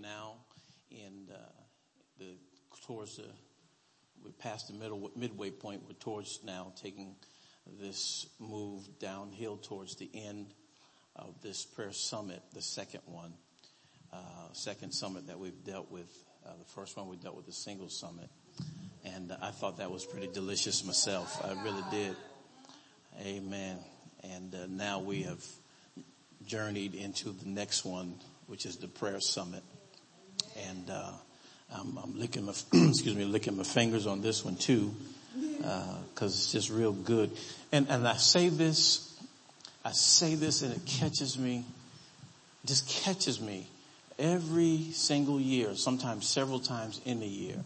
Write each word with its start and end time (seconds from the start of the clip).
now 0.00 0.36
and 0.90 1.30
uh, 1.30 1.38
the 2.18 2.36
towards 2.86 3.16
the 3.16 3.24
we 4.24 4.32
passed 4.32 4.68
the 4.68 4.74
middle 4.74 5.10
midway 5.16 5.50
point. 5.50 5.82
We're 5.86 5.94
towards 5.94 6.40
now 6.44 6.72
taking 6.80 7.14
this 7.80 8.26
move 8.38 8.98
downhill 8.98 9.58
towards 9.58 9.96
the 9.96 10.10
end 10.14 10.54
of 11.14 11.40
this 11.42 11.64
prayer 11.64 11.92
summit, 11.92 12.42
the 12.54 12.62
second 12.62 13.02
one, 13.06 13.34
uh, 14.12 14.52
second 14.52 14.92
summit 14.92 15.26
that 15.26 15.38
we've 15.38 15.64
dealt 15.64 15.90
with. 15.90 16.10
Uh, 16.46 16.52
the 16.58 16.64
first 16.64 16.96
one 16.96 17.08
we 17.08 17.16
dealt 17.16 17.36
with 17.36 17.46
the 17.46 17.52
single 17.52 17.88
summit, 17.88 18.30
and 19.04 19.36
I 19.42 19.50
thought 19.50 19.78
that 19.78 19.90
was 19.90 20.04
pretty 20.04 20.28
delicious 20.28 20.84
myself. 20.84 21.44
I 21.44 21.62
really 21.62 21.84
did. 21.90 22.16
Amen. 23.20 23.78
And 24.22 24.54
uh, 24.54 24.66
now 24.68 25.00
we 25.00 25.22
have 25.22 25.44
journeyed 26.46 26.94
into 26.94 27.30
the 27.30 27.48
next 27.48 27.84
one, 27.84 28.14
which 28.46 28.64
is 28.64 28.76
the 28.76 28.88
prayer 28.88 29.20
summit. 29.20 29.62
And 30.68 30.90
uh, 30.90 31.12
I'm, 31.74 31.98
I'm, 31.98 32.18
licking 32.18 32.44
my 32.44 32.52
excuse 32.72 33.14
me, 33.14 33.24
licking 33.24 33.56
my 33.56 33.62
fingers 33.62 34.06
on 34.06 34.20
this 34.20 34.44
one 34.44 34.56
too, 34.56 34.94
because 35.58 36.22
uh, 36.22 36.26
it's 36.26 36.52
just 36.52 36.70
real 36.70 36.92
good. 36.92 37.30
And 37.72 37.88
and 37.88 38.06
I 38.06 38.16
say 38.16 38.48
this, 38.48 39.18
I 39.84 39.92
say 39.92 40.34
this, 40.34 40.62
and 40.62 40.74
it 40.74 40.84
catches 40.86 41.38
me, 41.38 41.64
just 42.64 42.88
catches 42.88 43.40
me 43.40 43.66
every 44.18 44.88
single 44.92 45.40
year, 45.40 45.74
sometimes 45.74 46.26
several 46.26 46.60
times 46.60 47.00
in 47.04 47.22
a 47.22 47.26
year. 47.26 47.56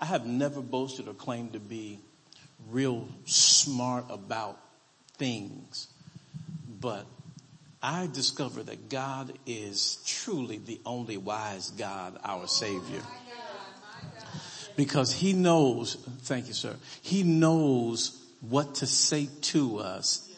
I 0.00 0.06
have 0.06 0.26
never 0.26 0.60
boasted 0.60 1.08
or 1.08 1.14
claimed 1.14 1.52
to 1.54 1.60
be 1.60 1.98
real 2.70 3.08
smart 3.24 4.04
about 4.10 4.58
things. 5.16 5.88
But 6.80 7.06
I 7.86 8.06
discovered 8.06 8.66
that 8.66 8.88
God 8.88 9.38
is 9.44 9.98
truly 10.06 10.56
the 10.56 10.80
only 10.86 11.18
wise 11.18 11.68
God, 11.72 12.18
our 12.24 12.46
Savior. 12.46 13.02
Because 14.74 15.12
He 15.12 15.34
knows, 15.34 15.96
thank 16.22 16.48
you 16.48 16.54
sir, 16.54 16.76
He 17.02 17.22
knows 17.22 18.24
what 18.40 18.76
to 18.76 18.86
say 18.86 19.28
to 19.42 19.80
us 19.80 20.34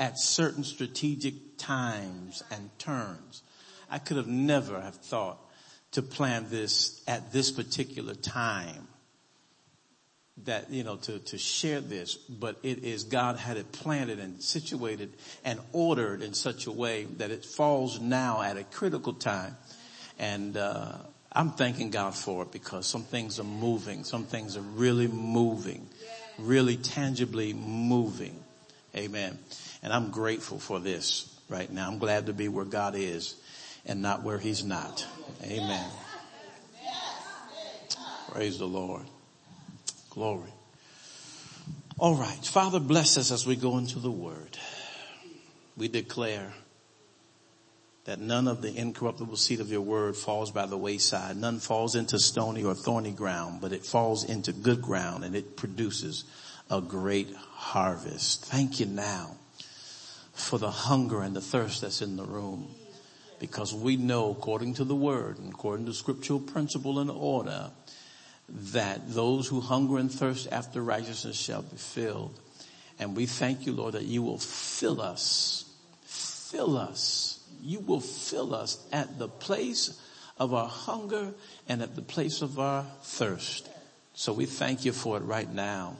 at 0.00 0.18
certain 0.18 0.64
strategic 0.64 1.56
times 1.56 2.42
and 2.50 2.68
turns. 2.80 3.42
I 3.88 4.00
could 4.00 4.16
have 4.16 4.26
never 4.26 4.80
have 4.80 4.96
thought 4.96 5.38
to 5.92 6.02
plan 6.02 6.46
this 6.50 7.00
at 7.06 7.32
this 7.32 7.52
particular 7.52 8.14
time 8.14 8.88
that, 10.44 10.70
you 10.70 10.84
know, 10.84 10.96
to, 10.96 11.18
to 11.18 11.38
share 11.38 11.80
this, 11.80 12.14
but 12.14 12.58
it 12.62 12.84
is 12.84 13.04
God 13.04 13.36
had 13.36 13.56
it 13.56 13.72
planted 13.72 14.18
and 14.18 14.42
situated 14.42 15.12
and 15.44 15.60
ordered 15.72 16.22
in 16.22 16.34
such 16.34 16.66
a 16.66 16.72
way 16.72 17.04
that 17.04 17.30
it 17.30 17.44
falls 17.44 18.00
now 18.00 18.42
at 18.42 18.56
a 18.56 18.64
critical 18.64 19.12
time. 19.12 19.56
And, 20.18 20.56
uh, 20.56 20.98
I'm 21.32 21.50
thanking 21.50 21.90
God 21.90 22.14
for 22.14 22.42
it 22.42 22.52
because 22.52 22.86
some 22.86 23.04
things 23.04 23.38
are 23.38 23.44
moving. 23.44 24.04
Some 24.04 24.24
things 24.24 24.56
are 24.56 24.62
really 24.62 25.06
moving, 25.06 25.86
really 26.38 26.76
tangibly 26.76 27.52
moving. 27.52 28.42
Amen. 28.96 29.38
And 29.82 29.92
I'm 29.92 30.10
grateful 30.10 30.58
for 30.58 30.80
this 30.80 31.32
right 31.48 31.70
now. 31.70 31.88
I'm 31.88 31.98
glad 31.98 32.26
to 32.26 32.32
be 32.32 32.48
where 32.48 32.64
God 32.64 32.94
is 32.96 33.34
and 33.86 34.02
not 34.02 34.22
where 34.22 34.38
he's 34.38 34.64
not. 34.64 35.06
Amen. 35.44 35.90
Praise 38.32 38.58
the 38.58 38.66
Lord. 38.66 39.04
Glory. 40.18 40.50
All 41.96 42.16
right. 42.16 42.44
Father, 42.44 42.80
bless 42.80 43.16
us 43.16 43.30
as 43.30 43.46
we 43.46 43.54
go 43.54 43.78
into 43.78 44.00
the 44.00 44.10
word. 44.10 44.58
We 45.76 45.86
declare 45.86 46.52
that 48.04 48.18
none 48.18 48.48
of 48.48 48.60
the 48.60 48.76
incorruptible 48.76 49.36
seed 49.36 49.60
of 49.60 49.70
your 49.70 49.80
word 49.80 50.16
falls 50.16 50.50
by 50.50 50.66
the 50.66 50.76
wayside. 50.76 51.36
None 51.36 51.60
falls 51.60 51.94
into 51.94 52.18
stony 52.18 52.64
or 52.64 52.74
thorny 52.74 53.12
ground, 53.12 53.60
but 53.60 53.72
it 53.72 53.86
falls 53.86 54.24
into 54.24 54.52
good 54.52 54.82
ground 54.82 55.22
and 55.22 55.36
it 55.36 55.56
produces 55.56 56.24
a 56.68 56.80
great 56.80 57.32
harvest. 57.36 58.44
Thank 58.44 58.80
you 58.80 58.86
now 58.86 59.36
for 60.32 60.58
the 60.58 60.72
hunger 60.72 61.22
and 61.22 61.36
the 61.36 61.40
thirst 61.40 61.82
that's 61.82 62.02
in 62.02 62.16
the 62.16 62.24
room 62.24 62.66
because 63.38 63.72
we 63.72 63.96
know 63.96 64.32
according 64.32 64.74
to 64.74 64.84
the 64.84 64.96
word 64.96 65.38
and 65.38 65.52
according 65.52 65.86
to 65.86 65.94
scriptural 65.94 66.40
principle 66.40 66.98
and 66.98 67.08
order 67.08 67.70
that 68.48 69.12
those 69.12 69.46
who 69.48 69.60
hunger 69.60 69.98
and 69.98 70.10
thirst 70.10 70.48
after 70.50 70.82
righteousness 70.82 71.36
shall 71.36 71.62
be 71.62 71.76
filled. 71.76 72.38
And 72.98 73.16
we 73.16 73.26
thank 73.26 73.66
you, 73.66 73.72
Lord, 73.72 73.94
that 73.94 74.04
you 74.04 74.22
will 74.22 74.38
fill 74.38 75.00
us, 75.00 75.64
fill 76.04 76.76
us. 76.76 77.40
You 77.62 77.80
will 77.80 78.00
fill 78.00 78.54
us 78.54 78.84
at 78.92 79.18
the 79.18 79.28
place 79.28 80.00
of 80.38 80.54
our 80.54 80.68
hunger 80.68 81.32
and 81.68 81.82
at 81.82 81.94
the 81.94 82.02
place 82.02 82.42
of 82.42 82.58
our 82.58 82.84
thirst. 83.02 83.68
So 84.14 84.32
we 84.32 84.46
thank 84.46 84.84
you 84.84 84.92
for 84.92 85.16
it 85.16 85.22
right 85.22 85.52
now 85.52 85.96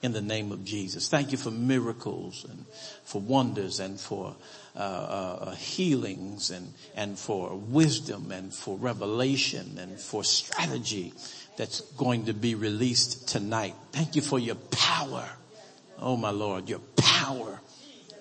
in 0.00 0.12
the 0.12 0.20
name 0.20 0.52
of 0.52 0.64
Jesus. 0.64 1.08
Thank 1.08 1.32
you 1.32 1.38
for 1.38 1.50
miracles 1.50 2.46
and 2.48 2.64
for 3.04 3.20
wonders 3.20 3.80
and 3.80 3.98
for 3.98 4.36
uh, 4.76 4.78
uh, 4.78 5.50
healings 5.52 6.50
and 6.50 6.72
and 6.94 7.18
for 7.18 7.56
wisdom 7.56 8.30
and 8.30 8.54
for 8.54 8.76
revelation 8.76 9.76
and 9.78 9.98
for 9.98 10.22
strategy 10.22 11.12
that's 11.58 11.80
going 11.96 12.26
to 12.26 12.32
be 12.32 12.54
released 12.54 13.28
tonight. 13.28 13.74
Thank 13.90 14.14
you 14.14 14.22
for 14.22 14.38
your 14.38 14.54
power. 14.54 15.28
Oh 15.98 16.16
my 16.16 16.30
Lord, 16.30 16.68
your 16.68 16.78
power. 16.96 17.60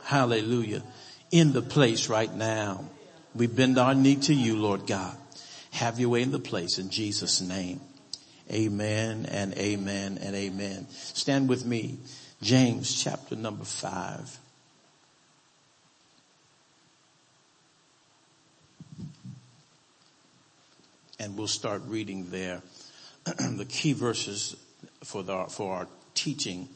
Hallelujah. 0.04 0.82
In 1.30 1.54
the 1.54 1.62
place 1.62 2.10
right 2.10 2.34
now. 2.34 2.84
We 3.36 3.46
bend 3.46 3.78
our 3.78 3.94
knee 3.94 4.16
to 4.16 4.34
you, 4.34 4.58
Lord 4.58 4.88
God. 4.88 5.16
Have 5.70 6.00
your 6.00 6.10
way 6.10 6.24
in 6.24 6.32
the 6.32 6.40
place 6.40 6.80
in 6.80 6.90
Jesus 6.90 7.40
name. 7.40 7.80
Amen 8.52 9.28
and 9.30 9.54
amen 9.54 10.18
and 10.20 10.36
amen. 10.36 10.88
Stand 10.90 11.48
with 11.48 11.64
me. 11.64 12.00
James 12.42 13.04
chapter 13.04 13.36
number 13.36 13.66
five. 13.66 14.36
And 21.20 21.38
we'll 21.38 21.48
start 21.48 21.84
reading 21.86 22.32
there. 22.32 22.64
The 23.58 23.66
key 23.68 23.94
verses 23.94 24.56
for 25.04 25.24
the, 25.24 25.46
for 25.46 25.76
our 25.76 25.88
teaching 26.14 26.70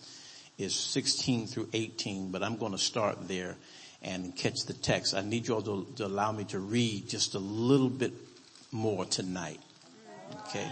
is 0.58 0.76
16 0.76 1.48
through 1.48 1.70
18, 1.74 2.32
but 2.32 2.44
I'm 2.44 2.58
going 2.58 2.74
to 2.74 2.78
start 2.78 3.28
there 3.28 3.56
and 4.02 4.36
catch 4.36 4.66
the 4.66 4.74
text. 4.74 5.14
I 5.14 5.22
need 5.22 5.48
you 5.48 5.56
all 5.56 5.62
to, 5.62 5.88
to 5.98 6.06
allow 6.06 6.32
me 6.32 6.44
to 6.46 6.60
read 6.60 7.08
just 7.08 7.36
a 7.36 7.40
little 7.40 7.90
bit 7.90 8.14
more 8.72 9.06
tonight. 9.06 9.60
Okay. 10.48 10.70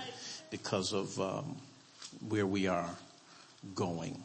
Because 0.52 0.94
of, 0.94 1.20
um, 1.20 1.58
where 2.28 2.46
we 2.46 2.68
are 2.68 2.90
going. 3.76 4.24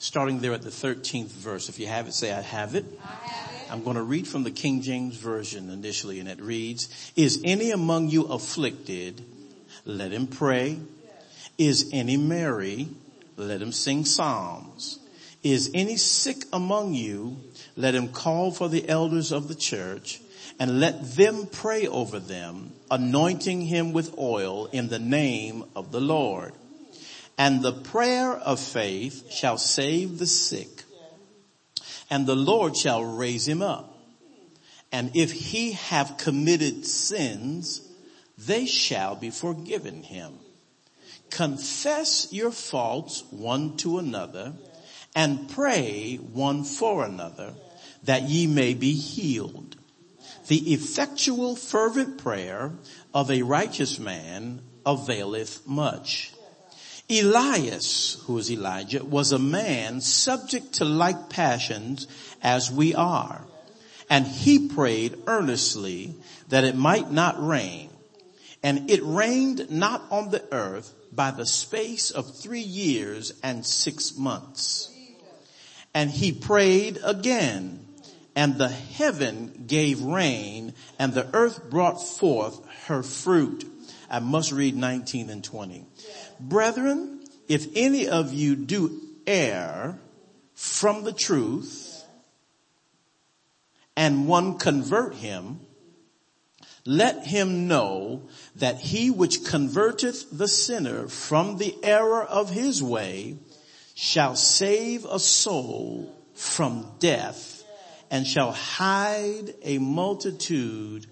Starting 0.00 0.40
there 0.40 0.52
at 0.52 0.62
the 0.62 0.70
13th 0.70 1.28
verse. 1.28 1.68
If 1.68 1.78
you 1.78 1.86
have 1.86 2.06
it, 2.06 2.14
say 2.14 2.32
I 2.32 2.40
have 2.40 2.74
it. 2.74 2.84
I 3.02 3.06
have 3.06 3.62
it. 3.62 3.72
I'm 3.72 3.82
going 3.82 3.96
to 3.96 4.02
read 4.02 4.26
from 4.26 4.44
the 4.44 4.50
King 4.50 4.80
James 4.80 5.16
Version 5.16 5.70
initially 5.70 6.20
and 6.20 6.28
it 6.28 6.40
reads, 6.40 7.12
is 7.16 7.40
any 7.44 7.70
among 7.70 8.08
you 8.08 8.24
afflicted? 8.24 9.22
Let 9.88 10.12
him 10.12 10.28
pray. 10.28 10.78
Is 11.56 11.90
any 11.92 12.16
merry? 12.16 12.88
Let 13.36 13.60
him 13.60 13.72
sing 13.72 14.04
psalms. 14.04 15.00
Is 15.42 15.70
any 15.74 15.96
sick 15.96 16.44
among 16.52 16.94
you? 16.94 17.38
Let 17.74 17.94
him 17.94 18.08
call 18.08 18.52
for 18.52 18.68
the 18.68 18.88
elders 18.88 19.32
of 19.32 19.48
the 19.48 19.54
church 19.56 20.20
and 20.60 20.78
let 20.78 21.16
them 21.16 21.48
pray 21.50 21.88
over 21.88 22.20
them, 22.20 22.72
anointing 22.90 23.62
him 23.62 23.92
with 23.92 24.16
oil 24.18 24.66
in 24.66 24.88
the 24.88 24.98
name 25.00 25.64
of 25.74 25.90
the 25.90 26.00
Lord. 26.00 26.52
And 27.36 27.62
the 27.62 27.72
prayer 27.72 28.32
of 28.32 28.60
faith 28.60 29.32
shall 29.32 29.58
save 29.58 30.18
the 30.18 30.26
sick 30.26 30.84
and 32.10 32.26
the 32.26 32.36
Lord 32.36 32.76
shall 32.76 33.04
raise 33.04 33.46
him 33.46 33.62
up. 33.62 33.94
And 34.90 35.10
if 35.14 35.32
he 35.32 35.72
have 35.72 36.16
committed 36.16 36.86
sins, 36.86 37.82
they 38.38 38.66
shall 38.66 39.16
be 39.16 39.30
forgiven 39.30 40.02
him. 40.02 40.34
Confess 41.30 42.32
your 42.32 42.50
faults 42.50 43.24
one 43.30 43.76
to 43.78 43.98
another 43.98 44.54
and 45.14 45.48
pray 45.50 46.16
one 46.16 46.64
for 46.64 47.04
another 47.04 47.54
that 48.04 48.22
ye 48.22 48.46
may 48.46 48.74
be 48.74 48.92
healed. 48.92 49.76
The 50.46 50.72
effectual 50.72 51.56
fervent 51.56 52.18
prayer 52.18 52.72
of 53.12 53.30
a 53.30 53.42
righteous 53.42 53.98
man 53.98 54.62
availeth 54.86 55.66
much. 55.66 56.32
Elias, 57.10 58.22
who 58.26 58.38
is 58.38 58.50
Elijah, 58.50 59.04
was 59.04 59.32
a 59.32 59.38
man 59.38 60.00
subject 60.00 60.74
to 60.74 60.84
like 60.84 61.28
passions 61.28 62.06
as 62.42 62.70
we 62.70 62.94
are. 62.94 63.44
And 64.10 64.26
he 64.26 64.68
prayed 64.68 65.16
earnestly 65.26 66.14
that 66.48 66.64
it 66.64 66.76
might 66.76 67.10
not 67.10 67.44
rain. 67.44 67.90
And 68.62 68.90
it 68.90 69.00
rained 69.02 69.70
not 69.70 70.04
on 70.10 70.30
the 70.30 70.44
earth 70.52 70.94
by 71.12 71.30
the 71.30 71.46
space 71.46 72.10
of 72.10 72.36
three 72.36 72.60
years 72.60 73.32
and 73.42 73.64
six 73.64 74.16
months. 74.16 74.90
And 75.94 76.10
he 76.10 76.32
prayed 76.32 76.98
again 77.04 77.84
and 78.38 78.56
the 78.56 78.68
heaven 78.68 79.64
gave 79.66 80.00
rain 80.00 80.72
and 80.96 81.12
the 81.12 81.28
earth 81.34 81.68
brought 81.70 82.00
forth 82.00 82.60
her 82.86 83.02
fruit. 83.02 83.64
I 84.08 84.20
must 84.20 84.52
read 84.52 84.76
19 84.76 85.28
and 85.28 85.42
20. 85.42 85.84
Brethren, 86.38 87.24
if 87.48 87.66
any 87.74 88.06
of 88.06 88.32
you 88.32 88.54
do 88.54 89.00
err 89.26 89.98
from 90.54 91.02
the 91.02 91.12
truth 91.12 92.04
and 93.96 94.28
one 94.28 94.58
convert 94.58 95.14
him, 95.14 95.58
let 96.88 97.26
him 97.26 97.68
know 97.68 98.22
that 98.56 98.78
he 98.78 99.10
which 99.10 99.44
converteth 99.44 100.24
the 100.32 100.48
sinner 100.48 101.06
from 101.06 101.58
the 101.58 101.76
error 101.82 102.24
of 102.24 102.48
his 102.48 102.82
way 102.82 103.36
shall 103.94 104.34
save 104.34 105.04
a 105.04 105.18
soul 105.18 106.16
from 106.32 106.90
death 106.98 107.62
and 108.10 108.26
shall 108.26 108.52
hide 108.52 109.52
a 109.62 109.76
multitude 109.76 111.06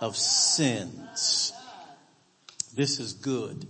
of 0.00 0.16
sins. 0.16 1.52
This 2.74 2.98
is 2.98 3.12
good. 3.12 3.66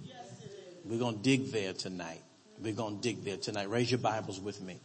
We're 0.85 1.01
going 1.01 1.17
to 1.17 1.23
dig 1.23 1.51
there 1.51 1.73
tonight. 1.73 2.23
We're 2.63 2.73
going 2.73 3.01
to 3.01 3.03
dig 3.03 3.25
there 3.25 3.37
tonight. 3.37 3.69
Raise 3.69 3.91
your 3.91 3.99
Bibles 3.99 4.39
with 4.39 4.63
me. 4.63 4.79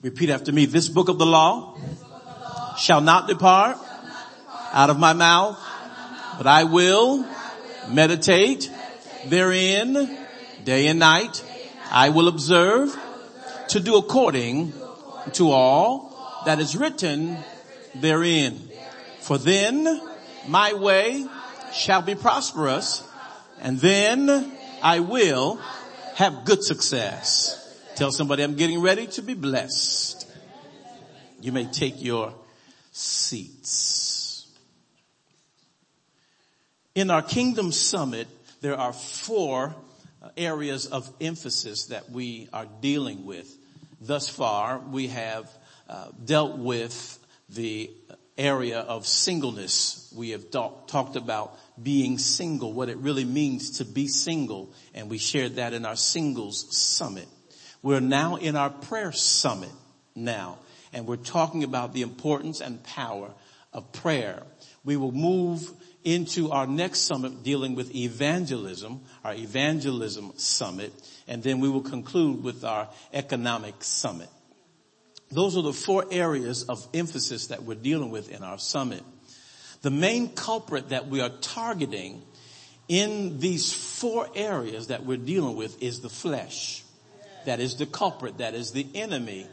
Repeat 0.00 0.30
after 0.30 0.50
me. 0.50 0.64
This 0.64 0.88
book 0.88 1.10
of 1.10 1.18
the 1.18 1.26
law, 1.26 1.74
of 1.74 1.98
the 1.98 2.04
law 2.06 2.74
shall 2.76 3.02
not 3.02 3.28
depart 3.28 3.76
out 4.72 4.90
of 4.90 4.98
my 4.98 5.12
mouth, 5.12 5.58
but 6.38 6.46
I 6.46 6.64
will 6.64 7.26
meditate 7.88 8.70
therein 9.26 10.18
day 10.64 10.86
and 10.86 10.98
night. 10.98 11.44
I 11.90 12.08
will 12.08 12.28
observe 12.28 12.96
to 13.68 13.80
do 13.80 13.96
according 13.96 14.72
to 15.34 15.50
all 15.50 16.42
that 16.46 16.58
is 16.58 16.76
written 16.76 17.36
therein. 17.94 18.58
For 19.20 19.38
then 19.38 20.00
my 20.48 20.72
way 20.72 21.26
shall 21.72 22.02
be 22.02 22.14
prosperous 22.14 23.06
and 23.60 23.78
then 23.78 24.52
I 24.82 25.00
will 25.00 25.60
have 26.16 26.44
good 26.44 26.64
success. 26.64 27.58
Tell 27.94 28.10
somebody 28.10 28.42
I'm 28.42 28.56
getting 28.56 28.80
ready 28.80 29.06
to 29.08 29.22
be 29.22 29.34
blessed. 29.34 30.28
You 31.40 31.52
may 31.52 31.66
take 31.66 32.02
your 32.02 32.34
seats. 32.90 34.01
In 36.94 37.10
our 37.10 37.22
Kingdom 37.22 37.72
Summit, 37.72 38.28
there 38.60 38.76
are 38.76 38.92
four 38.92 39.74
uh, 40.22 40.28
areas 40.36 40.84
of 40.84 41.10
emphasis 41.22 41.86
that 41.86 42.10
we 42.10 42.50
are 42.52 42.66
dealing 42.82 43.24
with. 43.24 43.50
Thus 44.02 44.28
far, 44.28 44.78
we 44.78 45.06
have 45.08 45.50
uh, 45.88 46.08
dealt 46.22 46.58
with 46.58 47.18
the 47.48 47.90
area 48.36 48.80
of 48.80 49.06
singleness. 49.06 50.12
We 50.14 50.30
have 50.30 50.50
talk, 50.50 50.86
talked 50.88 51.16
about 51.16 51.58
being 51.82 52.18
single, 52.18 52.74
what 52.74 52.90
it 52.90 52.98
really 52.98 53.24
means 53.24 53.78
to 53.78 53.86
be 53.86 54.06
single, 54.06 54.70
and 54.92 55.08
we 55.08 55.16
shared 55.16 55.56
that 55.56 55.72
in 55.72 55.86
our 55.86 55.96
singles 55.96 56.76
summit. 56.76 57.28
We're 57.80 58.00
now 58.00 58.36
in 58.36 58.54
our 58.54 58.68
prayer 58.68 59.12
summit 59.12 59.72
now, 60.14 60.58
and 60.92 61.06
we're 61.06 61.16
talking 61.16 61.64
about 61.64 61.94
the 61.94 62.02
importance 62.02 62.60
and 62.60 62.82
power 62.84 63.30
of 63.72 63.92
prayer. 63.92 64.42
We 64.84 64.98
will 64.98 65.12
move 65.12 65.72
into 66.04 66.50
our 66.50 66.66
next 66.66 67.00
summit 67.00 67.42
dealing 67.42 67.74
with 67.74 67.94
evangelism, 67.94 69.00
our 69.24 69.34
evangelism 69.34 70.32
summit, 70.36 70.92
and 71.28 71.42
then 71.42 71.60
we 71.60 71.68
will 71.68 71.82
conclude 71.82 72.42
with 72.42 72.64
our 72.64 72.88
economic 73.12 73.82
summit. 73.84 74.28
Those 75.30 75.56
are 75.56 75.62
the 75.62 75.72
four 75.72 76.04
areas 76.10 76.64
of 76.64 76.86
emphasis 76.92 77.46
that 77.48 77.62
we're 77.62 77.74
dealing 77.74 78.10
with 78.10 78.30
in 78.30 78.42
our 78.42 78.58
summit. 78.58 79.02
The 79.80 79.90
main 79.90 80.28
culprit 80.28 80.90
that 80.90 81.08
we 81.08 81.20
are 81.20 81.30
targeting 81.40 82.22
in 82.88 83.38
these 83.38 83.72
four 83.72 84.28
areas 84.34 84.88
that 84.88 85.06
we're 85.06 85.16
dealing 85.16 85.56
with 85.56 85.82
is 85.82 86.00
the 86.00 86.08
flesh. 86.08 86.84
That 87.46 87.60
is 87.60 87.76
the 87.76 87.86
culprit. 87.86 88.38
That 88.38 88.54
is 88.54 88.72
the 88.72 88.86
enemy 88.94 89.46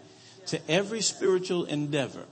to 0.47 0.59
every 0.69 1.01
spiritual 1.01 1.65
endeavor. 1.65 2.25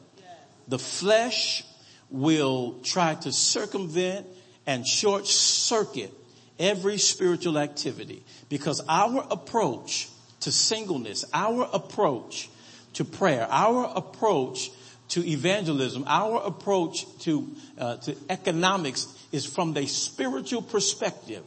The 0.68 0.80
flesh 0.80 1.64
will 2.10 2.80
try 2.84 3.16
to 3.16 3.32
circumvent 3.32 4.26
and 4.66 4.86
short 4.86 5.28
circuit 5.28 6.14
every 6.60 6.98
spiritual 6.98 7.58
activity 7.58 8.24
because 8.50 8.82
our 8.88 9.26
approach 9.30 10.10
to 10.42 10.52
singleness, 10.52 11.26
our 11.34 11.70
approach 11.74 12.50
to 12.94 13.06
prayer, 13.06 13.48
our 13.50 13.92
approach 13.96 14.72
to 15.10 15.26
evangelism, 15.26 16.04
our 16.08 16.42
approach 16.46 17.06
to, 17.20 17.50
uh, 17.78 17.98
to 17.98 18.16
economics 18.30 19.08
is 19.32 19.46
from 19.46 19.74
the 19.74 19.86
spiritual 19.88 20.62
perspective. 20.62 21.44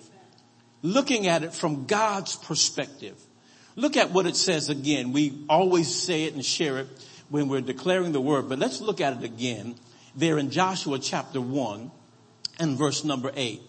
Looking 0.83 1.27
at 1.27 1.43
it 1.43 1.53
from 1.53 1.87
God's 1.87 2.37
perspective. 2.37 3.17
Look 3.77 3.97
at 3.97 4.11
what 4.11 4.27
it 4.27 4.37
says 4.37 4.71
again. 4.71 5.13
We 5.13 5.45
always 5.49 5.95
say 5.95 6.25
it 6.25 6.35
and 6.35 6.45
share 6.45 6.79
it 6.79 6.87
when 7.29 7.49
we're 7.49 7.61
declaring 7.61 8.13
the 8.13 8.21
word, 8.21 8.49
but 8.49 8.59
let's 8.59 8.81
look 8.81 9.01
at 9.01 9.19
it 9.19 9.25
again 9.25 9.77
there 10.15 10.39
in 10.39 10.51
Joshua 10.51 10.99
chapter 10.99 11.41
1 11.41 11.91
and 12.59 12.77
verse 12.77 13.05
number 13.05 13.31
8. 13.35 13.61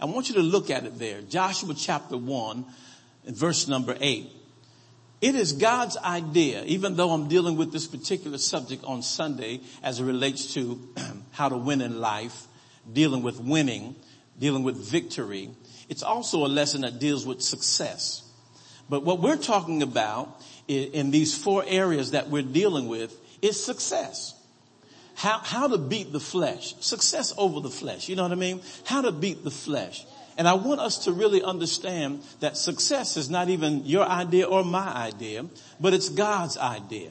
I 0.00 0.06
want 0.06 0.28
you 0.28 0.36
to 0.36 0.42
look 0.42 0.70
at 0.70 0.84
it 0.84 0.98
there. 0.98 1.20
Joshua 1.22 1.74
chapter 1.76 2.16
1 2.16 2.64
and 3.26 3.36
verse 3.36 3.68
number 3.68 3.96
8. 4.00 4.30
It 5.20 5.34
is 5.34 5.52
God's 5.54 5.96
idea, 5.96 6.62
even 6.64 6.94
though 6.94 7.10
I'm 7.10 7.28
dealing 7.28 7.56
with 7.56 7.72
this 7.72 7.88
particular 7.88 8.38
subject 8.38 8.84
on 8.84 9.02
Sunday 9.02 9.60
as 9.82 9.98
it 9.98 10.04
relates 10.04 10.54
to 10.54 10.88
how 11.32 11.48
to 11.48 11.56
win 11.56 11.80
in 11.80 12.00
life, 12.00 12.46
dealing 12.92 13.22
with 13.22 13.40
winning, 13.40 13.96
dealing 14.38 14.62
with 14.62 14.76
victory. 14.76 15.50
It's 15.88 16.04
also 16.04 16.46
a 16.46 16.48
lesson 16.48 16.82
that 16.82 17.00
deals 17.00 17.26
with 17.26 17.42
success. 17.42 18.22
But 18.88 19.02
what 19.02 19.20
we're 19.20 19.36
talking 19.36 19.82
about 19.82 20.40
in 20.68 21.10
these 21.10 21.36
four 21.36 21.64
areas 21.66 22.12
that 22.12 22.28
we're 22.28 22.42
dealing 22.42 22.88
with 22.88 23.14
is 23.42 23.62
success 23.62 24.37
how, 25.18 25.38
how 25.38 25.66
to 25.66 25.78
beat 25.78 26.12
the 26.12 26.20
flesh, 26.20 26.76
success 26.78 27.34
over 27.36 27.58
the 27.58 27.70
flesh. 27.70 28.08
You 28.08 28.14
know 28.14 28.22
what 28.22 28.30
I 28.30 28.36
mean? 28.36 28.62
How 28.84 29.02
to 29.02 29.10
beat 29.10 29.42
the 29.42 29.50
flesh. 29.50 30.06
And 30.36 30.46
I 30.46 30.54
want 30.54 30.80
us 30.80 31.06
to 31.06 31.12
really 31.12 31.42
understand 31.42 32.22
that 32.38 32.56
success 32.56 33.16
is 33.16 33.28
not 33.28 33.48
even 33.48 33.84
your 33.84 34.04
idea 34.06 34.46
or 34.46 34.62
my 34.62 34.86
idea, 34.86 35.44
but 35.80 35.92
it's 35.92 36.08
God's 36.08 36.56
idea. 36.56 37.10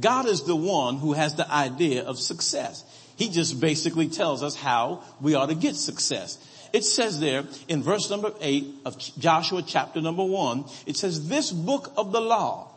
God 0.00 0.26
is 0.26 0.42
the 0.42 0.56
one 0.56 0.96
who 0.96 1.12
has 1.12 1.36
the 1.36 1.48
idea 1.48 2.02
of 2.02 2.18
success. 2.18 2.82
He 3.14 3.28
just 3.28 3.60
basically 3.60 4.08
tells 4.08 4.42
us 4.42 4.56
how 4.56 5.04
we 5.20 5.36
ought 5.36 5.50
to 5.50 5.54
get 5.54 5.76
success. 5.76 6.36
It 6.72 6.82
says 6.82 7.20
there 7.20 7.44
in 7.68 7.84
verse 7.84 8.10
number 8.10 8.32
eight 8.40 8.66
of 8.84 8.98
Joshua 8.98 9.62
chapter 9.64 10.00
number 10.00 10.24
one, 10.24 10.64
it 10.84 10.96
says, 10.96 11.28
this 11.28 11.52
book 11.52 11.92
of 11.96 12.10
the 12.10 12.20
law. 12.20 12.72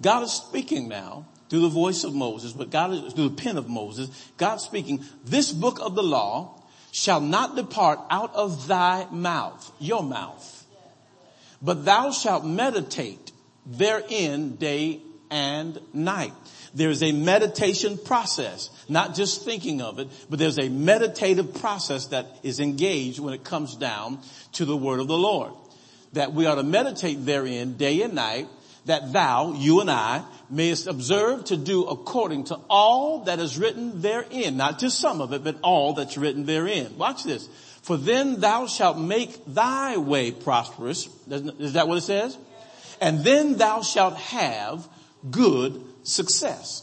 God 0.00 0.22
is 0.22 0.30
speaking 0.30 0.88
now 0.88 1.26
through 1.48 1.60
the 1.60 1.68
voice 1.68 2.04
of 2.04 2.14
Moses, 2.14 2.52
but 2.52 2.70
God 2.70 2.92
is 2.92 3.12
through 3.12 3.28
the 3.30 3.42
pen 3.42 3.56
of 3.56 3.68
Moses, 3.68 4.08
God 4.36 4.56
speaking, 4.56 5.04
this 5.24 5.52
book 5.52 5.78
of 5.80 5.94
the 5.94 6.02
law 6.02 6.62
shall 6.92 7.20
not 7.20 7.56
depart 7.56 8.00
out 8.10 8.34
of 8.34 8.66
thy 8.66 9.06
mouth, 9.10 9.70
your 9.78 10.02
mouth, 10.02 10.66
but 11.62 11.84
thou 11.84 12.10
shalt 12.10 12.44
meditate 12.44 13.32
therein 13.66 14.56
day 14.56 15.00
and 15.30 15.80
night. 15.92 16.32
There's 16.74 17.02
a 17.02 17.12
meditation 17.12 17.98
process, 17.98 18.70
not 18.88 19.14
just 19.14 19.44
thinking 19.44 19.80
of 19.80 19.98
it, 19.98 20.08
but 20.28 20.38
there's 20.38 20.58
a 20.58 20.68
meditative 20.68 21.54
process 21.54 22.06
that 22.06 22.26
is 22.42 22.60
engaged 22.60 23.18
when 23.18 23.34
it 23.34 23.44
comes 23.44 23.76
down 23.76 24.20
to 24.52 24.64
the 24.64 24.76
word 24.76 25.00
of 25.00 25.08
the 25.08 25.16
Lord. 25.16 25.52
That 26.12 26.32
we 26.32 26.46
ought 26.46 26.56
to 26.56 26.62
meditate 26.62 27.24
therein 27.24 27.76
day 27.76 28.02
and 28.02 28.14
night, 28.14 28.48
that 28.86 29.12
thou, 29.12 29.52
you 29.52 29.80
and 29.80 29.90
I, 29.90 30.24
mayest 30.48 30.86
observe 30.86 31.44
to 31.46 31.56
do 31.56 31.84
according 31.84 32.44
to 32.44 32.58
all 32.70 33.24
that 33.24 33.38
is 33.38 33.58
written 33.58 34.00
therein. 34.00 34.56
Not 34.56 34.78
just 34.78 34.98
some 34.98 35.20
of 35.20 35.32
it, 35.32 35.44
but 35.44 35.58
all 35.62 35.92
that's 35.92 36.16
written 36.16 36.46
therein. 36.46 36.96
Watch 36.96 37.24
this. 37.24 37.48
For 37.82 37.96
then 37.96 38.40
thou 38.40 38.66
shalt 38.66 38.98
make 38.98 39.44
thy 39.46 39.96
way 39.96 40.32
prosperous. 40.32 41.08
Is 41.28 41.74
that 41.74 41.86
what 41.86 41.98
it 41.98 42.02
says? 42.02 42.36
And 43.00 43.22
then 43.24 43.56
thou 43.56 43.82
shalt 43.82 44.16
have 44.16 44.88
good 45.30 45.82
success. 46.02 46.82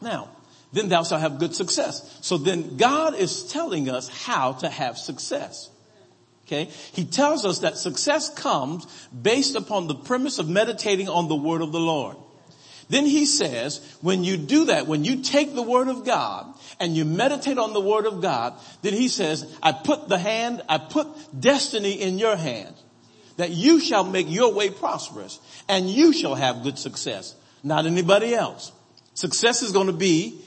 Now, 0.00 0.30
then 0.72 0.88
thou 0.88 1.02
shalt 1.02 1.20
have 1.20 1.38
good 1.38 1.54
success. 1.54 2.18
So 2.22 2.38
then 2.38 2.76
God 2.76 3.14
is 3.14 3.44
telling 3.44 3.88
us 3.88 4.08
how 4.08 4.52
to 4.54 4.68
have 4.68 4.98
success. 4.98 5.70
Okay. 6.48 6.70
He 6.92 7.04
tells 7.04 7.44
us 7.44 7.58
that 7.58 7.76
success 7.76 8.32
comes 8.32 8.86
based 9.10 9.54
upon 9.54 9.86
the 9.86 9.94
premise 9.94 10.38
of 10.38 10.48
meditating 10.48 11.06
on 11.06 11.28
the 11.28 11.36
word 11.36 11.60
of 11.60 11.72
the 11.72 11.80
Lord. 11.80 12.16
Then 12.88 13.04
he 13.04 13.26
says, 13.26 13.82
when 14.00 14.24
you 14.24 14.38
do 14.38 14.64
that, 14.66 14.86
when 14.86 15.04
you 15.04 15.22
take 15.22 15.54
the 15.54 15.62
word 15.62 15.88
of 15.88 16.06
God 16.06 16.46
and 16.80 16.96
you 16.96 17.04
meditate 17.04 17.58
on 17.58 17.74
the 17.74 17.82
word 17.82 18.06
of 18.06 18.22
God, 18.22 18.54
then 18.80 18.94
he 18.94 19.08
says, 19.08 19.54
I 19.62 19.72
put 19.72 20.08
the 20.08 20.16
hand, 20.16 20.62
I 20.70 20.78
put 20.78 21.06
destiny 21.38 22.00
in 22.00 22.18
your 22.18 22.34
hand 22.34 22.74
that 23.36 23.50
you 23.50 23.78
shall 23.78 24.04
make 24.04 24.30
your 24.30 24.54
way 24.54 24.70
prosperous 24.70 25.40
and 25.68 25.90
you 25.90 26.14
shall 26.14 26.34
have 26.34 26.62
good 26.62 26.78
success, 26.78 27.34
not 27.62 27.84
anybody 27.84 28.34
else. 28.34 28.72
Success 29.12 29.60
is 29.60 29.72
going 29.72 29.88
to 29.88 29.92
be 29.92 30.40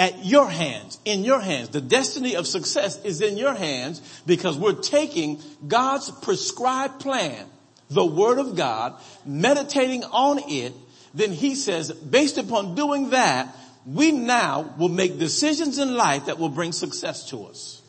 at 0.00 0.24
your 0.24 0.48
hands, 0.48 0.98
in 1.04 1.24
your 1.24 1.40
hands. 1.40 1.68
The 1.68 1.82
destiny 1.82 2.34
of 2.34 2.46
success 2.46 3.04
is 3.04 3.20
in 3.20 3.36
your 3.36 3.52
hands 3.52 4.00
because 4.26 4.56
we're 4.56 4.80
taking 4.80 5.42
God's 5.68 6.10
prescribed 6.10 7.00
plan, 7.00 7.46
the 7.90 8.06
word 8.06 8.38
of 8.38 8.56
God, 8.56 8.94
meditating 9.26 10.02
on 10.04 10.40
it. 10.48 10.72
Then 11.12 11.32
he 11.32 11.54
says, 11.54 11.92
based 11.92 12.38
upon 12.38 12.74
doing 12.74 13.10
that, 13.10 13.54
we 13.84 14.10
now 14.10 14.74
will 14.78 14.88
make 14.88 15.18
decisions 15.18 15.78
in 15.78 15.94
life 15.94 16.26
that 16.26 16.38
will 16.38 16.48
bring 16.48 16.72
success 16.72 17.28
to 17.28 17.44
us. 17.44 17.82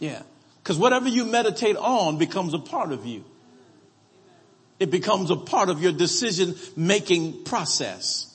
Yeah. 0.00 0.22
Cause 0.64 0.76
whatever 0.76 1.08
you 1.08 1.24
meditate 1.24 1.76
on 1.76 2.18
becomes 2.18 2.52
a 2.52 2.58
part 2.58 2.90
of 2.90 3.06
you. 3.06 3.24
It 4.80 4.90
becomes 4.90 5.30
a 5.30 5.36
part 5.36 5.68
of 5.68 5.80
your 5.80 5.92
decision 5.92 6.56
making 6.74 7.44
process. 7.44 8.29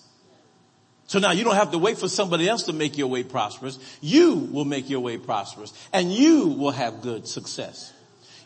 So 1.08 1.20
now 1.20 1.32
you 1.32 1.44
don't 1.44 1.56
have 1.56 1.72
to 1.72 1.78
wait 1.78 1.98
for 1.98 2.08
somebody 2.08 2.50
else 2.50 2.64
to 2.64 2.74
make 2.74 2.98
your 2.98 3.08
way 3.08 3.24
prosperous. 3.24 3.78
You 4.02 4.36
will 4.36 4.66
make 4.66 4.90
your 4.90 5.02
way 5.02 5.18
prosperous 5.18 5.72
and 5.94 6.12
you 6.12 6.48
will 6.48 6.72
have 6.72 7.02
good 7.02 7.28
success. 7.28 7.94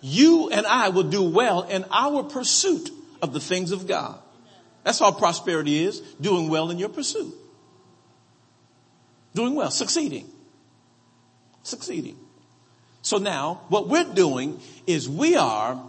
You 0.02 0.50
and 0.50 0.66
I 0.66 0.90
will 0.90 1.04
do 1.04 1.24
well 1.24 1.64
in 1.64 1.86
our 1.92 2.24
pursuit 2.24 2.90
of 3.22 3.34
the 3.34 3.40
things 3.40 3.72
of 3.72 3.88
God. 3.88 4.20
That's 4.84 5.02
all 5.02 5.14
prosperity 5.14 5.84
is, 5.84 6.00
doing 6.22 6.50
well 6.50 6.70
in 6.70 6.80
your 6.80 6.90
pursuit. 6.90 7.34
Doing 9.36 9.56
well, 9.56 9.72
succeeding. 9.72 10.30
Succeeding. 11.64 12.18
So 13.02 13.18
now 13.18 13.62
what 13.70 13.88
we're 13.88 14.14
doing 14.14 14.60
is 14.88 15.08
we 15.08 15.36
are 15.36 15.82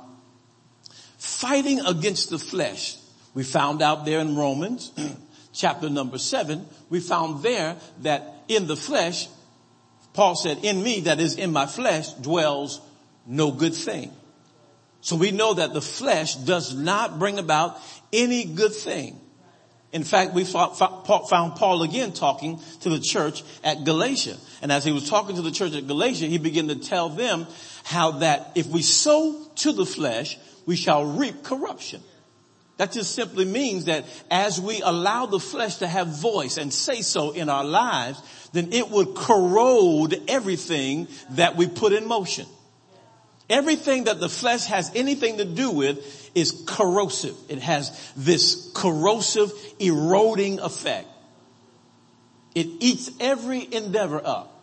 fighting 1.18 1.80
against 1.80 2.30
the 2.30 2.38
flesh. 2.38 2.96
We 3.34 3.44
found 3.44 3.82
out 3.82 4.04
there 4.04 4.20
in 4.20 4.36
Romans 4.36 4.92
chapter 5.52 5.90
number 5.90 6.18
seven, 6.18 6.66
we 6.88 7.00
found 7.00 7.42
there 7.42 7.76
that 8.02 8.44
in 8.48 8.66
the 8.66 8.76
flesh, 8.76 9.28
Paul 10.12 10.34
said, 10.34 10.64
in 10.64 10.82
me, 10.82 11.00
that 11.00 11.20
is 11.20 11.36
in 11.36 11.52
my 11.52 11.66
flesh, 11.66 12.12
dwells 12.14 12.80
no 13.26 13.50
good 13.50 13.74
thing. 13.74 14.12
So 15.02 15.16
we 15.16 15.30
know 15.30 15.54
that 15.54 15.72
the 15.72 15.80
flesh 15.80 16.34
does 16.34 16.74
not 16.74 17.18
bring 17.18 17.38
about 17.38 17.78
any 18.12 18.44
good 18.44 18.74
thing. 18.74 19.18
In 19.92 20.04
fact, 20.04 20.34
we 20.34 20.44
found 20.44 20.76
Paul 20.76 21.82
again 21.82 22.12
talking 22.12 22.60
to 22.82 22.90
the 22.90 23.00
church 23.00 23.42
at 23.64 23.84
Galatia. 23.84 24.36
And 24.62 24.70
as 24.70 24.84
he 24.84 24.92
was 24.92 25.08
talking 25.08 25.36
to 25.36 25.42
the 25.42 25.50
church 25.50 25.74
at 25.74 25.86
Galatia, 25.86 26.26
he 26.26 26.38
began 26.38 26.68
to 26.68 26.76
tell 26.76 27.08
them 27.08 27.46
how 27.82 28.12
that 28.18 28.52
if 28.54 28.66
we 28.66 28.82
sow 28.82 29.34
to 29.56 29.72
the 29.72 29.86
flesh, 29.86 30.38
we 30.66 30.76
shall 30.76 31.04
reap 31.04 31.42
corruption. 31.42 32.02
That 32.80 32.92
just 32.92 33.14
simply 33.14 33.44
means 33.44 33.84
that 33.84 34.06
as 34.30 34.58
we 34.58 34.80
allow 34.80 35.26
the 35.26 35.38
flesh 35.38 35.76
to 35.76 35.86
have 35.86 36.06
voice 36.18 36.56
and 36.56 36.72
say 36.72 37.02
so 37.02 37.32
in 37.32 37.50
our 37.50 37.62
lives, 37.62 38.22
then 38.54 38.72
it 38.72 38.88
would 38.88 39.14
corrode 39.14 40.18
everything 40.28 41.06
that 41.32 41.56
we 41.56 41.66
put 41.66 41.92
in 41.92 42.08
motion. 42.08 42.46
Everything 43.50 44.04
that 44.04 44.18
the 44.18 44.30
flesh 44.30 44.64
has 44.64 44.90
anything 44.94 45.36
to 45.36 45.44
do 45.44 45.70
with 45.70 46.30
is 46.34 46.64
corrosive. 46.66 47.36
It 47.50 47.58
has 47.58 48.12
this 48.16 48.72
corrosive, 48.74 49.52
eroding 49.78 50.60
effect. 50.60 51.08
It 52.54 52.66
eats 52.80 53.10
every 53.20 53.60
endeavor 53.74 54.22
up. 54.24 54.56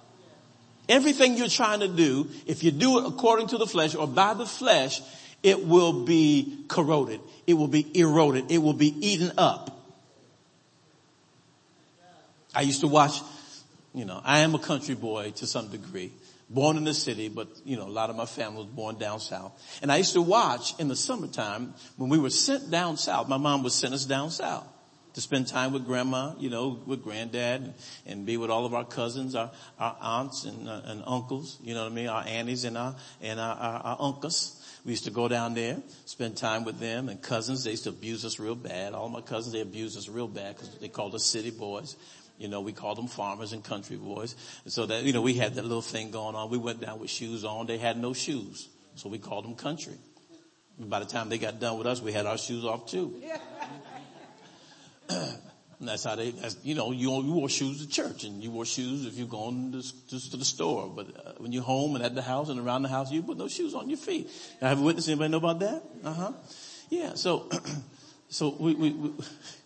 Everything 0.89 1.37
you're 1.37 1.49
trying 1.49 1.81
to 1.81 1.87
do, 1.87 2.29
if 2.47 2.63
you 2.63 2.71
do 2.71 2.97
it 2.97 3.05
according 3.05 3.49
to 3.49 3.59
the 3.59 3.67
flesh 3.67 3.93
or 3.93 4.07
by 4.07 4.33
the 4.33 4.47
flesh, 4.47 5.01
it 5.43 5.65
will 5.65 6.05
be 6.05 6.65
corroded. 6.67 7.21
It 7.45 7.53
will 7.53 7.67
be 7.67 7.99
eroded. 7.99 8.51
It 8.51 8.57
will 8.57 8.73
be 8.73 8.93
eaten 9.05 9.31
up. 9.37 9.73
I 12.53 12.61
used 12.61 12.81
to 12.81 12.87
watch, 12.87 13.21
you 13.93 14.05
know, 14.05 14.19
I 14.23 14.39
am 14.39 14.55
a 14.55 14.59
country 14.59 14.95
boy 14.95 15.31
to 15.35 15.47
some 15.47 15.69
degree. 15.69 16.11
Born 16.49 16.77
in 16.77 16.85
the 16.85 16.93
city, 16.93 17.27
but 17.27 17.49
you 17.65 17.75
know, 17.75 17.87
a 17.87 17.89
lot 17.89 18.09
of 18.09 18.15
my 18.15 18.25
family 18.25 18.59
was 18.59 18.67
born 18.67 18.97
down 18.97 19.19
south. 19.19 19.51
And 19.81 19.91
I 19.91 19.97
used 19.97 20.13
to 20.13 20.21
watch 20.21 20.79
in 20.79 20.87
the 20.87 20.95
summertime 20.95 21.73
when 21.97 22.09
we 22.09 22.17
were 22.17 22.29
sent 22.29 22.71
down 22.71 22.97
south. 22.97 23.27
My 23.27 23.37
mom 23.37 23.63
would 23.63 23.73
send 23.73 23.93
us 23.93 24.05
down 24.05 24.31
south 24.31 24.65
to 25.17 25.21
spend 25.21 25.47
time 25.47 25.73
with 25.73 25.83
grandma, 25.83 26.35
you 26.37 26.47
know, 26.47 26.79
with 26.85 27.03
granddad 27.03 27.73
and, 28.05 28.23
be 28.23 28.37
with 28.37 28.51
all 28.51 28.67
of 28.67 28.75
our 28.75 28.85
cousins, 28.85 29.33
our, 29.33 29.49
our 29.79 29.97
aunts 29.99 30.45
and, 30.45 30.69
uh, 30.69 30.81
and 30.85 31.01
uncles, 31.07 31.57
you 31.63 31.73
know 31.73 31.81
what 31.81 31.91
I 31.91 31.95
mean? 31.95 32.07
Our 32.07 32.23
aunties 32.23 32.65
and 32.65 32.77
our, 32.77 32.95
and 33.19 33.39
our, 33.39 33.55
our, 33.55 33.81
our 33.81 33.97
uncles. 33.99 34.56
We 34.85 34.91
used 34.91 35.05
to 35.05 35.11
go 35.11 35.27
down 35.27 35.53
there, 35.53 35.77
spend 36.05 36.37
time 36.37 36.63
with 36.63 36.79
them 36.79 37.09
and 37.09 37.21
cousins. 37.21 37.63
They 37.63 37.71
used 37.71 37.83
to 37.83 37.89
abuse 37.89 38.23
us 38.25 38.39
real 38.39 38.55
bad. 38.55 38.93
All 38.93 39.09
my 39.09 39.21
cousins, 39.21 39.53
they 39.53 39.61
abused 39.61 39.97
us 39.97 40.07
real 40.07 40.27
bad 40.27 40.55
because 40.55 40.77
they 40.79 40.87
called 40.87 41.13
us 41.15 41.25
city 41.25 41.51
boys. 41.51 41.95
You 42.37 42.47
know, 42.47 42.61
we 42.61 42.71
called 42.71 42.97
them 42.97 43.07
farmers 43.07 43.53
and 43.53 43.63
country 43.63 43.97
boys. 43.97 44.35
And 44.63 44.71
so 44.71 44.85
that, 44.85 45.03
you 45.03 45.11
know, 45.11 45.21
we 45.21 45.33
had 45.33 45.55
that 45.55 45.63
little 45.63 45.81
thing 45.81 46.11
going 46.11 46.35
on. 46.35 46.49
We 46.49 46.57
went 46.57 46.79
down 46.79 46.99
with 46.99 47.09
shoes 47.09 47.43
on. 47.43 47.65
They 47.65 47.77
had 47.79 47.97
no 47.97 48.13
shoes. 48.13 48.69
So 48.95 49.09
we 49.09 49.17
called 49.17 49.45
them 49.45 49.55
country. 49.55 49.95
By 50.79 50.99
the 50.99 51.05
time 51.05 51.29
they 51.29 51.39
got 51.39 51.59
done 51.59 51.77
with 51.77 51.87
us, 51.87 52.01
we 52.01 52.13
had 52.13 52.27
our 52.27 52.37
shoes 52.37 52.63
off 52.63 52.87
too. 52.87 53.21
And 55.79 55.87
that's 55.87 56.05
how 56.05 56.15
they, 56.15 56.31
that's, 56.31 56.57
you 56.63 56.73
know, 56.73 56.91
you, 56.91 57.11
you 57.21 57.33
wore 57.33 57.49
shoes 57.49 57.85
to 57.85 57.87
church 57.87 58.23
and 58.23 58.43
you 58.43 58.49
wore 58.49 58.65
shoes 58.65 59.05
if 59.05 59.13
you're 59.13 59.27
going 59.27 59.73
to, 59.73 60.07
to, 60.09 60.31
to 60.31 60.37
the 60.37 60.45
store. 60.45 60.91
But 60.93 61.07
uh, 61.09 61.31
when 61.37 61.51
you're 61.51 61.63
home 61.63 61.95
and 61.95 62.03
at 62.03 62.15
the 62.15 62.23
house 62.23 62.49
and 62.49 62.59
around 62.59 62.81
the 62.81 62.89
house, 62.89 63.11
you 63.11 63.21
put 63.21 63.37
no 63.37 63.47
shoes 63.47 63.75
on 63.75 63.87
your 63.87 63.99
feet. 63.99 64.29
Have 64.59 64.79
a 64.79 64.81
witness. 64.81 65.07
Anybody 65.07 65.29
know 65.29 65.37
about 65.37 65.59
that? 65.59 65.83
Uh 66.03 66.13
huh. 66.13 66.31
Yeah. 66.89 67.13
So, 67.13 67.47
so 68.29 68.55
we, 68.59 68.73
we, 68.73 68.89
we, 68.91 69.11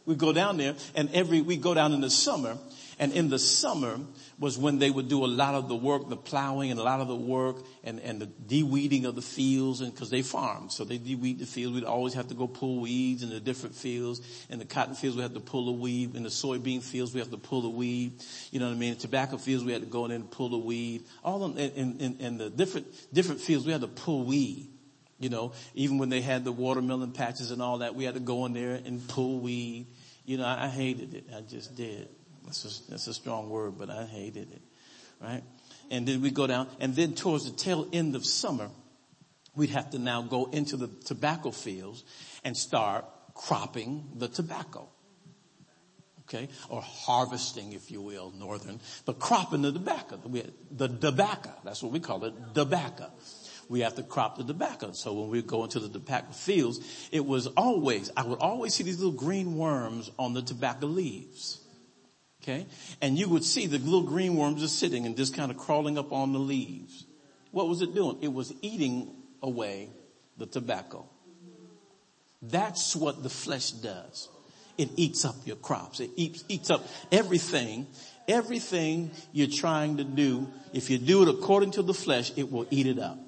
we 0.05 0.15
go 0.15 0.33
down 0.33 0.57
there 0.57 0.75
and 0.95 1.09
every, 1.13 1.39
we 1.39 1.55
go 1.55 1.73
down 1.73 1.93
in 1.93 2.01
the 2.01 2.09
summer 2.09 2.57
and 3.01 3.13
in 3.13 3.29
the 3.29 3.39
summer 3.39 3.99
was 4.37 4.59
when 4.59 4.77
they 4.77 4.91
would 4.91 5.07
do 5.07 5.25
a 5.25 5.27
lot 5.27 5.55
of 5.55 5.67
the 5.67 5.75
work, 5.75 6.07
the 6.07 6.15
plowing 6.15 6.69
and 6.69 6.79
a 6.79 6.83
lot 6.83 7.01
of 7.01 7.07
the 7.07 7.15
work 7.15 7.57
and, 7.83 7.99
and 7.99 8.21
the 8.21 8.27
de-weeding 8.27 9.05
of 9.05 9.15
the 9.15 9.23
fields 9.23 9.81
and 9.81 9.95
cause 9.97 10.11
they 10.11 10.21
farmed. 10.21 10.71
So 10.71 10.83
they 10.83 10.99
de-weed 10.99 11.39
the 11.39 11.47
fields. 11.47 11.73
We'd 11.73 11.83
always 11.83 12.13
have 12.13 12.27
to 12.27 12.35
go 12.35 12.45
pull 12.45 12.79
weeds 12.79 13.23
in 13.23 13.31
the 13.31 13.39
different 13.39 13.73
fields. 13.73 14.45
In 14.51 14.59
the 14.59 14.65
cotton 14.65 14.93
fields, 14.93 15.17
we 15.17 15.23
had 15.23 15.33
to 15.33 15.39
pull 15.39 15.67
a 15.69 15.71
weed. 15.71 16.15
In 16.15 16.21
the 16.21 16.29
soybean 16.29 16.83
fields, 16.83 17.11
we 17.11 17.19
have 17.19 17.31
to 17.31 17.39
pull 17.39 17.65
a 17.65 17.71
weed. 17.71 18.21
You 18.51 18.59
know 18.59 18.67
what 18.67 18.75
I 18.75 18.77
mean? 18.77 18.95
tobacco 18.97 19.37
fields, 19.37 19.63
we 19.63 19.71
had 19.71 19.81
to 19.81 19.87
go 19.87 20.05
in 20.05 20.11
and 20.11 20.29
pull 20.29 20.53
a 20.53 20.59
weed. 20.59 21.03
All 21.23 21.43
in, 21.45 21.57
in, 21.57 21.97
in, 21.99 22.17
in 22.19 22.37
the 22.37 22.51
different, 22.51 22.85
different 23.11 23.41
fields, 23.41 23.65
we 23.65 23.71
had 23.71 23.81
to 23.81 23.87
pull 23.87 24.25
weed. 24.25 24.69
You 25.17 25.29
know, 25.29 25.53
even 25.73 25.97
when 25.97 26.09
they 26.09 26.21
had 26.21 26.43
the 26.43 26.51
watermelon 26.51 27.13
patches 27.13 27.49
and 27.49 27.63
all 27.63 27.79
that, 27.79 27.95
we 27.95 28.03
had 28.03 28.13
to 28.13 28.19
go 28.19 28.45
in 28.45 28.53
there 28.53 28.75
and 28.75 29.07
pull 29.07 29.39
weed. 29.39 29.87
You 30.23 30.37
know, 30.37 30.45
I, 30.45 30.65
I 30.65 30.67
hated 30.67 31.15
it. 31.15 31.25
I 31.35 31.41
just 31.41 31.75
did. 31.75 32.07
That's 32.51 32.65
a, 32.65 32.91
that's 32.91 33.07
a 33.07 33.13
strong 33.13 33.49
word, 33.49 33.77
but 33.77 33.89
I 33.89 34.03
hated 34.03 34.51
it. 34.51 34.61
Right? 35.21 35.41
And 35.89 36.05
then 36.05 36.21
we 36.21 36.31
go 36.31 36.47
down 36.47 36.67
and 36.81 36.93
then 36.93 37.13
towards 37.13 37.49
the 37.49 37.55
tail 37.55 37.87
end 37.93 38.13
of 38.13 38.25
summer, 38.25 38.69
we'd 39.55 39.69
have 39.69 39.91
to 39.91 39.99
now 39.99 40.21
go 40.21 40.49
into 40.51 40.75
the 40.75 40.89
tobacco 41.05 41.51
fields 41.51 42.03
and 42.43 42.57
start 42.57 43.05
cropping 43.35 44.05
the 44.15 44.27
tobacco. 44.27 44.89
Okay? 46.23 46.49
Or 46.67 46.81
harvesting, 46.81 47.71
if 47.71 47.89
you 47.89 48.01
will, 48.01 48.33
northern, 48.37 48.81
but 49.05 49.17
cropping 49.19 49.61
the 49.61 49.71
tobacco. 49.71 50.19
The 50.71 50.89
tobacco. 50.89 51.51
That's 51.63 51.81
what 51.81 51.93
we 51.93 52.01
call 52.01 52.25
it. 52.25 52.33
Tobacco. 52.53 53.11
We 53.69 53.79
have 53.81 53.95
to 53.95 54.03
crop 54.03 54.37
the 54.37 54.43
tobacco. 54.43 54.91
So 54.91 55.13
when 55.13 55.29
we 55.29 55.41
go 55.41 55.63
into 55.63 55.79
the 55.79 55.87
tobacco 55.87 56.33
fields, 56.33 56.81
it 57.13 57.25
was 57.25 57.47
always, 57.47 58.11
I 58.17 58.23
would 58.23 58.39
always 58.39 58.73
see 58.73 58.83
these 58.83 58.99
little 58.99 59.17
green 59.17 59.55
worms 59.55 60.11
on 60.19 60.33
the 60.33 60.41
tobacco 60.41 60.87
leaves. 60.87 61.61
Okay. 62.41 62.65
And 63.01 63.19
you 63.19 63.29
would 63.29 63.43
see 63.43 63.67
the 63.67 63.77
little 63.77 64.01
green 64.01 64.35
worms 64.35 64.61
just 64.61 64.79
sitting 64.79 65.05
and 65.05 65.15
just 65.15 65.35
kind 65.35 65.51
of 65.51 65.57
crawling 65.57 65.97
up 65.97 66.11
on 66.11 66.33
the 66.33 66.39
leaves. 66.39 67.05
What 67.51 67.67
was 67.67 67.81
it 67.81 67.93
doing? 67.93 68.17
It 68.21 68.33
was 68.33 68.53
eating 68.61 69.13
away 69.43 69.89
the 70.37 70.47
tobacco. 70.47 71.07
That's 72.41 72.95
what 72.95 73.21
the 73.21 73.29
flesh 73.29 73.71
does. 73.71 74.29
It 74.77 74.89
eats 74.95 75.25
up 75.25 75.35
your 75.45 75.57
crops. 75.57 75.99
It 75.99 76.09
eats, 76.15 76.43
eats 76.47 76.71
up 76.71 76.87
everything, 77.11 77.85
everything 78.27 79.11
you're 79.31 79.47
trying 79.47 79.97
to 79.97 80.03
do. 80.03 80.47
If 80.73 80.89
you 80.89 80.97
do 80.97 81.21
it 81.21 81.29
according 81.29 81.71
to 81.71 81.83
the 81.83 81.93
flesh, 81.93 82.31
it 82.35 82.51
will 82.51 82.65
eat 82.71 82.87
it 82.87 82.97
up. 82.97 83.19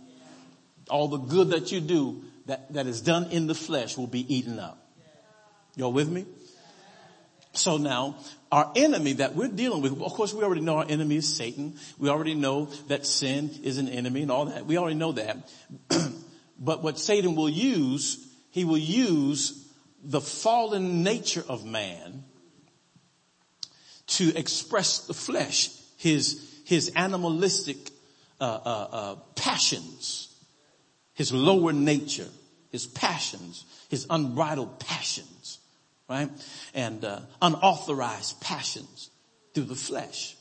All 0.90 1.08
the 1.08 1.18
good 1.18 1.52
that 1.52 1.72
you 1.72 1.80
do 1.80 2.24
that, 2.48 2.74
that 2.74 2.88
is 2.88 3.02
done 3.02 3.30
in 3.30 3.46
the 3.46 3.56
flesh 3.56 3.98
will 3.98 4.08
be 4.08 4.34
eaten 4.34 4.58
up. 4.58 4.80
Y'all 5.76 5.94
with 5.94 6.10
me? 6.10 6.26
So 7.54 7.78
now 7.78 8.18
our 8.54 8.72
enemy 8.76 9.14
that 9.14 9.34
we're 9.34 9.48
dealing 9.48 9.82
with, 9.82 10.00
of 10.00 10.14
course 10.14 10.32
we 10.32 10.44
already 10.44 10.62
know 10.62 10.78
our 10.78 10.86
enemy 10.88 11.16
is 11.16 11.28
Satan. 11.28 11.74
We 11.98 12.10
already 12.10 12.36
know 12.36 12.66
that 12.88 13.04
sin 13.04 13.50
is 13.64 13.80
an 13.80 13.90
enemy 13.90 14.22
and 14.22 14.30
all 14.30 14.46
that. 14.46 14.68
We 14.68 14.78
already 14.78 14.96
know 14.96 15.14
that. 15.14 15.52
but 16.60 16.84
what 16.84 17.00
Satan 17.00 17.34
will 17.34 17.50
use, 17.50 18.24
he 18.52 18.64
will 18.64 18.78
use 18.78 19.68
the 20.04 20.22
fallen 20.22 21.02
nature 21.02 21.44
of 21.50 21.66
man 21.66 22.26
to 24.06 24.38
express 24.38 25.08
the 25.08 25.16
flesh, 25.16 25.72
his, 25.98 26.62
his 26.66 26.92
animalistic, 26.96 27.90
uh, 28.40 28.44
uh, 28.44 28.88
uh, 28.92 29.16
passions, 29.36 30.32
his 31.16 31.34
lower 31.34 31.74
nature, 31.74 32.30
his 32.70 32.86
passions, 32.86 33.66
his 33.90 34.06
unbridled 34.12 34.80
passions 34.80 35.43
right? 36.14 36.30
And 36.76 37.04
uh, 37.04 37.22
unauthorized 37.42 38.40
passions 38.40 39.10
through 39.54 39.66
the 39.66 39.76
flesh. 39.76 40.36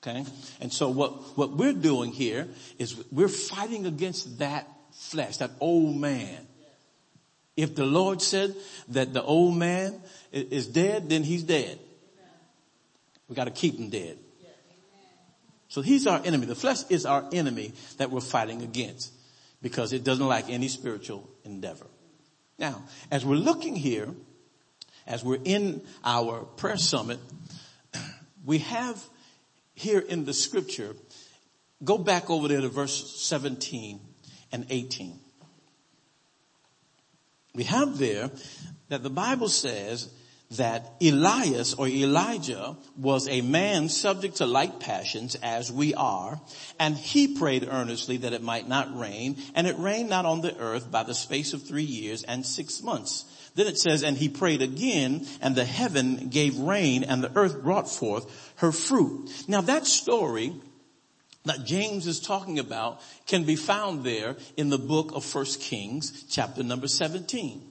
Okay? 0.00 0.24
And 0.60 0.72
so 0.72 0.88
what, 0.88 1.36
what 1.36 1.50
we're 1.50 1.72
doing 1.72 2.12
here 2.12 2.48
is 2.78 2.96
we're 3.10 3.28
fighting 3.28 3.86
against 3.86 4.38
that 4.38 4.68
flesh, 4.92 5.38
that 5.38 5.50
old 5.60 5.96
man. 5.96 6.46
If 7.56 7.74
the 7.74 7.86
Lord 7.86 8.22
said 8.22 8.54
that 8.88 9.12
the 9.12 9.22
old 9.22 9.56
man 9.56 10.00
is 10.30 10.68
dead, 10.68 11.08
then 11.08 11.24
he's 11.24 11.42
dead. 11.42 11.78
We 13.28 13.34
got 13.34 13.44
to 13.44 13.50
keep 13.50 13.78
him 13.78 13.90
dead. 13.90 14.18
So 15.68 15.82
he's 15.82 16.06
our 16.06 16.22
enemy. 16.24 16.46
The 16.46 16.54
flesh 16.54 16.84
is 16.90 17.04
our 17.06 17.24
enemy 17.32 17.72
that 17.96 18.10
we're 18.10 18.20
fighting 18.20 18.62
against 18.62 19.12
because 19.62 19.92
it 19.92 20.04
doesn't 20.04 20.26
like 20.26 20.48
any 20.48 20.68
spiritual 20.68 21.28
endeavor. 21.44 21.86
Now, 22.58 22.82
as 23.10 23.24
we're 23.24 23.36
looking 23.36 23.76
here, 23.76 24.08
as 25.06 25.22
we're 25.22 25.40
in 25.44 25.82
our 26.04 26.40
prayer 26.40 26.78
summit, 26.78 27.18
we 28.44 28.58
have 28.58 29.02
here 29.74 30.00
in 30.00 30.24
the 30.24 30.32
scripture, 30.32 30.94
go 31.84 31.98
back 31.98 32.30
over 32.30 32.48
there 32.48 32.60
to 32.60 32.68
verse 32.68 33.20
17 33.20 34.00
and 34.52 34.66
18. 34.70 35.18
We 37.54 37.64
have 37.64 37.98
there 37.98 38.30
that 38.88 39.02
the 39.02 39.10
Bible 39.10 39.48
says 39.48 40.10
that 40.52 40.94
Elias 41.02 41.74
or 41.74 41.88
Elijah 41.88 42.76
was 42.96 43.26
a 43.28 43.40
man 43.40 43.88
subject 43.88 44.36
to 44.36 44.46
like 44.46 44.78
passions 44.78 45.36
as 45.42 45.72
we 45.72 45.94
are, 45.94 46.40
and 46.78 46.96
he 46.96 47.36
prayed 47.36 47.68
earnestly 47.68 48.18
that 48.18 48.32
it 48.32 48.42
might 48.42 48.68
not 48.68 48.96
rain, 48.96 49.36
and 49.54 49.66
it 49.66 49.78
rained 49.78 50.08
not 50.08 50.24
on 50.24 50.42
the 50.42 50.56
earth 50.58 50.90
by 50.90 51.02
the 51.02 51.14
space 51.14 51.52
of 51.52 51.62
three 51.62 51.82
years 51.82 52.22
and 52.22 52.46
six 52.46 52.82
months. 52.82 53.24
Then 53.56 53.66
it 53.66 53.78
says, 53.78 54.04
and 54.04 54.16
he 54.16 54.28
prayed 54.28 54.62
again, 54.62 55.26
and 55.40 55.56
the 55.56 55.64
heaven 55.64 56.28
gave 56.28 56.58
rain, 56.58 57.02
and 57.02 57.24
the 57.24 57.36
earth 57.36 57.62
brought 57.62 57.88
forth 57.88 58.52
her 58.56 58.70
fruit. 58.70 59.30
Now 59.48 59.62
that 59.62 59.86
story 59.86 60.54
that 61.46 61.64
James 61.64 62.06
is 62.06 62.20
talking 62.20 62.58
about 62.58 63.00
can 63.26 63.44
be 63.44 63.56
found 63.56 64.04
there 64.04 64.36
in 64.56 64.68
the 64.68 64.78
book 64.78 65.12
of 65.14 65.24
First 65.24 65.60
Kings, 65.60 66.24
chapter 66.28 66.62
number 66.62 66.86
17. 66.86 67.65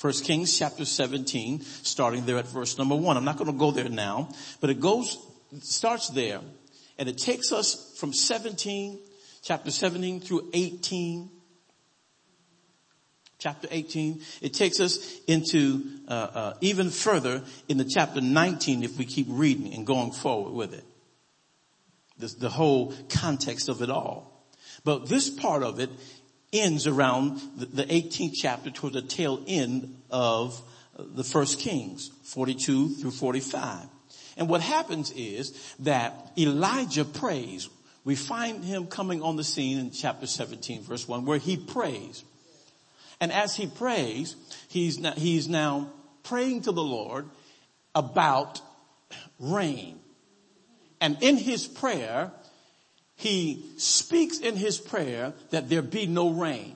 First 0.00 0.24
Kings 0.24 0.58
chapter 0.58 0.86
17, 0.86 1.60
starting 1.60 2.24
there 2.24 2.38
at 2.38 2.48
verse 2.48 2.78
number 2.78 2.96
one. 2.96 3.18
I'm 3.18 3.24
not 3.26 3.36
going 3.36 3.52
to 3.52 3.58
go 3.58 3.70
there 3.70 3.90
now, 3.90 4.30
but 4.62 4.70
it 4.70 4.80
goes, 4.80 5.18
starts 5.60 6.08
there 6.08 6.40
and 6.96 7.06
it 7.06 7.18
takes 7.18 7.52
us 7.52 7.94
from 7.98 8.14
17, 8.14 8.98
chapter 9.42 9.70
17 9.70 10.20
through 10.22 10.48
18, 10.54 11.28
chapter 13.38 13.68
18. 13.70 14.22
It 14.40 14.54
takes 14.54 14.80
us 14.80 15.20
into 15.26 15.84
uh, 16.08 16.12
uh, 16.12 16.54
even 16.62 16.88
further 16.88 17.42
in 17.68 17.76
the 17.76 17.84
chapter 17.84 18.22
19 18.22 18.82
if 18.82 18.96
we 18.96 19.04
keep 19.04 19.26
reading 19.28 19.74
and 19.74 19.86
going 19.86 20.12
forward 20.12 20.54
with 20.54 20.72
it. 20.72 20.84
This, 22.16 22.32
the 22.36 22.48
whole 22.48 22.94
context 23.10 23.68
of 23.68 23.82
it 23.82 23.90
all. 23.90 24.46
But 24.82 25.10
this 25.10 25.28
part 25.28 25.62
of 25.62 25.78
it 25.78 25.90
ends 26.52 26.86
around 26.86 27.40
the 27.56 27.84
18th 27.84 28.34
chapter 28.34 28.70
toward 28.70 28.94
the 28.94 29.02
tail 29.02 29.42
end 29.46 29.96
of 30.10 30.60
the 30.98 31.24
first 31.24 31.60
Kings, 31.60 32.10
42 32.24 32.96
through 32.96 33.10
45. 33.10 33.86
And 34.36 34.48
what 34.48 34.60
happens 34.60 35.12
is 35.12 35.74
that 35.80 36.32
Elijah 36.38 37.04
prays. 37.04 37.68
We 38.04 38.16
find 38.16 38.64
him 38.64 38.86
coming 38.86 39.22
on 39.22 39.36
the 39.36 39.44
scene 39.44 39.78
in 39.78 39.90
chapter 39.90 40.26
17 40.26 40.82
verse 40.82 41.06
1 41.06 41.24
where 41.24 41.38
he 41.38 41.56
prays. 41.56 42.24
And 43.20 43.30
as 43.32 43.54
he 43.54 43.66
prays, 43.66 44.34
he's 44.68 44.98
now, 44.98 45.12
he's 45.12 45.48
now 45.48 45.92
praying 46.22 46.62
to 46.62 46.72
the 46.72 46.82
Lord 46.82 47.28
about 47.94 48.60
rain. 49.38 49.98
And 51.00 51.18
in 51.22 51.36
his 51.36 51.66
prayer, 51.66 52.32
he 53.20 53.62
speaks 53.76 54.38
in 54.38 54.56
his 54.56 54.78
prayer 54.78 55.34
that 55.50 55.68
there 55.68 55.82
be 55.82 56.06
no 56.06 56.30
rain. 56.30 56.74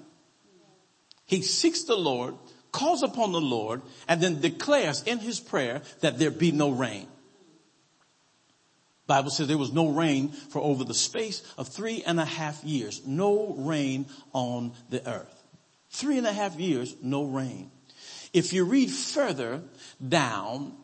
He 1.24 1.40
seeks 1.40 1.84
the 1.84 1.96
Lord, 1.96 2.34
calls 2.70 3.02
upon 3.02 3.32
the 3.32 3.40
Lord, 3.40 3.80
and 4.06 4.20
then 4.20 4.42
declares 4.42 5.02
in 5.04 5.20
his 5.20 5.40
prayer 5.40 5.80
that 6.00 6.18
there 6.18 6.30
be 6.30 6.52
no 6.52 6.68
rain. 6.68 7.08
Bible 9.06 9.30
says 9.30 9.48
there 9.48 9.56
was 9.56 9.72
no 9.72 9.88
rain 9.88 10.32
for 10.32 10.60
over 10.60 10.84
the 10.84 10.92
space 10.92 11.42
of 11.56 11.68
three 11.68 12.02
and 12.06 12.20
a 12.20 12.26
half 12.26 12.62
years. 12.62 13.06
No 13.06 13.54
rain 13.56 14.04
on 14.34 14.72
the 14.90 15.06
earth. 15.08 15.42
Three 15.88 16.18
and 16.18 16.26
a 16.26 16.32
half 16.32 16.60
years, 16.60 16.94
no 17.02 17.24
rain. 17.24 17.70
If 18.34 18.52
you 18.52 18.66
read 18.66 18.90
further 18.90 19.62
down 20.06 20.76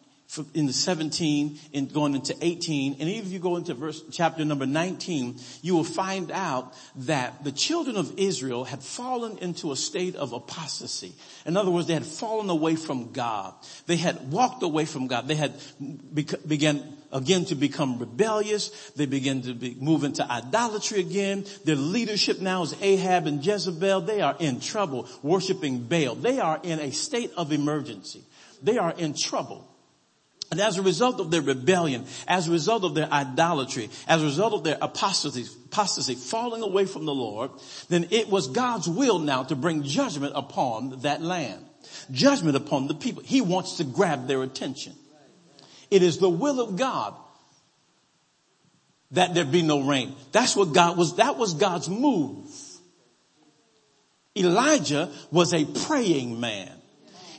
in 0.54 0.66
the 0.66 0.72
17 0.72 1.58
and 1.74 1.92
going 1.92 2.14
into 2.14 2.36
18 2.40 2.96
and 3.00 3.08
even 3.08 3.26
if 3.26 3.32
you 3.32 3.38
go 3.38 3.56
into 3.56 3.74
verse 3.74 4.02
chapter 4.12 4.44
number 4.44 4.66
19 4.66 5.38
you 5.62 5.74
will 5.74 5.84
find 5.84 6.30
out 6.30 6.72
that 6.94 7.42
the 7.42 7.50
children 7.50 7.96
of 7.96 8.18
Israel 8.18 8.64
had 8.64 8.82
fallen 8.82 9.38
into 9.38 9.72
a 9.72 9.76
state 9.76 10.14
of 10.14 10.32
apostasy. 10.32 11.12
In 11.46 11.56
other 11.56 11.70
words 11.70 11.88
they 11.88 11.94
had 11.94 12.06
fallen 12.06 12.48
away 12.48 12.76
from 12.76 13.12
God. 13.12 13.54
They 13.86 13.96
had 13.96 14.30
walked 14.30 14.62
away 14.62 14.84
from 14.84 15.08
God. 15.08 15.26
They 15.26 15.34
had 15.34 15.54
began 16.46 16.96
again 17.12 17.44
to 17.46 17.56
become 17.56 17.98
rebellious. 17.98 18.68
They 18.90 19.06
began 19.06 19.42
to 19.42 19.54
be, 19.54 19.74
move 19.80 20.04
into 20.04 20.30
idolatry 20.30 21.00
again. 21.00 21.44
Their 21.64 21.76
leadership 21.76 22.40
now 22.40 22.62
is 22.62 22.74
Ahab 22.80 23.26
and 23.26 23.44
Jezebel. 23.44 24.02
They 24.02 24.20
are 24.20 24.36
in 24.38 24.60
trouble 24.60 25.08
worshiping 25.22 25.84
Baal. 25.84 26.14
They 26.14 26.38
are 26.38 26.60
in 26.62 26.78
a 26.78 26.92
state 26.92 27.32
of 27.36 27.52
emergency. 27.52 28.22
They 28.62 28.78
are 28.78 28.92
in 28.92 29.14
trouble 29.14 29.66
and 30.50 30.60
as 30.60 30.78
a 30.78 30.82
result 30.82 31.20
of 31.20 31.30
their 31.30 31.42
rebellion, 31.42 32.06
as 32.26 32.48
a 32.48 32.50
result 32.50 32.82
of 32.82 32.94
their 32.94 33.10
idolatry, 33.12 33.88
as 34.08 34.20
a 34.20 34.24
result 34.24 34.52
of 34.52 34.64
their 34.64 34.78
apostasy, 34.82 35.46
apostasy, 35.66 36.16
falling 36.16 36.62
away 36.62 36.86
from 36.86 37.04
the 37.04 37.14
Lord, 37.14 37.52
then 37.88 38.08
it 38.10 38.28
was 38.28 38.48
God's 38.48 38.88
will 38.88 39.20
now 39.20 39.44
to 39.44 39.54
bring 39.54 39.84
judgment 39.84 40.32
upon 40.34 41.00
that 41.02 41.22
land. 41.22 41.64
Judgment 42.10 42.56
upon 42.56 42.88
the 42.88 42.94
people. 42.94 43.22
He 43.22 43.40
wants 43.40 43.76
to 43.76 43.84
grab 43.84 44.26
their 44.26 44.42
attention. 44.42 44.94
It 45.90 46.02
is 46.02 46.18
the 46.18 46.28
will 46.28 46.60
of 46.60 46.76
God 46.76 47.14
that 49.12 49.34
there 49.34 49.44
be 49.44 49.62
no 49.62 49.82
rain. 49.82 50.14
That's 50.32 50.56
what 50.56 50.72
God 50.72 50.96
was, 50.96 51.16
that 51.16 51.36
was 51.36 51.54
God's 51.54 51.88
move. 51.88 52.48
Elijah 54.36 55.12
was 55.30 55.52
a 55.52 55.64
praying 55.64 56.40
man. 56.40 56.70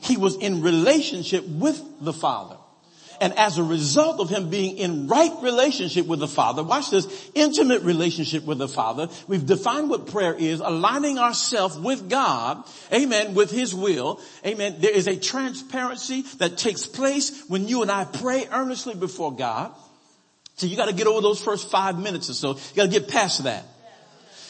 He 0.02 0.16
was 0.16 0.36
in 0.36 0.62
relationship 0.62 1.46
with 1.46 1.80
the 2.00 2.12
Father. 2.12 2.56
And 3.22 3.38
as 3.38 3.56
a 3.56 3.62
result 3.62 4.18
of 4.18 4.28
him 4.28 4.50
being 4.50 4.78
in 4.78 5.06
right 5.06 5.30
relationship 5.42 6.06
with 6.06 6.18
the 6.18 6.26
Father, 6.26 6.64
watch 6.64 6.90
this, 6.90 7.30
intimate 7.36 7.82
relationship 7.82 8.44
with 8.44 8.58
the 8.58 8.66
Father, 8.66 9.08
we've 9.28 9.46
defined 9.46 9.90
what 9.90 10.08
prayer 10.08 10.34
is, 10.34 10.58
aligning 10.58 11.20
ourselves 11.20 11.78
with 11.78 12.10
God, 12.10 12.68
amen, 12.92 13.34
with 13.34 13.52
His 13.52 13.76
will, 13.76 14.20
amen. 14.44 14.78
There 14.80 14.90
is 14.90 15.06
a 15.06 15.14
transparency 15.16 16.22
that 16.38 16.58
takes 16.58 16.84
place 16.84 17.44
when 17.46 17.68
you 17.68 17.82
and 17.82 17.92
I 17.92 18.06
pray 18.06 18.48
earnestly 18.50 18.96
before 18.96 19.36
God. 19.36 19.72
So 20.56 20.66
you 20.66 20.76
gotta 20.76 20.92
get 20.92 21.06
over 21.06 21.20
those 21.20 21.40
first 21.40 21.70
five 21.70 22.00
minutes 22.00 22.28
or 22.28 22.34
so. 22.34 22.54
You 22.54 22.74
gotta 22.74 22.88
get 22.90 23.06
past 23.06 23.44
that. 23.44 23.64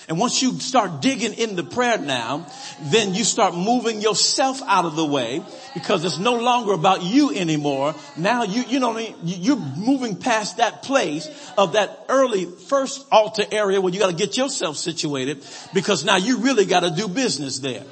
And 0.08 0.18
once 0.18 0.42
you 0.42 0.58
start 0.58 1.00
digging 1.00 1.34
into 1.34 1.62
prayer 1.62 1.98
now, 1.98 2.46
then 2.80 3.14
you 3.14 3.24
start 3.24 3.54
moving 3.54 4.00
yourself 4.00 4.60
out 4.66 4.84
of 4.84 4.96
the 4.96 5.04
way 5.04 5.42
because 5.74 6.04
it's 6.04 6.18
no 6.18 6.34
longer 6.34 6.72
about 6.72 7.02
you 7.02 7.34
anymore. 7.34 7.94
Now 8.16 8.42
you, 8.42 8.62
you 8.62 8.80
know 8.80 8.88
what 8.88 8.96
I 8.96 9.06
mean? 9.06 9.16
You're 9.22 9.56
moving 9.56 10.16
past 10.16 10.56
that 10.56 10.82
place 10.82 11.28
of 11.56 11.74
that 11.74 12.06
early 12.08 12.46
first 12.46 13.06
altar 13.12 13.44
area 13.52 13.80
where 13.80 13.92
you 13.92 14.00
got 14.00 14.10
to 14.10 14.16
get 14.16 14.36
yourself 14.36 14.76
situated 14.76 15.44
because 15.72 16.04
now 16.04 16.16
you 16.16 16.38
really 16.38 16.64
got 16.64 16.80
to 16.80 16.90
do 16.90 17.06
business 17.06 17.60
there. 17.60 17.84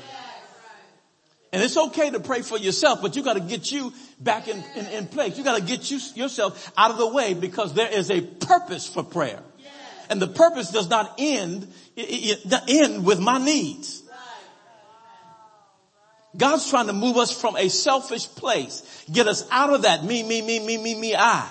And 1.52 1.62
it's 1.62 1.76
okay 1.76 2.10
to 2.10 2.20
pray 2.20 2.42
for 2.42 2.58
yourself, 2.58 3.02
but 3.02 3.16
you 3.16 3.24
got 3.24 3.34
to 3.34 3.40
get 3.40 3.72
you 3.72 3.92
back 4.20 4.46
in, 4.46 4.62
in, 4.76 4.86
in 4.86 5.06
place. 5.06 5.36
You 5.36 5.42
got 5.42 5.58
to 5.58 5.64
get 5.64 5.90
you, 5.90 5.98
yourself 6.14 6.72
out 6.76 6.92
of 6.92 6.98
the 6.98 7.08
way 7.08 7.34
because 7.34 7.74
there 7.74 7.88
is 7.88 8.10
a 8.10 8.20
purpose 8.20 8.88
for 8.88 9.02
prayer. 9.02 9.42
And 10.10 10.20
the 10.20 10.26
purpose 10.26 10.72
does 10.72 10.90
not 10.90 11.14
end, 11.18 11.72
end 11.96 13.04
with 13.04 13.20
my 13.20 13.38
needs. 13.38 14.02
God's 16.36 16.68
trying 16.68 16.88
to 16.88 16.92
move 16.92 17.16
us 17.16 17.38
from 17.38 17.56
a 17.56 17.68
selfish 17.68 18.26
place, 18.26 19.04
get 19.10 19.26
us 19.26 19.46
out 19.50 19.72
of 19.72 19.82
that 19.82 20.04
me, 20.04 20.22
me, 20.22 20.42
me, 20.42 20.64
me, 20.64 20.78
me, 20.78 20.94
me, 20.94 21.14
I. 21.16 21.48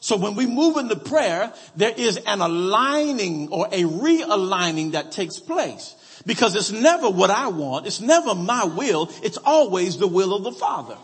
So 0.00 0.16
when 0.16 0.34
we 0.34 0.46
move 0.46 0.76
into 0.76 0.96
prayer, 0.96 1.52
there 1.74 1.92
is 1.96 2.16
an 2.18 2.40
aligning 2.40 3.48
or 3.48 3.66
a 3.66 3.82
realigning 3.82 4.92
that 4.92 5.12
takes 5.12 5.38
place. 5.38 5.94
Because 6.26 6.56
it's 6.56 6.72
never 6.72 7.08
what 7.08 7.30
I 7.30 7.48
want. 7.48 7.86
It's 7.86 8.00
never 8.00 8.34
my 8.34 8.64
will. 8.64 9.10
It's 9.22 9.38
always 9.38 9.96
the 9.96 10.08
will 10.08 10.34
of 10.34 10.42
the 10.42 10.52
Father. 10.52 10.96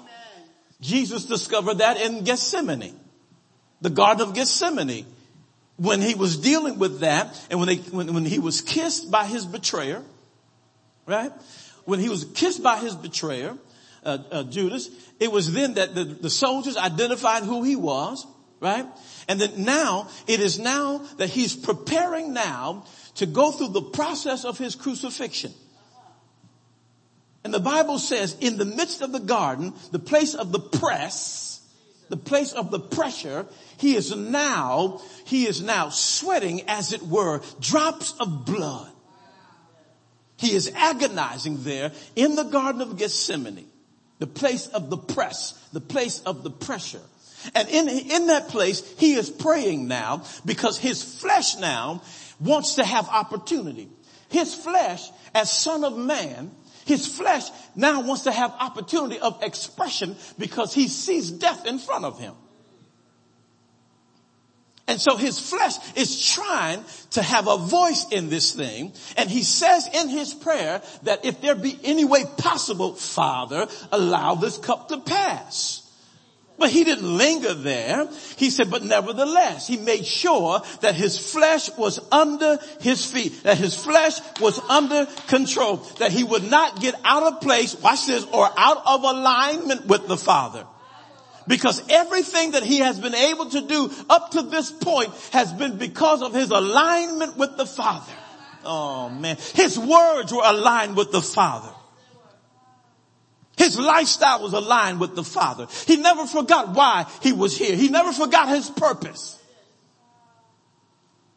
Jesus 0.80 1.26
discovered 1.26 1.78
that 1.78 2.00
in 2.00 2.24
Gethsemane. 2.24 2.98
The 3.80 3.90
Garden 3.90 4.28
of 4.28 4.34
Gethsemane 4.34 5.06
when 5.82 6.00
he 6.00 6.14
was 6.14 6.36
dealing 6.36 6.78
with 6.78 7.00
that 7.00 7.38
and 7.50 7.58
when, 7.58 7.68
they, 7.68 7.76
when, 7.76 8.14
when 8.14 8.24
he 8.24 8.38
was 8.38 8.60
kissed 8.60 9.10
by 9.10 9.26
his 9.26 9.44
betrayer, 9.44 10.00
right? 11.06 11.32
When 11.84 11.98
he 11.98 12.08
was 12.08 12.24
kissed 12.24 12.62
by 12.62 12.78
his 12.78 12.94
betrayer, 12.94 13.56
uh, 14.04 14.18
uh, 14.30 14.42
Judas, 14.44 14.90
it 15.18 15.32
was 15.32 15.52
then 15.52 15.74
that 15.74 15.94
the, 15.94 16.04
the 16.04 16.30
soldiers 16.30 16.76
identified 16.76 17.42
who 17.42 17.64
he 17.64 17.74
was, 17.74 18.24
right? 18.60 18.86
And 19.26 19.40
then 19.40 19.64
now, 19.64 20.08
it 20.28 20.38
is 20.38 20.60
now 20.60 20.98
that 21.18 21.30
he's 21.30 21.56
preparing 21.56 22.32
now 22.32 22.84
to 23.16 23.26
go 23.26 23.50
through 23.50 23.70
the 23.70 23.82
process 23.82 24.44
of 24.44 24.58
his 24.58 24.76
crucifixion. 24.76 25.52
And 27.42 27.52
the 27.52 27.60
Bible 27.60 27.98
says 27.98 28.36
in 28.40 28.56
the 28.56 28.64
midst 28.64 29.02
of 29.02 29.10
the 29.10 29.18
garden, 29.18 29.74
the 29.90 29.98
place 29.98 30.34
of 30.34 30.52
the 30.52 30.60
press, 30.60 31.51
the 32.12 32.18
place 32.18 32.52
of 32.52 32.70
the 32.70 32.78
pressure, 32.78 33.46
he 33.78 33.96
is 33.96 34.14
now, 34.14 35.00
he 35.24 35.46
is 35.46 35.62
now 35.62 35.88
sweating 35.88 36.60
as 36.68 36.92
it 36.92 37.00
were, 37.00 37.40
drops 37.58 38.12
of 38.20 38.44
blood. 38.44 38.92
He 40.36 40.52
is 40.52 40.70
agonizing 40.74 41.62
there 41.64 41.90
in 42.14 42.34
the 42.34 42.42
Garden 42.42 42.82
of 42.82 42.98
Gethsemane, 42.98 43.66
the 44.18 44.26
place 44.26 44.66
of 44.66 44.90
the 44.90 44.98
press, 44.98 45.52
the 45.72 45.80
place 45.80 46.20
of 46.26 46.44
the 46.44 46.50
pressure. 46.50 47.00
And 47.54 47.66
in, 47.70 47.88
in 47.88 48.26
that 48.26 48.48
place, 48.48 48.86
he 48.98 49.14
is 49.14 49.30
praying 49.30 49.88
now 49.88 50.24
because 50.44 50.76
his 50.76 51.02
flesh 51.02 51.56
now 51.56 52.02
wants 52.38 52.74
to 52.74 52.84
have 52.84 53.08
opportunity. 53.08 53.88
His 54.28 54.54
flesh, 54.54 55.10
as 55.34 55.50
son 55.50 55.82
of 55.82 55.96
man, 55.96 56.50
his 56.84 57.06
flesh 57.06 57.44
now 57.76 58.02
wants 58.02 58.24
to 58.24 58.32
have 58.32 58.52
opportunity 58.58 59.18
of 59.20 59.42
expression 59.42 60.16
because 60.38 60.74
he 60.74 60.88
sees 60.88 61.30
death 61.30 61.66
in 61.66 61.78
front 61.78 62.04
of 62.04 62.18
him. 62.18 62.34
And 64.88 65.00
so 65.00 65.16
his 65.16 65.38
flesh 65.38 65.76
is 65.96 66.32
trying 66.34 66.84
to 67.12 67.22
have 67.22 67.46
a 67.46 67.56
voice 67.56 68.06
in 68.10 68.28
this 68.28 68.54
thing. 68.54 68.92
And 69.16 69.30
he 69.30 69.42
says 69.42 69.88
in 69.94 70.08
his 70.08 70.34
prayer 70.34 70.82
that 71.04 71.24
if 71.24 71.40
there 71.40 71.54
be 71.54 71.78
any 71.84 72.04
way 72.04 72.24
possible, 72.36 72.94
Father, 72.94 73.68
allow 73.92 74.34
this 74.34 74.58
cup 74.58 74.88
to 74.88 74.98
pass. 74.98 75.81
But 76.58 76.70
he 76.70 76.84
didn't 76.84 77.16
linger 77.16 77.54
there. 77.54 78.08
He 78.36 78.50
said, 78.50 78.70
but 78.70 78.84
nevertheless, 78.84 79.66
he 79.66 79.76
made 79.76 80.06
sure 80.06 80.62
that 80.80 80.94
his 80.94 81.18
flesh 81.18 81.70
was 81.76 81.98
under 82.12 82.58
his 82.80 83.04
feet, 83.04 83.42
that 83.42 83.58
his 83.58 83.74
flesh 83.74 84.20
was 84.40 84.58
under 84.68 85.06
control, 85.26 85.78
that 85.98 86.12
he 86.12 86.22
would 86.22 86.48
not 86.50 86.80
get 86.80 86.94
out 87.04 87.24
of 87.24 87.40
place, 87.40 87.74
watch 87.80 88.06
this, 88.06 88.24
or 88.32 88.48
out 88.56 88.82
of 88.86 89.02
alignment 89.02 89.86
with 89.86 90.06
the 90.06 90.16
Father. 90.16 90.64
Because 91.48 91.82
everything 91.88 92.52
that 92.52 92.62
he 92.62 92.78
has 92.78 93.00
been 93.00 93.14
able 93.14 93.46
to 93.46 93.62
do 93.62 93.90
up 94.08 94.30
to 94.32 94.42
this 94.42 94.70
point 94.70 95.10
has 95.32 95.52
been 95.52 95.78
because 95.78 96.22
of 96.22 96.32
his 96.32 96.50
alignment 96.50 97.36
with 97.36 97.56
the 97.56 97.66
Father. 97.66 98.12
Oh 98.64 99.08
man. 99.08 99.36
His 99.54 99.78
words 99.78 100.32
were 100.32 100.44
aligned 100.44 100.96
with 100.96 101.10
the 101.10 101.22
Father. 101.22 101.70
His 103.62 103.78
lifestyle 103.78 104.42
was 104.42 104.54
aligned 104.54 104.98
with 104.98 105.14
the 105.14 105.22
Father. 105.22 105.68
He 105.86 105.96
never 105.96 106.26
forgot 106.26 106.70
why 106.70 107.06
he 107.22 107.30
was 107.30 107.56
here. 107.56 107.76
He 107.76 107.88
never 107.88 108.12
forgot 108.12 108.48
his 108.48 108.68
purpose. 108.68 109.38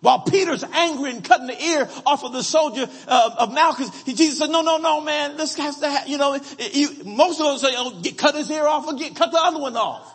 While 0.02 0.22
Peter's 0.22 0.64
angry 0.64 1.12
and 1.12 1.24
cutting 1.24 1.46
the 1.46 1.64
ear 1.64 1.88
off 2.04 2.24
of 2.24 2.34
the 2.34 2.42
soldier 2.42 2.90
uh, 3.08 3.36
of 3.38 3.54
Malchus, 3.54 3.92
Jesus 4.06 4.40
said, 4.40 4.50
no, 4.50 4.62
no, 4.62 4.78
no, 4.78 5.02
man, 5.02 5.38
this 5.38 5.56
has 5.56 5.80
to, 5.82 5.88
ha-, 5.88 6.06
you 6.08 6.18
know, 6.18 6.40
you, 6.60 7.04
most 7.06 7.40
of 7.40 7.46
them 7.46 7.58
say, 7.60 7.76
oh, 7.78 8.00
get, 8.02 8.18
cut 8.18 8.34
his 8.34 8.50
ear 8.50 8.66
off 8.66 8.88
or 8.88 8.96
get, 8.96 9.16
cut 9.16 9.32
the 9.32 9.40
other 9.40 9.60
one 9.60 9.78
off. 9.78 10.12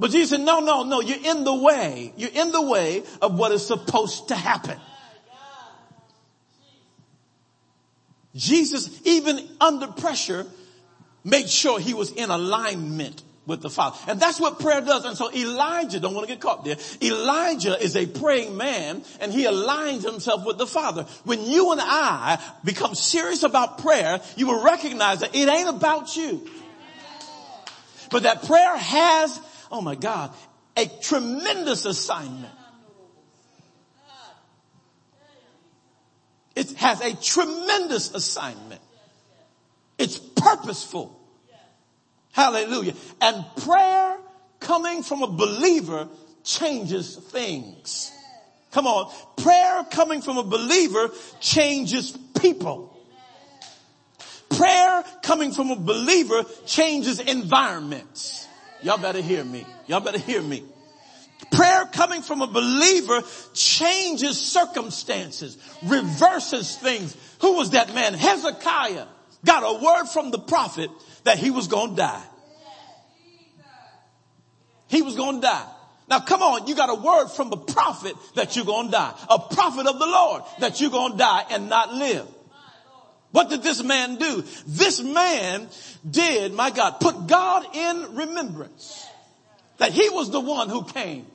But 0.00 0.10
Jesus 0.10 0.30
said, 0.30 0.40
no, 0.40 0.58
no, 0.58 0.82
no, 0.82 1.00
you're 1.00 1.24
in 1.24 1.44
the 1.44 1.54
way. 1.54 2.12
You're 2.16 2.30
in 2.34 2.50
the 2.50 2.62
way 2.62 3.04
of 3.20 3.38
what 3.38 3.52
is 3.52 3.64
supposed 3.64 4.28
to 4.28 4.34
happen. 4.34 4.80
Jesus, 8.34 9.00
even 9.04 9.48
under 9.60 9.86
pressure, 9.86 10.44
made 11.24 11.48
sure 11.48 11.78
he 11.78 11.94
was 11.94 12.12
in 12.12 12.30
alignment 12.30 13.22
with 13.46 13.60
the 13.60 13.70
Father. 13.70 13.98
And 14.06 14.20
that's 14.20 14.40
what 14.40 14.60
prayer 14.60 14.80
does. 14.80 15.04
And 15.04 15.16
so 15.16 15.32
Elijah, 15.32 15.98
don't 15.98 16.14
want 16.14 16.28
to 16.28 16.32
get 16.32 16.40
caught 16.40 16.64
there. 16.64 16.76
Elijah 17.02 17.76
is 17.82 17.96
a 17.96 18.06
praying 18.06 18.56
man 18.56 19.02
and 19.20 19.32
he 19.32 19.44
aligns 19.44 20.04
himself 20.04 20.46
with 20.46 20.58
the 20.58 20.66
Father. 20.66 21.04
When 21.24 21.44
you 21.44 21.72
and 21.72 21.80
I 21.82 22.40
become 22.64 22.94
serious 22.94 23.42
about 23.42 23.78
prayer, 23.78 24.20
you 24.36 24.46
will 24.46 24.62
recognize 24.62 25.20
that 25.20 25.34
it 25.34 25.48
ain't 25.48 25.68
about 25.68 26.16
you. 26.16 26.48
But 28.10 28.24
that 28.24 28.44
prayer 28.44 28.76
has, 28.76 29.40
oh 29.70 29.80
my 29.80 29.94
God, 29.94 30.32
a 30.76 30.86
tremendous 30.86 31.84
assignment. 31.84 32.52
It 36.54 36.72
has 36.72 37.00
a 37.00 37.16
tremendous 37.16 38.14
assignment. 38.14 38.80
It's 40.02 40.18
purposeful. 40.18 41.16
Hallelujah. 42.32 42.94
And 43.20 43.44
prayer 43.58 44.18
coming 44.58 45.04
from 45.04 45.22
a 45.22 45.28
believer 45.28 46.08
changes 46.42 47.14
things. 47.14 48.10
Come 48.72 48.88
on. 48.88 49.12
Prayer 49.36 49.84
coming 49.92 50.20
from 50.20 50.38
a 50.38 50.42
believer 50.42 51.12
changes 51.38 52.18
people. 52.40 52.98
Prayer 54.50 55.04
coming 55.22 55.52
from 55.52 55.70
a 55.70 55.76
believer 55.76 56.42
changes 56.66 57.20
environments. 57.20 58.48
Y'all 58.82 58.98
better 58.98 59.22
hear 59.22 59.44
me. 59.44 59.64
Y'all 59.86 60.00
better 60.00 60.18
hear 60.18 60.42
me. 60.42 60.64
Prayer 61.52 61.84
coming 61.92 62.22
from 62.22 62.42
a 62.42 62.48
believer 62.48 63.22
changes 63.54 64.36
circumstances, 64.36 65.56
reverses 65.84 66.76
things. 66.76 67.16
Who 67.40 67.54
was 67.54 67.70
that 67.70 67.94
man? 67.94 68.14
Hezekiah 68.14 69.06
got 69.44 69.62
a 69.62 69.84
word 69.84 70.06
from 70.06 70.30
the 70.30 70.38
prophet 70.38 70.90
that 71.24 71.38
he 71.38 71.50
was 71.50 71.68
going 71.68 71.90
to 71.90 71.96
die. 71.96 72.24
He 74.88 75.02
was 75.02 75.16
going 75.16 75.36
to 75.36 75.46
die. 75.46 75.66
Now 76.08 76.20
come 76.20 76.42
on, 76.42 76.66
you 76.66 76.74
got 76.74 76.90
a 76.90 76.94
word 76.94 77.28
from 77.28 77.48
the 77.50 77.56
prophet 77.56 78.14
that 78.34 78.54
you're 78.56 78.66
going 78.66 78.86
to 78.86 78.92
die. 78.92 79.14
A 79.30 79.38
prophet 79.38 79.86
of 79.86 79.98
the 79.98 80.06
Lord 80.06 80.42
that 80.60 80.80
you're 80.80 80.90
going 80.90 81.12
to 81.12 81.18
die 81.18 81.44
and 81.50 81.68
not 81.68 81.94
live. 81.94 82.26
What 83.30 83.48
did 83.48 83.62
this 83.62 83.82
man 83.82 84.16
do? 84.16 84.44
This 84.66 85.00
man 85.00 85.68
did, 86.08 86.52
my 86.52 86.70
God, 86.70 87.00
put 87.00 87.26
God 87.26 87.64
in 87.74 88.14
remembrance. 88.14 89.06
That 89.78 89.92
he 89.92 90.10
was 90.10 90.30
the 90.30 90.40
one 90.40 90.68
who 90.68 90.84
came 90.84 91.26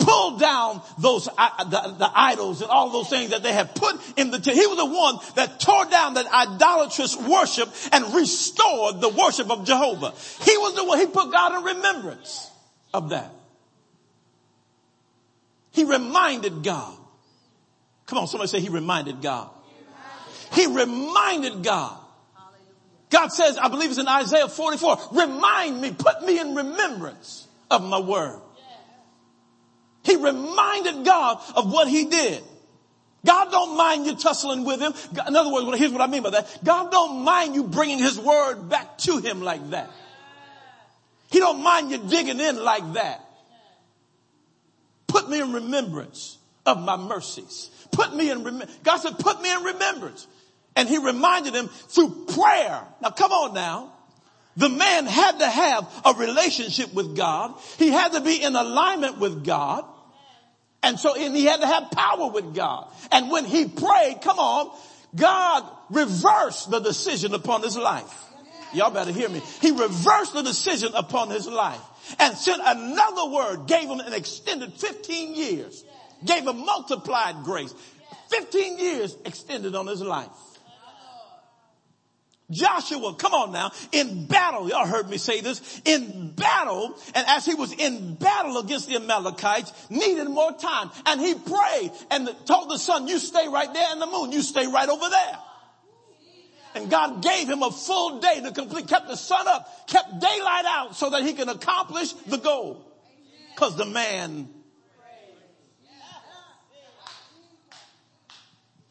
pulled 0.00 0.40
down 0.40 0.82
those 0.98 1.28
uh, 1.28 1.64
the, 1.64 1.94
the, 1.98 2.10
idols 2.14 2.62
and 2.62 2.70
all 2.70 2.90
those 2.90 3.08
things 3.08 3.30
that 3.30 3.42
they 3.42 3.52
had 3.52 3.74
put 3.74 3.96
in 4.16 4.30
the 4.30 4.38
he 4.38 4.66
was 4.66 4.76
the 4.76 4.84
one 4.84 5.18
that 5.36 5.60
tore 5.60 5.84
down 5.86 6.14
that 6.14 6.26
idolatrous 6.26 7.16
worship 7.16 7.68
and 7.92 8.14
restored 8.14 9.00
the 9.00 9.08
worship 9.08 9.50
of 9.50 9.64
Jehovah. 9.64 10.12
He 10.42 10.56
was 10.56 10.74
the 10.74 10.84
one 10.84 10.98
he 10.98 11.06
put 11.06 11.30
God 11.30 11.58
in 11.58 11.76
remembrance 11.76 12.50
of 12.92 13.10
that. 13.10 13.30
He 15.72 15.84
reminded 15.84 16.62
God. 16.62 16.96
Come 18.06 18.18
on, 18.18 18.26
somebody 18.26 18.48
say 18.48 18.60
he 18.60 18.70
reminded 18.70 19.22
God. 19.22 19.50
He 20.52 20.66
reminded 20.66 21.62
God. 21.62 21.96
God 23.10 23.28
says, 23.28 23.58
I 23.58 23.68
believe 23.68 23.90
it's 23.90 23.98
in 23.98 24.08
Isaiah 24.08 24.48
44, 24.48 24.98
remind 25.12 25.80
me, 25.80 25.92
put 25.92 26.22
me 26.24 26.38
in 26.38 26.54
remembrance 26.54 27.46
of 27.70 27.82
my 27.82 27.98
word. 27.98 28.40
He 30.02 30.16
reminded 30.16 31.04
God 31.04 31.42
of 31.54 31.72
what 31.72 31.88
he 31.88 32.06
did. 32.06 32.42
God 33.24 33.50
don't 33.50 33.76
mind 33.76 34.06
you 34.06 34.14
tussling 34.14 34.64
with 34.64 34.80
him. 34.80 34.94
In 35.26 35.36
other 35.36 35.52
words, 35.52 35.78
here's 35.78 35.92
what 35.92 36.00
I 36.00 36.06
mean 36.06 36.22
by 36.22 36.30
that. 36.30 36.64
God 36.64 36.90
don't 36.90 37.22
mind 37.22 37.54
you 37.54 37.64
bringing 37.64 37.98
his 37.98 38.18
word 38.18 38.68
back 38.68 38.96
to 38.98 39.18
him 39.18 39.42
like 39.42 39.70
that. 39.70 39.90
He 41.30 41.38
don't 41.38 41.62
mind 41.62 41.90
you 41.90 41.98
digging 41.98 42.40
in 42.40 42.56
like 42.62 42.94
that. 42.94 43.20
Put 45.06 45.28
me 45.28 45.40
in 45.40 45.52
remembrance 45.52 46.38
of 46.64 46.82
my 46.82 46.96
mercies. 46.96 47.70
Put 47.92 48.14
me 48.14 48.30
in 48.30 48.38
remembrance. 48.38 48.78
God 48.82 48.98
said, 48.98 49.18
put 49.18 49.42
me 49.42 49.52
in 49.52 49.62
remembrance. 49.64 50.26
And 50.76 50.88
he 50.88 50.98
reminded 50.98 51.54
him 51.54 51.68
through 51.68 52.26
prayer. 52.26 52.82
Now 53.02 53.10
come 53.10 53.32
on 53.32 53.54
now. 53.54 53.92
The 54.56 54.68
man 54.68 55.06
had 55.06 55.38
to 55.38 55.46
have 55.46 56.02
a 56.04 56.14
relationship 56.14 56.92
with 56.92 57.16
God. 57.16 57.54
He 57.78 57.90
had 57.90 58.12
to 58.12 58.20
be 58.20 58.42
in 58.42 58.56
alignment 58.56 59.18
with 59.18 59.44
God. 59.44 59.84
And 60.82 60.98
so 60.98 61.14
and 61.14 61.36
he 61.36 61.44
had 61.44 61.60
to 61.60 61.66
have 61.66 61.90
power 61.90 62.30
with 62.30 62.54
God. 62.54 62.90
And 63.12 63.30
when 63.30 63.44
he 63.44 63.68
prayed, 63.68 64.20
come 64.22 64.38
on, 64.38 64.76
God 65.14 65.64
reversed 65.90 66.70
the 66.70 66.80
decision 66.80 67.34
upon 67.34 67.62
his 67.62 67.76
life. 67.76 68.26
Y'all 68.72 68.90
better 68.90 69.12
hear 69.12 69.28
me. 69.28 69.42
He 69.60 69.72
reversed 69.72 70.32
the 70.32 70.42
decision 70.42 70.92
upon 70.94 71.30
his 71.30 71.46
life 71.46 71.80
and 72.18 72.36
sent 72.36 72.62
another 72.64 73.30
word, 73.30 73.66
gave 73.66 73.88
him 73.88 74.00
an 74.00 74.12
extended 74.12 74.72
15 74.74 75.34
years, 75.34 75.84
gave 76.24 76.46
him 76.46 76.64
multiplied 76.64 77.42
grace. 77.44 77.74
15 78.28 78.78
years 78.78 79.16
extended 79.24 79.74
on 79.74 79.86
his 79.86 80.00
life. 80.00 80.28
Joshua, 82.50 83.14
come 83.14 83.32
on 83.32 83.52
now, 83.52 83.70
in 83.92 84.26
battle, 84.26 84.68
y'all 84.68 84.86
heard 84.86 85.08
me 85.08 85.18
say 85.18 85.40
this, 85.40 85.80
in 85.84 86.32
battle, 86.32 86.98
and 87.14 87.26
as 87.28 87.46
he 87.46 87.54
was 87.54 87.72
in 87.72 88.14
battle 88.14 88.58
against 88.58 88.88
the 88.88 88.96
Amalekites, 88.96 89.72
needed 89.90 90.28
more 90.28 90.52
time. 90.52 90.90
And 91.06 91.20
he 91.20 91.34
prayed 91.34 91.92
and 92.10 92.28
told 92.46 92.70
the 92.70 92.78
sun, 92.78 93.06
you 93.06 93.18
stay 93.18 93.46
right 93.48 93.72
there, 93.72 93.86
and 93.90 94.02
the 94.02 94.06
moon, 94.06 94.32
you 94.32 94.42
stay 94.42 94.66
right 94.66 94.88
over 94.88 95.08
there. 95.08 95.38
And 96.74 96.90
God 96.90 97.22
gave 97.22 97.48
him 97.48 97.62
a 97.62 97.70
full 97.70 98.20
day 98.20 98.40
to 98.42 98.52
complete, 98.52 98.86
kept 98.86 99.08
the 99.08 99.16
sun 99.16 99.46
up, 99.48 99.88
kept 99.88 100.20
daylight 100.20 100.64
out 100.66 100.94
so 100.94 101.10
that 101.10 101.22
he 101.22 101.32
can 101.32 101.48
accomplish 101.48 102.12
the 102.12 102.38
goal. 102.38 102.86
Cause 103.56 103.76
the 103.76 103.84
man, 103.84 104.48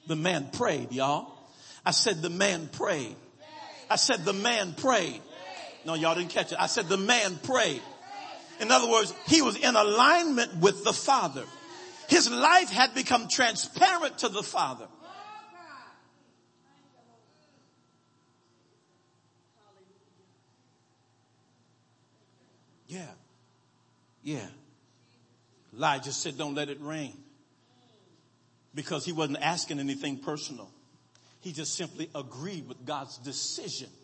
the 0.08 0.15
man 0.15 0.50
prayed, 0.52 0.91
y'all. 0.91 1.34
I 1.86 1.91
said 1.91 2.22
the 2.22 2.30
man 2.30 2.67
prayed. 2.67 3.15
I 3.89 3.95
said 3.95 4.25
the 4.25 4.34
man 4.34 4.73
prayed. 4.73 5.21
No, 5.86 5.93
y'all 5.93 6.15
didn't 6.15 6.30
catch 6.30 6.52
it. 6.52 6.60
I 6.60 6.67
said 6.67 6.88
the 6.89 6.97
man 6.97 7.38
prayed. 7.38 7.82
In 8.60 8.71
other 8.71 8.89
words, 8.89 9.13
he 9.28 9.41
was 9.41 9.56
in 9.56 9.75
alignment 9.75 10.58
with 10.58 10.84
the 10.84 10.93
Father. 10.93 11.45
His 12.10 12.30
life 12.30 12.69
had 12.69 12.93
become 12.93 13.28
transparent 13.28 14.19
to 14.19 14.30
the 14.30 14.43
Father. 14.43 14.88
Yeah. 22.88 23.06
Yeah. 24.23 24.47
Elijah 25.73 26.12
said, 26.12 26.38
don't 26.38 26.56
let 26.56 26.69
it 26.69 26.80
rain. 26.82 27.15
Because 28.73 29.06
he 29.06 29.13
wasn't 29.13 29.38
asking 29.41 29.80
anything 29.80 30.17
personal. 30.17 30.69
He 31.41 31.52
just 31.52 31.75
simply 31.75 32.10
agreed 32.13 32.67
with 32.67 32.86
God's 32.86 33.17
decision. 33.17 33.89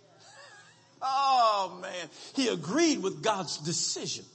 Oh 1.07 1.77
man. 1.81 2.09
He 2.33 2.47
agreed 2.47 3.03
with 3.03 3.21
God's 3.21 3.57
decision. 3.57 4.25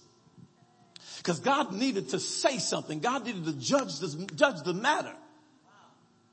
Because 1.17 1.41
God 1.41 1.73
needed 1.73 2.11
to 2.11 2.21
say 2.21 2.59
something. 2.59 3.01
God 3.01 3.25
needed 3.25 3.45
to 3.47 3.53
judge 3.55 3.99
judge 4.37 4.63
the 4.63 4.75
matter. 4.75 5.15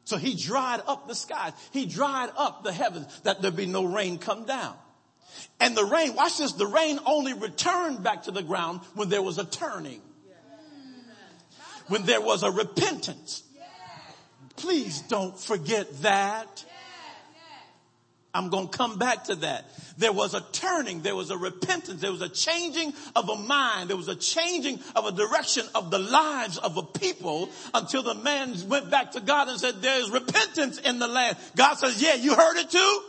So 0.03 0.15
he 0.15 0.36
dried 0.36 0.82
up 0.88 1.08
the 1.08 1.15
skies. 1.15 1.51
He 1.71 1.86
dried 1.86 2.30
up 2.38 2.63
the 2.63 2.71
heavens 2.71 3.08
that 3.21 3.41
there 3.41 3.51
be 3.51 3.65
no 3.65 3.84
rain 3.84 4.19
come 4.19 4.45
down. 4.45 4.75
And 5.60 5.75
the 5.75 5.84
rain, 5.84 6.15
watch 6.15 6.38
this, 6.38 6.53
the 6.53 6.65
rain 6.65 6.99
only 7.06 7.34
returned 7.34 8.03
back 8.03 8.23
to 8.23 8.32
the 8.32 8.41
ground 8.41 8.82
when 8.95 9.10
there 9.10 9.21
was 9.21 9.38
a 9.38 9.45
turning. 9.45 10.01
When 11.88 12.03
there 12.06 12.21
was 12.21 12.43
a 12.43 12.51
repentance. 12.51 13.43
Please 14.58 15.02
don't 15.02 15.39
forget 15.39 16.02
that. 16.02 16.65
I'm 18.34 18.50
going 18.50 18.67
to 18.67 18.78
come 18.78 19.00
back 19.00 19.26
to 19.26 19.36
that. 19.36 19.65
There 19.98 20.12
was 20.12 20.36
a 20.36 20.41
turning. 20.52 21.02
There 21.02 21.15
was 21.15 21.32
a 21.32 21.38
repentance. 21.38 22.02
There 22.02 22.12
was 22.12 22.22
a 22.22 22.30
changing 22.30 22.93
of 23.15 23.30
a 23.30 23.36
mind. 23.36 23.89
There 23.89 23.98
was 23.98 24.10
a 24.10 24.15
changing 24.15 24.80
of 24.96 25.06
a 25.06 25.12
direction 25.12 25.65
of 25.74 25.89
the 25.89 25.98
lives 25.98 26.58
of 26.60 26.78
a 26.78 26.84
people 26.84 27.50
until 27.74 28.04
the 28.04 28.13
man 28.13 28.56
went 28.67 28.91
back 28.91 29.13
to 29.13 29.22
God 29.22 29.48
and 29.48 29.60
said, 29.60 29.82
there 29.82 30.00
is 30.00 30.12
repentance 30.12 30.78
in 30.78 31.00
the 31.00 31.08
land. 31.08 31.38
God 31.56 31.76
says, 31.76 32.02
yeah, 32.02 32.15
you 32.15 32.36
heard 32.36 32.58
it 32.58 32.70
too? 32.70 33.02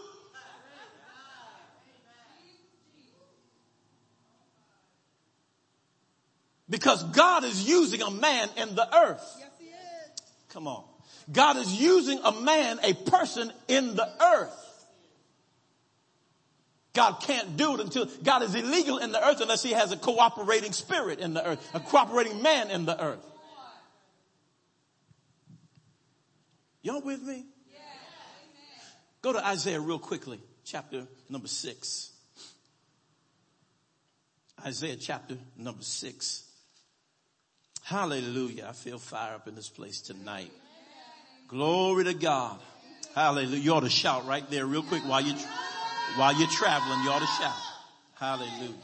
Because 6.71 7.03
God 7.05 7.45
is 7.45 7.69
using 7.69 8.03
a 8.03 8.11
man 8.11 8.49
in 8.57 8.75
the 8.75 8.97
earth. 8.97 9.43
Come 10.51 10.69
on. 10.69 10.85
God 11.31 11.57
is 11.57 11.73
using 11.81 12.21
a 12.25 12.33
man, 12.33 12.81
a 12.83 12.95
person 12.95 13.53
in 13.69 13.95
the 13.97 14.09
earth. 14.23 14.65
God 16.95 17.21
can't 17.21 17.57
do 17.57 17.75
it 17.75 17.81
until 17.81 18.07
God 18.23 18.43
is 18.43 18.55
illegal 18.55 18.99
in 18.99 19.13
the 19.13 19.25
earth 19.25 19.41
unless 19.41 19.63
he 19.63 19.73
has 19.73 19.93
a 19.93 19.97
cooperating 19.97 20.73
spirit 20.73 21.21
in 21.21 21.35
the 21.35 21.47
earth, 21.47 21.71
a 21.75 21.81
cooperating 21.81 22.43
man 22.43 22.71
in 22.71 22.87
the 22.87 23.01
earth. 23.01 23.25
Y'all 26.83 27.03
with 27.03 27.23
me? 27.23 27.45
Go 29.21 29.33
to 29.33 29.45
Isaiah 29.45 29.81
real 29.81 29.99
quickly, 29.99 30.41
chapter 30.65 31.07
number 31.29 31.49
six. 31.49 32.13
Isaiah 34.65 34.97
chapter 34.97 35.37
number 35.57 35.83
six. 35.83 36.45
Hallelujah. 37.85 38.67
I 38.69 38.73
feel 38.73 38.99
fire 38.99 39.35
up 39.35 39.49
in 39.49 39.55
this 39.55 39.69
place 39.69 40.01
tonight. 40.01 40.51
Glory 41.49 42.05
to 42.05 42.13
God. 42.13 42.61
Hallelujah. 43.15 43.59
You 43.59 43.73
ought 43.73 43.81
to 43.81 43.89
shout 43.89 44.27
right 44.27 44.49
there 44.51 44.67
real 44.67 44.83
quick 44.83 45.03
while 45.03 45.23
you, 45.23 45.33
while 46.17 46.39
you're 46.39 46.49
traveling. 46.49 47.03
You 47.03 47.11
ought 47.11 47.21
to 47.21 47.43
shout. 47.43 47.57
Hallelujah. 48.17 48.75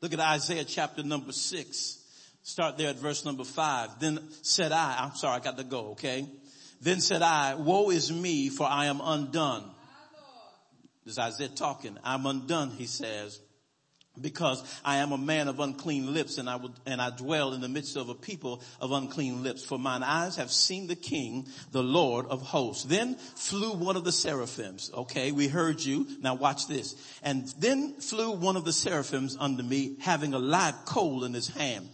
Look 0.00 0.12
at 0.12 0.20
Isaiah 0.20 0.64
chapter 0.64 1.02
number 1.02 1.32
six. 1.32 1.98
Start 2.44 2.78
there 2.78 2.88
at 2.88 2.96
verse 2.96 3.24
number 3.24 3.44
five. 3.44 3.90
Then 3.98 4.20
said 4.42 4.70
I, 4.70 4.96
I'm 5.00 5.16
sorry, 5.16 5.40
I 5.40 5.40
got 5.40 5.58
to 5.58 5.64
go, 5.64 5.90
okay? 5.90 6.26
Then 6.80 7.00
said 7.00 7.22
I, 7.22 7.56
woe 7.56 7.90
is 7.90 8.10
me 8.10 8.48
for 8.50 8.66
I 8.66 8.86
am 8.86 9.00
undone. 9.02 9.64
This 11.04 11.14
is 11.14 11.18
Isaiah 11.18 11.48
talking. 11.48 11.98
I'm 12.04 12.24
undone, 12.24 12.70
he 12.70 12.86
says 12.86 13.40
because 14.20 14.62
I 14.84 14.96
am 14.96 15.12
a 15.12 15.18
man 15.18 15.48
of 15.48 15.60
unclean 15.60 16.12
lips 16.12 16.38
and 16.38 16.48
I 16.48 16.56
would, 16.56 16.72
and 16.86 17.00
I 17.00 17.10
dwell 17.10 17.52
in 17.52 17.60
the 17.60 17.68
midst 17.68 17.96
of 17.96 18.08
a 18.08 18.14
people 18.14 18.62
of 18.80 18.92
unclean 18.92 19.42
lips. 19.42 19.64
For 19.64 19.78
mine 19.78 20.02
eyes 20.02 20.36
have 20.36 20.50
seen 20.50 20.86
the 20.86 20.96
King, 20.96 21.46
the 21.72 21.82
Lord 21.82 22.26
of 22.26 22.42
hosts. 22.42 22.84
Then 22.84 23.14
flew 23.14 23.72
one 23.72 23.96
of 23.96 24.04
the 24.04 24.12
seraphims. 24.12 24.90
Okay, 24.94 25.32
we 25.32 25.48
heard 25.48 25.80
you. 25.82 26.06
Now 26.20 26.34
watch 26.34 26.68
this. 26.68 26.94
And 27.22 27.48
then 27.58 27.94
flew 27.94 28.32
one 28.32 28.56
of 28.56 28.64
the 28.64 28.72
seraphims 28.72 29.36
unto 29.38 29.62
me, 29.62 29.96
having 30.00 30.34
a 30.34 30.38
live 30.38 30.84
coal 30.84 31.24
in 31.24 31.34
his 31.34 31.48
hand. 31.48 31.88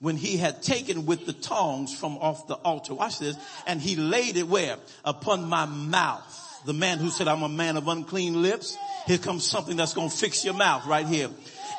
When 0.00 0.16
he 0.16 0.36
had 0.36 0.62
taken 0.62 1.06
with 1.06 1.26
the 1.26 1.32
tongs 1.32 1.96
from 1.96 2.18
off 2.18 2.48
the 2.48 2.56
altar, 2.56 2.92
watch 2.92 3.20
this, 3.20 3.36
and 3.68 3.80
he 3.80 3.94
laid 3.94 4.36
it 4.36 4.48
where? 4.48 4.76
Upon 5.04 5.48
my 5.48 5.64
mouth. 5.64 6.38
The 6.66 6.72
man 6.72 6.98
who 6.98 7.08
said, 7.08 7.28
I'm 7.28 7.42
a 7.42 7.48
man 7.48 7.76
of 7.76 7.86
unclean 7.86 8.42
lips. 8.42 8.76
Here 9.06 9.18
comes 9.18 9.44
something 9.44 9.76
that's 9.76 9.94
going 9.94 10.10
to 10.10 10.16
fix 10.16 10.44
your 10.44 10.54
mouth 10.54 10.86
right 10.86 11.06
here 11.06 11.28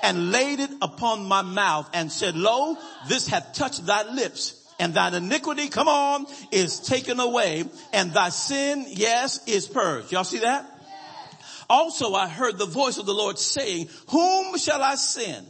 and 0.02 0.32
laid 0.32 0.60
it 0.60 0.72
upon 0.82 1.26
my 1.26 1.42
mouth 1.42 1.90
and 1.94 2.12
said, 2.12 2.36
lo, 2.36 2.78
this 3.08 3.28
hath 3.28 3.54
touched 3.54 3.86
thy 3.86 4.04
lips 4.14 4.60
and 4.80 4.94
thine 4.94 5.14
iniquity, 5.14 5.70
come 5.70 5.88
on, 5.88 6.26
is 6.52 6.80
taken 6.80 7.20
away 7.20 7.66
and 7.94 8.12
thy 8.14 8.30
sin, 8.30 8.86
yes, 8.88 9.46
is 9.48 9.68
purged. 9.68 10.12
Y'all 10.12 10.24
see 10.24 10.40
that? 10.40 10.70
Also 11.70 12.14
I 12.14 12.28
heard 12.28 12.58
the 12.58 12.66
voice 12.66 12.98
of 12.98 13.06
the 13.06 13.14
Lord 13.14 13.38
saying, 13.40 13.90
whom 14.10 14.58
shall 14.58 14.82
I 14.82 14.96
send? 14.96 15.48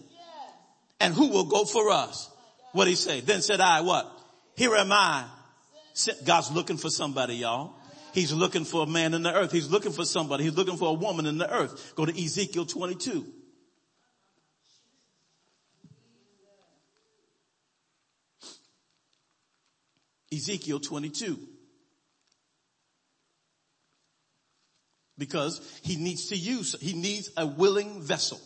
And 1.00 1.14
who 1.14 1.30
will 1.30 1.46
go 1.46 1.66
for 1.66 1.90
us? 1.90 2.30
What 2.72 2.88
he 2.88 2.96
say? 2.96 3.20
Then 3.20 3.42
said 3.42 3.60
I, 3.60 3.82
what? 3.82 4.10
Here 4.56 4.76
am 4.76 4.92
I. 4.92 5.26
God's 6.26 6.52
looking 6.52 6.78
for 6.78 6.90
somebody, 6.90 7.36
y'all. 7.36 7.74
He's 8.14 8.32
looking 8.32 8.64
for 8.64 8.84
a 8.84 8.88
man 8.88 9.14
in 9.14 9.24
the 9.24 9.34
earth. 9.34 9.52
He's 9.52 9.70
looking 9.70 9.92
for 9.92 10.06
somebody. 10.06 10.44
He's 10.44 10.56
looking 10.56 10.78
for 10.78 10.90
a 10.90 10.94
woman 10.94 11.26
in 11.26 11.40
the 11.40 11.52
earth. 11.52 11.94
Go 11.96 12.06
to 12.06 12.24
Ezekiel 12.24 12.66
22. 12.66 13.26
Ezekiel 20.34 20.80
22. 20.80 21.40
Because 25.18 25.62
he 25.84 25.96
needs 25.96 26.28
to 26.28 26.36
use, 26.36 26.76
he 26.82 26.94
needs 26.94 27.30
a 27.38 27.46
willing 27.46 28.02
vessel. 28.02 28.42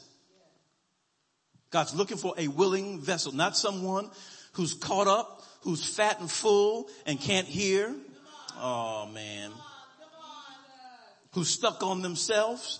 God's 1.69 1.95
looking 1.95 2.17
for 2.17 2.33
a 2.37 2.47
willing 2.47 2.99
vessel, 2.99 3.31
not 3.31 3.57
someone 3.57 4.09
who's 4.53 4.73
caught 4.73 5.07
up, 5.07 5.43
who's 5.61 5.85
fat 5.85 6.19
and 6.19 6.29
full 6.29 6.89
and 7.05 7.19
can't 7.19 7.47
hear. 7.47 7.93
Oh 8.57 9.07
man. 9.13 9.51
Who's 11.33 11.49
stuck 11.49 11.83
on 11.83 12.01
themselves 12.01 12.79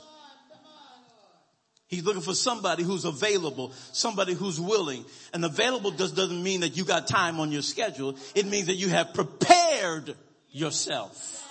He's 1.88 2.04
looking 2.04 2.21
for 2.21 2.34
somebody 2.34 2.84
who's 2.84 3.06
available, 3.06 3.71
somebody 3.93 4.34
who's 4.34 4.60
willing. 4.60 5.06
And 5.34 5.45
available 5.45 5.91
just 5.91 6.15
doesn't 6.15 6.43
mean 6.43 6.60
that 6.62 6.76
you 6.76 6.84
got 6.84 7.08
time 7.08 7.39
on 7.39 7.52
your 7.52 7.62
schedule. 7.62 8.17
It 8.36 8.45
means 8.45 8.67
that 8.67 8.76
you 8.76 8.89
have 8.89 9.13
prepared 9.13 10.15
yourself. 10.52 11.45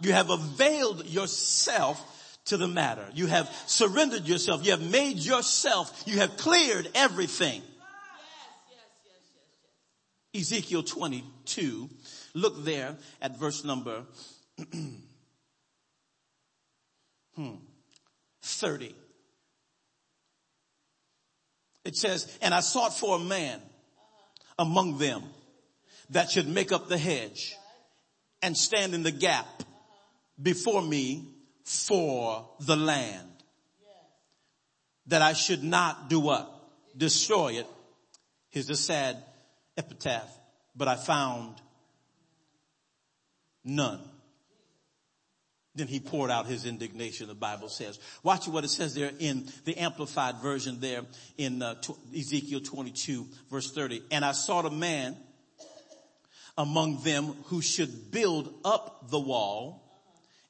You 0.00 0.12
have 0.12 0.30
availed 0.30 1.06
yourself 1.06 2.38
to 2.46 2.56
the 2.56 2.66
matter. 2.66 3.06
You 3.14 3.26
have 3.26 3.48
surrendered 3.66 4.26
yourself. 4.26 4.64
You 4.64 4.72
have 4.72 4.90
made 4.90 5.18
yourself. 5.18 6.02
You 6.06 6.18
have 6.18 6.36
cleared 6.36 6.88
everything. 6.94 7.62
Ezekiel 10.34 10.82
22. 10.82 11.88
Look 12.34 12.64
there 12.64 12.96
at 13.22 13.38
verse 13.38 13.64
number 13.64 14.02
hmm. 17.36 17.54
30. 18.42 18.94
It 21.84 21.96
says, 21.96 22.38
and 22.42 22.54
I 22.54 22.60
sought 22.60 22.96
for 22.96 23.16
a 23.16 23.18
man 23.18 23.60
among 24.58 24.98
them 24.98 25.22
that 26.10 26.30
should 26.30 26.48
make 26.48 26.72
up 26.72 26.88
the 26.88 26.98
hedge 26.98 27.56
and 28.42 28.56
stand 28.56 28.94
in 28.94 29.02
the 29.02 29.10
gap 29.10 29.46
before 30.40 30.82
me 30.82 31.24
for 31.64 32.48
the 32.60 32.76
land. 32.76 33.26
That 35.06 35.22
I 35.22 35.32
should 35.32 35.64
not 35.64 36.08
do 36.08 36.20
what? 36.20 36.52
Destroy 36.96 37.54
it. 37.54 37.66
Here's 38.50 38.66
the 38.66 38.76
sad 38.76 39.16
epitaph. 39.76 40.28
But 40.76 40.88
I 40.88 40.96
found 40.96 41.60
None. 43.64 44.00
Then 45.80 45.88
he 45.88 45.98
poured 45.98 46.30
out 46.30 46.44
his 46.44 46.66
indignation, 46.66 47.26
the 47.26 47.34
Bible 47.34 47.70
says. 47.70 47.98
Watch 48.22 48.46
what 48.46 48.64
it 48.64 48.68
says 48.68 48.94
there 48.94 49.12
in 49.18 49.48
the 49.64 49.78
amplified 49.78 50.36
version 50.42 50.78
there 50.78 51.00
in 51.38 51.62
uh, 51.62 51.74
Ezekiel 52.14 52.60
22 52.60 53.26
verse 53.50 53.72
30. 53.72 54.02
And 54.10 54.22
I 54.22 54.32
sought 54.32 54.66
a 54.66 54.70
man 54.70 55.16
among 56.58 57.02
them 57.02 57.34
who 57.44 57.62
should 57.62 58.10
build 58.10 58.52
up 58.62 59.08
the 59.08 59.18
wall 59.18 59.82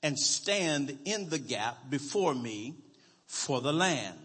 and 0.03 0.19
stand 0.19 0.99
in 1.05 1.29
the 1.29 1.39
gap 1.39 1.79
before 1.89 2.35
me 2.35 2.75
for 3.29 3.61
the 3.61 3.73
land 3.73 4.19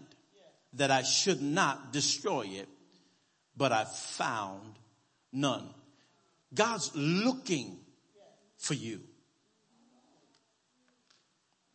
that 0.72 0.90
I 0.90 1.02
should 1.02 1.40
not 1.40 1.92
destroy 1.92 2.46
it, 2.46 2.68
but 3.56 3.70
I 3.70 3.84
found 3.84 4.74
none. 5.32 5.68
God's 6.52 6.90
looking 6.96 7.78
for 8.58 8.74
you. 8.74 9.02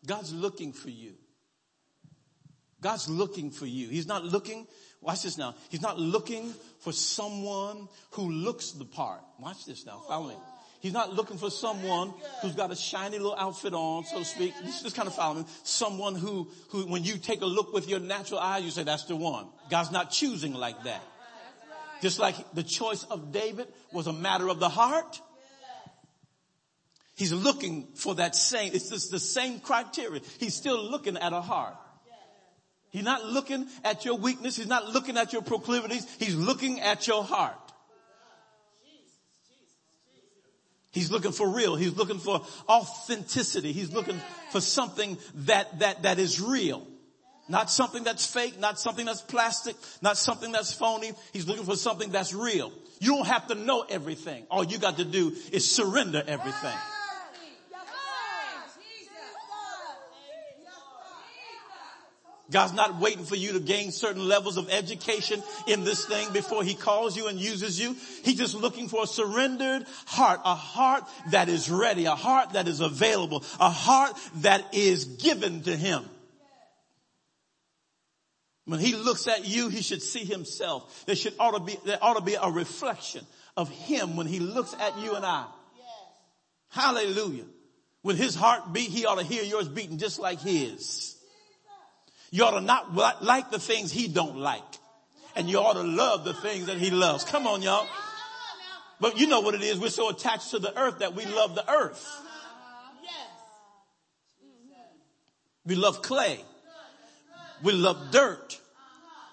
God's 0.05 0.33
looking 0.33 0.73
for 0.73 0.89
you. 0.89 1.13
God's 2.81 3.07
looking 3.07 3.51
for 3.51 3.67
you. 3.67 3.87
He's 3.89 4.07
not 4.07 4.25
looking, 4.25 4.67
watch 5.01 5.21
this 5.21 5.37
now. 5.37 5.55
He's 5.69 5.81
not 5.81 5.99
looking 5.99 6.53
for 6.79 6.91
someone 6.91 7.87
who 8.11 8.31
looks 8.31 8.71
the 8.71 8.85
part. 8.85 9.21
Watch 9.39 9.65
this 9.65 9.85
now. 9.85 10.01
Follow 10.07 10.29
me. 10.29 10.35
He's 10.79 10.93
not 10.93 11.13
looking 11.13 11.37
for 11.37 11.51
someone 11.51 12.11
who's 12.41 12.55
got 12.55 12.71
a 12.71 12.75
shiny 12.75 13.19
little 13.19 13.35
outfit 13.37 13.75
on, 13.75 14.03
so 14.03 14.17
to 14.17 14.25
speak. 14.25 14.51
Is 14.83 14.93
kind 14.93 15.07
of 15.07 15.13
following. 15.13 15.45
Someone 15.61 16.15
who, 16.15 16.49
who, 16.69 16.87
when 16.87 17.03
you 17.03 17.17
take 17.17 17.41
a 17.41 17.45
look 17.45 17.71
with 17.71 17.87
your 17.87 17.99
natural 17.99 18.39
eye, 18.39 18.57
you 18.57 18.71
say, 18.71 18.81
that's 18.81 19.05
the 19.05 19.15
one. 19.15 19.45
God's 19.69 19.91
not 19.91 20.09
choosing 20.09 20.55
like 20.55 20.83
that. 20.85 21.03
Just 22.01 22.17
like 22.17 22.35
the 22.55 22.63
choice 22.63 23.03
of 23.03 23.31
David 23.31 23.67
was 23.93 24.07
a 24.07 24.13
matter 24.13 24.49
of 24.49 24.59
the 24.59 24.69
heart. 24.69 25.21
He's 27.15 27.33
looking 27.33 27.87
for 27.95 28.15
that 28.15 28.35
same, 28.35 28.73
it's 28.73 28.89
just 28.89 29.11
the 29.11 29.19
same 29.19 29.59
criteria. 29.59 30.21
He's 30.39 30.55
still 30.55 30.83
looking 30.89 31.17
at 31.17 31.33
a 31.33 31.41
heart. 31.41 31.75
He's 32.91 33.03
not 33.03 33.25
looking 33.25 33.67
at 33.85 34.03
your 34.03 34.17
weakness. 34.17 34.57
He's 34.57 34.67
not 34.67 34.89
looking 34.89 35.17
at 35.17 35.31
your 35.31 35.41
proclivities. 35.41 36.05
He's 36.19 36.35
looking 36.35 36.81
at 36.81 37.07
your 37.07 37.23
heart. 37.23 37.55
He's 40.91 41.09
looking 41.09 41.31
for 41.31 41.47
real. 41.47 41.77
He's 41.77 41.95
looking 41.95 42.19
for 42.19 42.45
authenticity. 42.67 43.71
He's 43.71 43.93
looking 43.93 44.19
for 44.51 44.59
something 44.59 45.17
that, 45.45 45.79
that, 45.79 46.03
that 46.03 46.19
is 46.19 46.41
real. 46.41 46.85
Not 47.47 47.71
something 47.71 48.03
that's 48.03 48.25
fake, 48.25 48.59
not 48.59 48.77
something 48.77 49.05
that's 49.05 49.21
plastic, 49.21 49.75
not 50.01 50.17
something 50.17 50.51
that's 50.51 50.73
phony. 50.73 51.13
He's 51.31 51.47
looking 51.47 51.65
for 51.65 51.77
something 51.77 52.09
that's 52.09 52.33
real. 52.33 52.73
You 52.99 53.15
don't 53.15 53.27
have 53.27 53.47
to 53.47 53.55
know 53.55 53.85
everything. 53.89 54.45
All 54.51 54.65
you 54.65 54.77
got 54.77 54.97
to 54.97 55.05
do 55.05 55.33
is 55.51 55.69
surrender 55.69 56.23
everything. 56.27 56.77
God's 62.51 62.73
not 62.73 62.99
waiting 62.99 63.23
for 63.23 63.35
you 63.35 63.53
to 63.53 63.59
gain 63.59 63.91
certain 63.91 64.27
levels 64.27 64.57
of 64.57 64.69
education 64.69 65.41
in 65.67 65.83
this 65.83 66.05
thing 66.05 66.31
before 66.33 66.63
he 66.63 66.73
calls 66.73 67.15
you 67.15 67.27
and 67.27 67.39
uses 67.39 67.79
you. 67.79 67.95
He's 68.23 68.37
just 68.37 68.55
looking 68.55 68.89
for 68.89 69.03
a 69.03 69.07
surrendered 69.07 69.85
heart, 70.05 70.41
a 70.43 70.53
heart 70.53 71.03
that 71.31 71.47
is 71.49 71.69
ready, 71.69 72.05
a 72.05 72.15
heart 72.15 72.53
that 72.53 72.67
is 72.67 72.81
available, 72.81 73.43
a 73.59 73.69
heart 73.69 74.11
that 74.37 74.73
is 74.73 75.05
given 75.05 75.63
to 75.63 75.75
him. 75.75 76.03
When 78.65 78.79
he 78.79 78.95
looks 78.95 79.27
at 79.27 79.45
you, 79.45 79.69
he 79.69 79.81
should 79.81 80.01
see 80.01 80.23
himself. 80.23 81.05
There 81.05 81.15
should 81.15 81.33
ought 81.39 81.51
to 81.51 81.59
be, 81.59 81.77
there 81.85 81.99
ought 82.01 82.15
to 82.15 82.21
be 82.21 82.35
a 82.35 82.49
reflection 82.49 83.25
of 83.57 83.69
him 83.69 84.15
when 84.15 84.27
he 84.27 84.39
looks 84.39 84.75
at 84.79 84.99
you 84.99 85.15
and 85.15 85.25
I. 85.25 85.45
Hallelujah. 86.69 87.45
With 88.03 88.17
his 88.17 88.35
heart 88.35 88.73
beat, 88.73 88.89
he 88.89 89.05
ought 89.05 89.19
to 89.19 89.25
hear 89.25 89.43
yours 89.43 89.67
beating 89.67 89.97
just 89.97 90.19
like 90.19 90.41
his. 90.41 91.17
You 92.31 92.45
ought 92.45 92.51
to 92.51 92.61
not 92.61 92.95
like 93.21 93.51
the 93.51 93.59
things 93.59 93.91
he 93.91 94.07
don't 94.07 94.37
like. 94.37 94.63
And 95.35 95.49
you 95.49 95.59
ought 95.59 95.73
to 95.73 95.83
love 95.83 96.23
the 96.23 96.33
things 96.33 96.65
that 96.65 96.77
he 96.77 96.89
loves. 96.89 97.23
Come 97.23 97.45
on, 97.45 97.61
y'all. 97.61 97.87
But 98.99 99.19
you 99.19 99.27
know 99.27 99.41
what 99.41 99.53
it 99.53 99.61
is. 99.61 99.79
We're 99.79 99.89
so 99.89 100.09
attached 100.09 100.51
to 100.51 100.59
the 100.59 100.77
earth 100.77 100.99
that 100.99 101.13
we 101.13 101.25
love 101.25 101.55
the 101.55 101.69
earth. 101.69 102.09
We 105.65 105.75
love 105.75 106.01
clay. 106.01 106.39
We 107.63 107.73
love 107.73 108.11
dirt. 108.11 108.59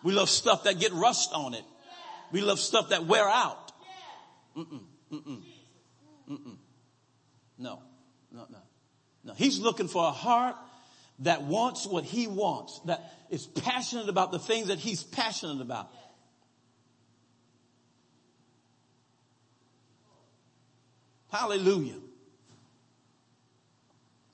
We 0.03 0.13
love 0.13 0.29
stuff 0.29 0.65
that 0.65 0.79
get 0.79 0.93
rust 0.93 1.33
on 1.33 1.55
it. 1.55 1.65
We 2.31 2.41
love 2.41 2.59
stuff 2.59 2.91
that 2.91 3.07
wear 3.07 3.27
out. 3.27 3.73
Mm-mm, 4.57 4.81
mm-mm, 5.13 5.43
mm-mm. 6.31 6.57
No, 7.59 7.83
no, 8.33 8.47
no, 8.51 8.59
no. 9.25 9.35
He's 9.35 9.59
looking 9.59 9.89
for 9.89 10.05
a 10.07 10.11
heart 10.11 10.57
that 11.21 11.43
wants 11.43 11.87
what 11.87 12.05
he 12.05 12.27
wants, 12.27 12.81
that 12.87 13.13
is 13.31 13.47
passionate 13.47 14.09
about 14.09 14.31
the 14.31 14.39
things 14.39 14.69
that 14.69 14.79
he's 14.79 15.03
passionate 15.03 15.61
about. 15.61 15.91
Hallelujah. 21.31 21.99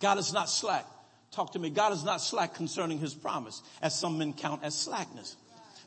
God 0.01 0.19
is 0.19 0.33
not 0.33 0.49
slack. 0.49 0.85
Talk 1.33 1.53
to 1.53 1.59
me. 1.59 1.71
God 1.71 1.93
is 1.93 2.05
not 2.05 2.21
slack 2.21 2.55
concerning 2.55 2.99
his 2.99 3.15
promise, 3.15 3.63
as 3.83 3.99
some 3.99 4.19
men 4.19 4.33
count 4.33 4.63
as 4.63 4.75
slackness. 4.75 5.37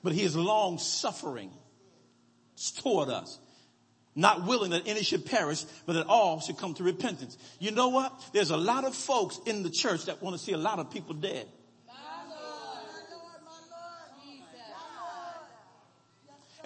But 0.03 0.13
he 0.13 0.23
is 0.23 0.36
long 0.36 0.77
suffering 0.77 1.51
toward 2.81 3.10
us 3.10 3.39
not 4.17 4.45
willing 4.45 4.71
that 4.71 4.88
any 4.88 5.03
should 5.03 5.25
perish, 5.25 5.63
but 5.86 5.93
that 5.93 6.08
all 6.08 6.39
should 6.39 6.58
come 6.58 6.73
to 6.73 6.84
repentance. 6.84 7.38
You 7.60 7.71
know 7.71 7.89
what? 7.89 8.12
There's 8.34 8.49
a 8.49 8.58
lot 8.58 8.84
of 8.84 8.95
folks 8.95 9.39
in 9.45 9.63
the 9.63 9.69
church 9.69 10.06
that 10.06 10.21
want 10.21 10.36
to 10.36 10.43
see 10.43 10.53
a 10.53 10.58
lot 10.58 10.80
of 10.80 10.91
people 10.91 11.13
dead. 11.13 11.47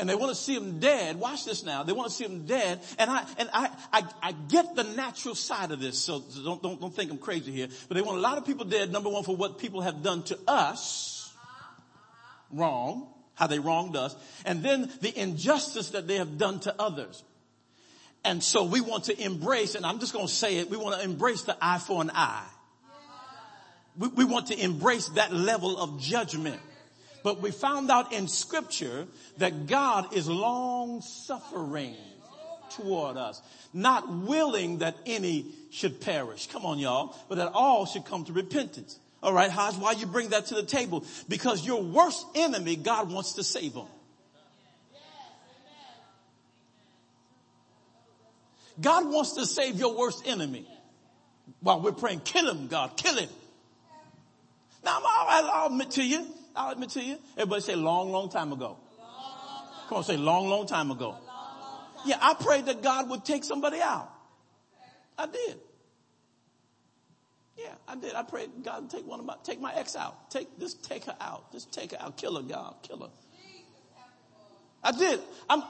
and 0.01 0.09
they 0.09 0.15
want 0.15 0.35
to 0.35 0.35
see 0.35 0.55
them 0.55 0.79
dead. 0.79 1.15
Watch 1.17 1.45
this 1.45 1.63
now. 1.63 1.83
They 1.83 1.93
want 1.93 2.09
to 2.09 2.15
see 2.15 2.23
them 2.25 2.47
dead. 2.47 2.79
And 2.97 3.09
I, 3.09 3.23
and 3.37 3.49
I, 3.53 3.69
I, 3.93 4.03
I 4.23 4.31
get 4.31 4.75
the 4.75 4.83
natural 4.83 5.35
side 5.35 5.69
of 5.69 5.79
this. 5.79 5.99
So 5.99 6.23
don't, 6.43 6.61
don't, 6.63 6.81
don't 6.81 6.93
think 6.93 7.11
I'm 7.11 7.19
crazy 7.19 7.51
here. 7.51 7.67
But 7.87 7.95
they 7.95 8.01
want 8.01 8.17
a 8.17 8.21
lot 8.21 8.39
of 8.39 8.45
people 8.45 8.65
dead. 8.65 8.91
Number 8.91 9.09
one, 9.09 9.23
for 9.23 9.35
what 9.35 9.59
people 9.59 9.81
have 9.81 10.01
done 10.01 10.23
to 10.23 10.39
us. 10.47 11.31
Wrong. 12.51 13.09
How 13.35 13.45
they 13.45 13.59
wronged 13.59 13.95
us. 13.95 14.15
And 14.43 14.63
then 14.63 14.91
the 15.01 15.15
injustice 15.15 15.89
that 15.89 16.07
they 16.07 16.15
have 16.15 16.39
done 16.39 16.59
to 16.61 16.73
others. 16.81 17.23
And 18.23 18.43
so 18.43 18.63
we 18.63 18.81
want 18.81 19.05
to 19.05 19.19
embrace, 19.19 19.75
and 19.75 19.85
I'm 19.85 19.99
just 19.99 20.13
going 20.13 20.27
to 20.27 20.31
say 20.31 20.57
it, 20.57 20.69
we 20.69 20.77
want 20.77 20.99
to 20.99 21.03
embrace 21.03 21.43
the 21.43 21.57
eye 21.59 21.79
for 21.79 22.01
an 22.01 22.11
eye. 22.13 22.45
We, 23.97 24.07
we 24.09 24.25
want 24.25 24.47
to 24.47 24.63
embrace 24.63 25.09
that 25.09 25.33
level 25.33 25.77
of 25.77 25.99
judgment. 25.99 26.59
But 27.23 27.41
we 27.41 27.51
found 27.51 27.91
out 27.91 28.13
in 28.13 28.27
scripture 28.27 29.07
that 29.37 29.67
God 29.67 30.13
is 30.13 30.27
long 30.27 31.01
suffering 31.01 31.95
toward 32.71 33.17
us, 33.17 33.41
not 33.73 34.09
willing 34.09 34.79
that 34.79 34.95
any 35.05 35.45
should 35.71 35.99
perish. 36.01 36.47
Come 36.47 36.65
on 36.65 36.79
y'all, 36.79 37.15
but 37.29 37.35
that 37.35 37.51
all 37.53 37.85
should 37.85 38.05
come 38.05 38.23
to 38.25 38.33
repentance. 38.33 38.99
All 39.21 39.33
right, 39.33 39.51
How's 39.51 39.77
why 39.77 39.91
you 39.91 40.07
bring 40.07 40.29
that 40.29 40.47
to 40.47 40.55
the 40.55 40.63
table? 40.63 41.05
Because 41.29 41.65
your 41.65 41.83
worst 41.83 42.25
enemy, 42.33 42.75
God 42.75 43.11
wants 43.11 43.33
to 43.33 43.43
save 43.43 43.73
them. 43.73 43.87
God 48.79 49.05
wants 49.07 49.33
to 49.33 49.45
save 49.45 49.75
your 49.75 49.97
worst 49.97 50.23
enemy. 50.25 50.67
While 51.59 51.81
we're 51.81 51.91
praying, 51.91 52.21
kill 52.21 52.49
him, 52.49 52.67
God, 52.67 52.95
kill 52.95 53.17
him. 53.17 53.29
Now, 54.83 54.99
I'll, 55.05 55.67
admit 55.67 55.91
to 55.91 56.03
you, 56.03 56.25
I'll 56.55 56.71
admit 56.71 56.89
to 56.91 57.03
you. 57.03 57.17
Everybody 57.37 57.61
say 57.61 57.75
long, 57.75 58.11
long 58.11 58.29
time 58.29 58.51
ago. 58.51 58.77
Come 59.89 59.97
on, 59.97 60.03
say 60.03 60.17
long, 60.17 60.47
long 60.47 60.65
time 60.65 60.89
ago. 60.89 61.17
Yeah, 62.05 62.17
I 62.19 62.33
prayed 62.33 62.65
that 62.65 62.81
God 62.81 63.09
would 63.09 63.25
take 63.25 63.43
somebody 63.43 63.79
out. 63.79 64.09
I 65.17 65.27
did. 65.27 65.57
Yeah, 67.57 67.73
I 67.87 67.95
did. 67.95 68.15
I 68.15 68.23
prayed 68.23 68.49
God 68.63 68.89
take 68.89 69.05
one 69.05 69.19
of 69.19 69.25
my, 69.25 69.35
take 69.43 69.59
my 69.59 69.73
ex 69.75 69.95
out. 69.95 70.31
Take, 70.31 70.59
just 70.59 70.83
take 70.83 71.05
her 71.05 71.15
out. 71.21 71.51
Just 71.51 71.71
take 71.71 71.91
her 71.91 72.01
out. 72.01 72.17
Kill 72.17 72.35
her, 72.37 72.41
God. 72.41 72.75
Kill 72.81 72.99
her. 73.01 73.09
I 74.83 74.91
did. 74.93 75.19
I'm, 75.47 75.61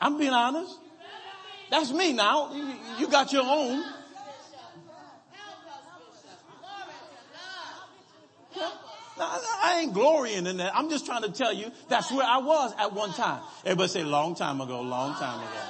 I'm 0.00 0.16
being 0.16 0.32
honest. 0.32 0.74
That's 1.70 1.92
me 1.92 2.12
now. 2.12 2.52
You 2.98 3.08
got 3.08 3.32
your 3.32 3.44
own. 3.44 3.84
I 9.22 9.80
ain't 9.82 9.92
glorying 9.92 10.46
in 10.46 10.56
that. 10.56 10.74
I'm 10.74 10.88
just 10.88 11.06
trying 11.06 11.22
to 11.22 11.30
tell 11.30 11.52
you 11.52 11.70
that's 11.88 12.10
where 12.10 12.26
I 12.26 12.38
was 12.38 12.74
at 12.78 12.92
one 12.92 13.12
time. 13.12 13.42
Everybody 13.64 13.88
say 13.88 14.04
long 14.04 14.34
time 14.34 14.60
ago, 14.60 14.80
long 14.80 15.14
time 15.14 15.40
ago. 15.40 15.60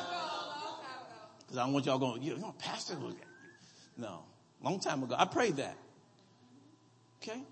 Cause 1.49 1.59
I 1.59 1.65
don't 1.65 1.73
want 1.73 1.85
y'all 1.85 1.99
going, 1.99 2.23
you 2.23 2.37
know, 2.39 2.55
pastor. 2.59 2.95
No, 3.97 4.23
long 4.63 4.79
time 4.79 5.03
ago. 5.03 5.17
I 5.19 5.25
prayed 5.25 5.57
that. 5.57 5.77
Okay. 7.21 7.43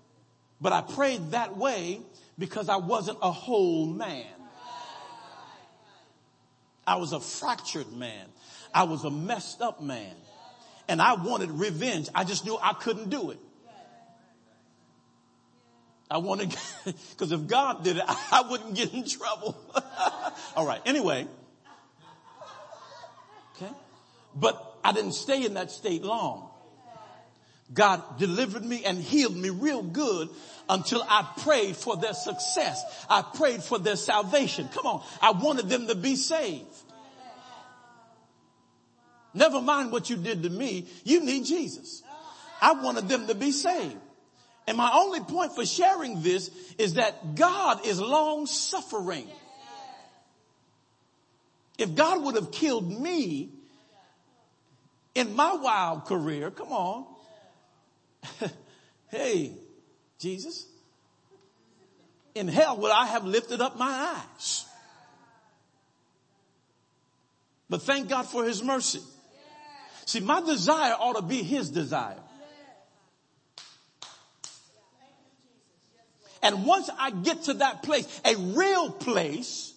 But 0.61 0.71
I 0.73 0.81
prayed 0.81 1.31
that 1.31 1.57
way 1.57 1.99
because 2.37 2.69
I 2.69 2.77
wasn't 2.77 3.17
a 3.21 3.31
whole 3.31 3.85
man. 3.85 4.25
I 6.89 6.95
was 6.95 7.13
a 7.13 7.19
fractured 7.19 7.93
man. 7.93 8.25
I 8.73 8.83
was 8.83 9.03
a 9.03 9.11
messed 9.11 9.61
up 9.61 9.79
man. 9.79 10.15
and 10.87 10.99
I 10.99 11.13
wanted 11.13 11.51
revenge. 11.51 12.09
I 12.15 12.23
just 12.23 12.45
knew 12.45 12.57
I 12.59 12.73
couldn't 12.73 13.11
do 13.11 13.29
it. 13.29 13.39
I 16.09 16.17
wanted, 16.17 16.49
because 17.11 17.31
if 17.31 17.45
God 17.45 17.83
did 17.83 17.97
it, 17.97 18.03
I 18.07 18.43
wouldn't 18.49 18.73
get 18.73 18.91
in 18.91 19.07
trouble. 19.07 19.55
All 20.55 20.65
right. 20.65 20.81
Anyway. 20.87 21.27
Okay. 23.55 23.71
But 24.33 24.79
I 24.83 24.91
didn't 24.91 25.11
stay 25.11 25.45
in 25.45 25.53
that 25.53 25.69
state 25.69 26.03
long. 26.03 26.48
God 27.73 28.17
delivered 28.17 28.63
me 28.63 28.83
and 28.83 28.97
healed 28.97 29.35
me 29.35 29.49
real 29.49 29.83
good 29.83 30.29
until 30.67 31.03
I 31.07 31.27
prayed 31.37 31.75
for 31.75 31.97
their 31.97 32.13
success. 32.13 32.83
I 33.09 33.21
prayed 33.21 33.63
for 33.63 33.77
their 33.77 33.95
salvation. 33.95 34.69
Come 34.73 34.85
on. 34.85 35.03
I 35.21 35.31
wanted 35.31 35.69
them 35.69 35.87
to 35.87 35.95
be 35.95 36.15
saved. 36.15 36.65
Never 39.33 39.61
mind 39.61 39.91
what 39.91 40.09
you 40.09 40.17
did 40.17 40.43
to 40.43 40.49
me. 40.49 40.87
You 41.03 41.23
need 41.23 41.45
Jesus. 41.45 42.01
I 42.61 42.73
wanted 42.73 43.07
them 43.07 43.27
to 43.27 43.35
be 43.35 43.51
saved. 43.51 43.97
And 44.67 44.77
my 44.77 44.91
only 44.93 45.21
point 45.21 45.53
for 45.55 45.65
sharing 45.65 46.21
this 46.21 46.51
is 46.77 46.95
that 46.95 47.35
God 47.35 47.85
is 47.85 47.99
long 47.99 48.45
suffering. 48.45 49.27
If 51.77 51.95
God 51.95 52.23
would 52.23 52.35
have 52.35 52.51
killed 52.51 52.89
me 52.89 53.49
in 55.15 55.35
my 55.35 55.53
wild 55.53 56.05
career, 56.05 56.51
come 56.51 56.71
on. 56.71 57.05
hey, 59.09 59.53
Jesus, 60.19 60.65
in 62.35 62.47
hell 62.47 62.77
would 62.77 62.91
I 62.91 63.05
have 63.05 63.25
lifted 63.25 63.61
up 63.61 63.77
my 63.77 64.15
eyes. 64.39 64.65
But 67.69 67.83
thank 67.83 68.09
God 68.09 68.23
for 68.23 68.43
his 68.43 68.63
mercy. 68.63 69.01
See, 70.05 70.21
my 70.21 70.41
desire 70.41 70.93
ought 70.93 71.17
to 71.17 71.21
be 71.21 71.43
his 71.43 71.69
desire. 71.69 72.17
And 76.41 76.65
once 76.65 76.89
I 76.97 77.11
get 77.11 77.43
to 77.43 77.53
that 77.55 77.83
place, 77.83 78.21
a 78.25 78.35
real 78.35 78.89
place, 78.91 79.73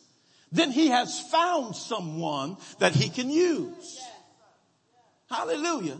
then 0.52 0.70
he 0.70 0.88
has 0.88 1.20
found 1.30 1.74
someone 1.74 2.56
that 2.78 2.94
he 2.94 3.08
can 3.08 3.30
use. 3.30 4.00
Hallelujah. 5.28 5.98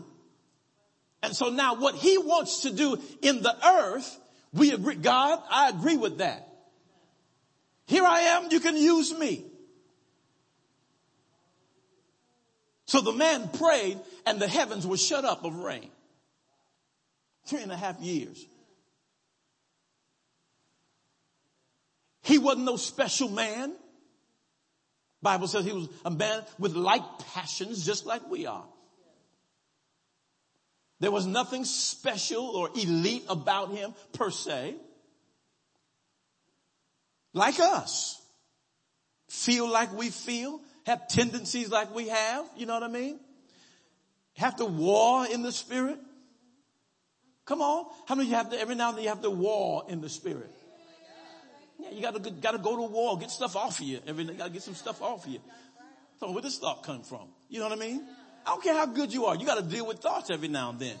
And 1.23 1.33
so 1.33 1.49
now 1.49 1.75
what 1.75 1.95
he 1.95 2.17
wants 2.17 2.61
to 2.61 2.71
do 2.71 3.01
in 3.21 3.41
the 3.41 3.55
earth, 3.65 4.19
we 4.53 4.71
agree, 4.73 4.95
God, 4.95 5.41
I 5.49 5.69
agree 5.69 5.95
with 5.95 6.17
that. 6.17 6.49
Here 7.87 8.03
I 8.03 8.19
am, 8.19 8.51
you 8.51 8.59
can 8.59 8.75
use 8.75 9.17
me. 9.17 9.45
So 12.85 12.99
the 12.99 13.13
man 13.13 13.49
prayed 13.53 13.97
and 14.25 14.39
the 14.39 14.49
heavens 14.49 14.85
were 14.85 14.97
shut 14.97 15.23
up 15.23 15.45
of 15.45 15.55
rain. 15.55 15.89
Three 17.45 17.61
and 17.61 17.71
a 17.71 17.77
half 17.77 17.99
years. 18.01 18.45
He 22.21 22.37
wasn't 22.37 22.65
no 22.65 22.75
special 22.75 23.29
man. 23.29 23.73
Bible 25.21 25.47
says 25.47 25.63
he 25.63 25.71
was 25.71 25.87
a 26.03 26.11
man 26.11 26.43
with 26.59 26.75
like 26.75 27.01
passions 27.33 27.85
just 27.85 28.05
like 28.05 28.29
we 28.29 28.45
are. 28.45 28.65
There 31.03 31.11
was 31.11 31.25
nothing 31.25 31.65
special 31.65 32.45
or 32.45 32.69
elite 32.75 33.25
about 33.27 33.71
him 33.71 33.93
per 34.13 34.31
se. 34.31 34.73
Like 37.33 37.59
us. 37.59 38.21
Feel 39.27 39.69
like 39.69 39.91
we 39.91 40.11
feel 40.11 40.61
have 40.85 41.09
tendencies 41.09 41.69
like 41.69 41.93
we 41.93 42.07
have, 42.07 42.45
you 42.55 42.65
know 42.65 42.73
what 42.75 42.83
I 42.83 42.87
mean? 42.87 43.19
Have 44.37 44.55
to 44.55 44.65
war 44.65 45.27
in 45.27 45.41
the 45.41 45.51
spirit. 45.51 45.99
Come 47.43 47.61
on. 47.61 47.85
How 48.07 48.15
many 48.15 48.29
of 48.29 48.31
you 48.31 48.37
have 48.37 48.51
to, 48.51 48.57
every 48.61 48.75
now 48.75 48.87
and 48.87 48.97
then 48.97 49.03
you 49.03 49.09
have 49.09 49.23
to 49.23 49.29
war 49.29 49.83
in 49.89 49.99
the 49.99 50.07
spirit? 50.07 50.51
Yeah, 51.79 51.89
you 51.91 52.01
gotta, 52.01 52.19
gotta 52.19 52.59
go 52.59 52.77
to 52.77 52.83
war, 52.83 53.17
get 53.17 53.29
stuff 53.29 53.57
off 53.57 53.81
of 53.81 53.85
you. 53.85 53.99
Every 54.07 54.23
gotta 54.23 54.51
get 54.51 54.61
some 54.61 54.75
stuff 54.75 55.01
off 55.01 55.25
of 55.25 55.33
you. 55.33 55.41
So 56.21 56.31
where 56.31 56.41
this 56.41 56.59
thought 56.59 56.83
come 56.83 57.03
from? 57.03 57.27
You 57.49 57.59
know 57.59 57.67
what 57.67 57.77
I 57.77 57.81
mean? 57.81 58.03
I 58.45 58.49
don't 58.49 58.63
care 58.63 58.73
how 58.73 58.85
good 58.85 59.13
you 59.13 59.25
are. 59.25 59.35
You 59.35 59.45
gotta 59.45 59.63
deal 59.63 59.85
with 59.85 59.99
thoughts 59.99 60.29
every 60.29 60.47
now 60.47 60.71
and 60.71 60.79
then. 60.79 60.95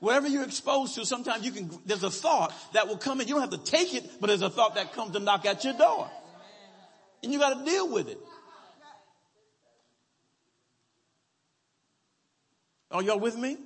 Whatever 0.00 0.26
you're 0.26 0.44
exposed 0.44 0.94
to, 0.96 1.06
sometimes 1.06 1.44
you 1.44 1.52
can, 1.52 1.70
there's 1.86 2.02
a 2.02 2.10
thought 2.10 2.52
that 2.72 2.88
will 2.88 2.96
come 2.96 3.20
in. 3.20 3.28
You 3.28 3.34
don't 3.34 3.42
have 3.42 3.64
to 3.64 3.70
take 3.70 3.94
it, 3.94 4.20
but 4.20 4.26
there's 4.26 4.42
a 4.42 4.50
thought 4.50 4.74
that 4.74 4.92
comes 4.94 5.12
to 5.12 5.20
knock 5.20 5.46
at 5.46 5.64
your 5.64 5.74
door. 5.74 6.10
And 7.22 7.32
you 7.32 7.38
gotta 7.38 7.64
deal 7.64 7.88
with 7.88 8.08
it. 8.08 8.18
Are 12.90 13.02
y'all 13.02 13.18
with 13.18 13.36
me? 13.36 13.56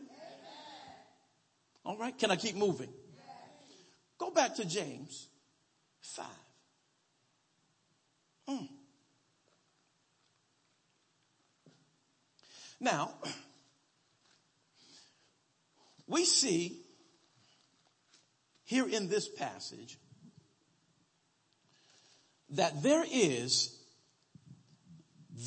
All 1.84 1.96
right. 1.96 2.16
Can 2.16 2.30
I 2.30 2.36
keep 2.36 2.54
moving? 2.54 2.88
Go 4.18 4.30
back 4.30 4.56
to 4.56 4.64
James 4.64 5.28
5. 6.02 6.26
Mm. 8.48 8.68
Now, 12.80 13.14
we 16.06 16.24
see 16.24 16.80
here 18.64 18.88
in 18.88 19.08
this 19.08 19.28
passage 19.28 19.98
that 22.50 22.82
there 22.82 23.04
is 23.10 23.76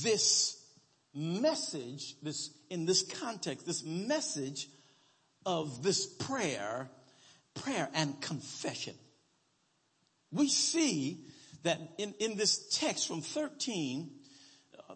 this 0.04 0.62
message, 1.14 2.16
this 2.22 2.52
in 2.70 2.86
this 2.86 3.04
context, 3.04 3.66
this 3.66 3.84
message 3.84 4.68
of 5.46 5.82
this 5.84 6.06
prayer, 6.06 6.90
prayer 7.56 7.90
and 7.94 8.20
confession. 8.22 8.96
We 10.32 10.48
see 10.48 11.26
that 11.64 11.80
in, 11.98 12.14
in 12.20 12.38
this 12.38 12.78
text 12.78 13.08
from 13.08 13.22
13, 13.22 14.12
uh, 14.12 14.19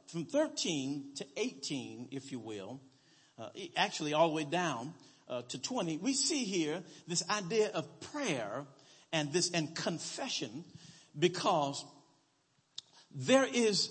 from 0.07 0.25
13 0.25 1.13
to 1.15 1.25
18, 1.37 2.09
if 2.11 2.31
you 2.31 2.39
will, 2.39 2.81
uh, 3.39 3.49
actually 3.75 4.13
all 4.13 4.29
the 4.29 4.35
way 4.35 4.43
down 4.43 4.93
uh, 5.27 5.41
to 5.43 5.61
20, 5.61 5.97
we 5.97 6.13
see 6.13 6.43
here 6.43 6.81
this 7.07 7.27
idea 7.29 7.69
of 7.73 8.01
prayer 8.01 8.65
and 9.11 9.31
this 9.31 9.51
and 9.51 9.75
confession 9.75 10.63
because 11.17 11.83
there 13.15 13.45
is, 13.45 13.89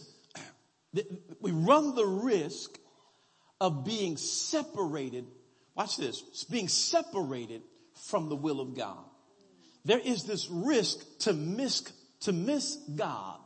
we 1.41 1.53
run 1.53 1.95
the 1.95 2.07
risk 2.07 2.79
of 3.61 3.85
being 3.85 4.17
separated, 4.17 5.25
watch 5.75 5.97
this, 5.97 6.45
being 6.45 6.69
separated 6.69 7.63
from 8.09 8.29
the 8.29 8.37
will 8.37 8.61
of 8.61 8.77
God. 8.77 9.05
There 9.85 10.01
is 10.01 10.25
this 10.25 10.49
risk 10.51 10.99
to 11.21 11.33
miss, 11.33 11.83
to 12.21 12.33
miss 12.33 12.77
God. 12.97 13.39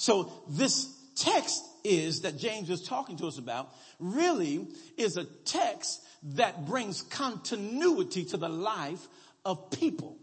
So 0.00 0.32
this 0.48 0.88
text 1.14 1.62
is 1.84 2.22
that 2.22 2.38
James 2.38 2.70
is 2.70 2.82
talking 2.82 3.18
to 3.18 3.26
us 3.26 3.36
about 3.36 3.68
really 3.98 4.66
is 4.96 5.18
a 5.18 5.26
text 5.44 6.00
that 6.22 6.66
brings 6.66 7.02
continuity 7.02 8.24
to 8.24 8.38
the 8.38 8.48
life 8.48 9.06
of 9.44 9.70
people. 9.70 10.16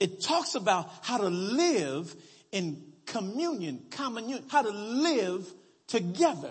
It 0.00 0.22
talks 0.22 0.56
about 0.56 0.90
how 1.02 1.18
to 1.18 1.28
live 1.28 2.16
in 2.50 2.82
communion, 3.06 3.84
communion, 3.90 4.42
how 4.48 4.62
to 4.62 4.70
live 4.70 5.46
together, 5.86 6.50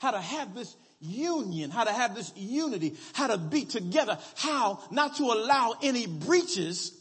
how 0.00 0.10
to 0.10 0.20
have 0.20 0.54
this 0.54 0.76
union, 1.00 1.70
how 1.70 1.84
to 1.84 1.92
have 1.92 2.14
this 2.14 2.30
unity, 2.36 2.94
how 3.14 3.28
to 3.28 3.38
be 3.38 3.64
together, 3.64 4.18
how 4.36 4.80
not 4.90 5.16
to 5.16 5.22
allow 5.22 5.76
any 5.82 6.06
breaches 6.06 6.92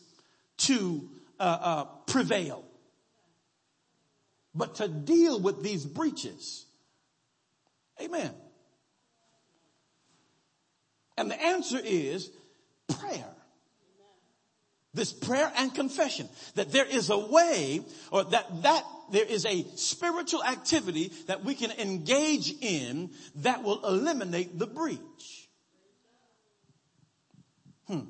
to 0.59 1.09
uh, 1.37 1.43
uh, 1.43 1.83
prevail, 2.07 2.63
but 4.59 4.75
to 4.75 4.89
deal 4.89 5.39
with 5.39 5.63
these 5.63 5.85
breaches. 5.85 6.65
Amen. 8.01 8.31
And 11.17 11.31
the 11.31 11.41
answer 11.41 11.79
is 11.81 12.29
prayer. 12.99 13.33
This 14.93 15.13
prayer 15.13 15.49
and 15.55 15.73
confession 15.73 16.27
that 16.55 16.73
there 16.73 16.85
is 16.85 17.09
a 17.09 17.17
way 17.17 17.81
or 18.11 18.25
that 18.25 18.63
that 18.63 18.83
there 19.11 19.25
is 19.25 19.45
a 19.45 19.63
spiritual 19.75 20.43
activity 20.43 21.13
that 21.27 21.45
we 21.45 21.55
can 21.55 21.71
engage 21.71 22.53
in 22.59 23.11
that 23.35 23.63
will 23.63 23.85
eliminate 23.85 24.59
the 24.59 24.67
breach. 24.67 25.49
Hmm. 27.87 28.01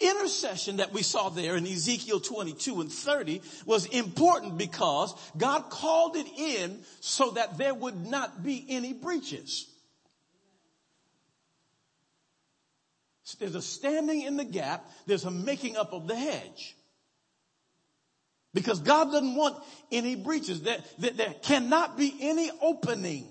Intercession 0.00 0.78
that 0.78 0.92
we 0.92 1.02
saw 1.02 1.28
there 1.28 1.56
in 1.56 1.66
Ezekiel 1.66 2.20
22 2.20 2.80
and 2.80 2.90
30 2.90 3.42
was 3.66 3.84
important 3.86 4.56
because 4.56 5.14
God 5.36 5.68
called 5.68 6.16
it 6.16 6.26
in 6.38 6.80
so 7.00 7.32
that 7.32 7.58
there 7.58 7.74
would 7.74 8.06
not 8.06 8.42
be 8.42 8.64
any 8.68 8.94
breaches. 8.94 9.66
There's 13.38 13.54
a 13.54 13.62
standing 13.62 14.22
in 14.22 14.36
the 14.36 14.44
gap. 14.44 14.90
There's 15.06 15.24
a 15.24 15.30
making 15.30 15.76
up 15.76 15.92
of 15.92 16.06
the 16.06 16.16
hedge. 16.16 16.76
Because 18.52 18.80
God 18.80 19.12
doesn't 19.12 19.36
want 19.36 19.62
any 19.92 20.16
breaches. 20.16 20.62
There, 20.62 20.78
there, 20.98 21.12
there, 21.12 21.34
cannot 21.42 21.96
be 21.96 22.14
any 22.20 22.50
openings. 22.60 23.28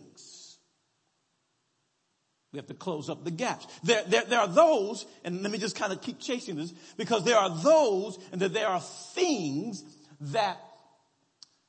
We 2.52 2.58
have 2.58 2.68
to 2.68 2.74
close 2.74 3.10
up 3.10 3.24
the 3.24 3.32
gaps. 3.32 3.68
There, 3.84 4.04
there, 4.08 4.26
there 4.26 4.40
are 4.40 4.48
those, 4.48 5.06
and 5.24 5.44
let 5.44 5.52
me 5.52 5.60
just 5.60 5.76
kind 5.76 5.94
of 5.94 6.02
keep 6.02 6.20
chasing 6.20 6.56
this, 6.56 6.72
because 6.98 7.24
there 7.24 7.38
are 7.38 7.50
those 7.50 8.18
and 8.32 8.42
that 8.42 8.54
there 8.54 8.68
are 8.68 8.82
things 8.82 9.84
that 10.22 10.58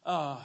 uh, 0.07 0.41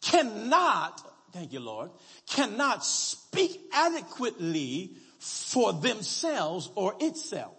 cannot, 0.00 1.02
thank 1.32 1.52
you 1.52 1.60
Lord, 1.60 1.90
cannot 2.30 2.84
speak 2.84 3.60
adequately 3.72 4.92
for 5.18 5.74
themselves 5.74 6.70
or 6.74 6.94
itself. 7.00 7.52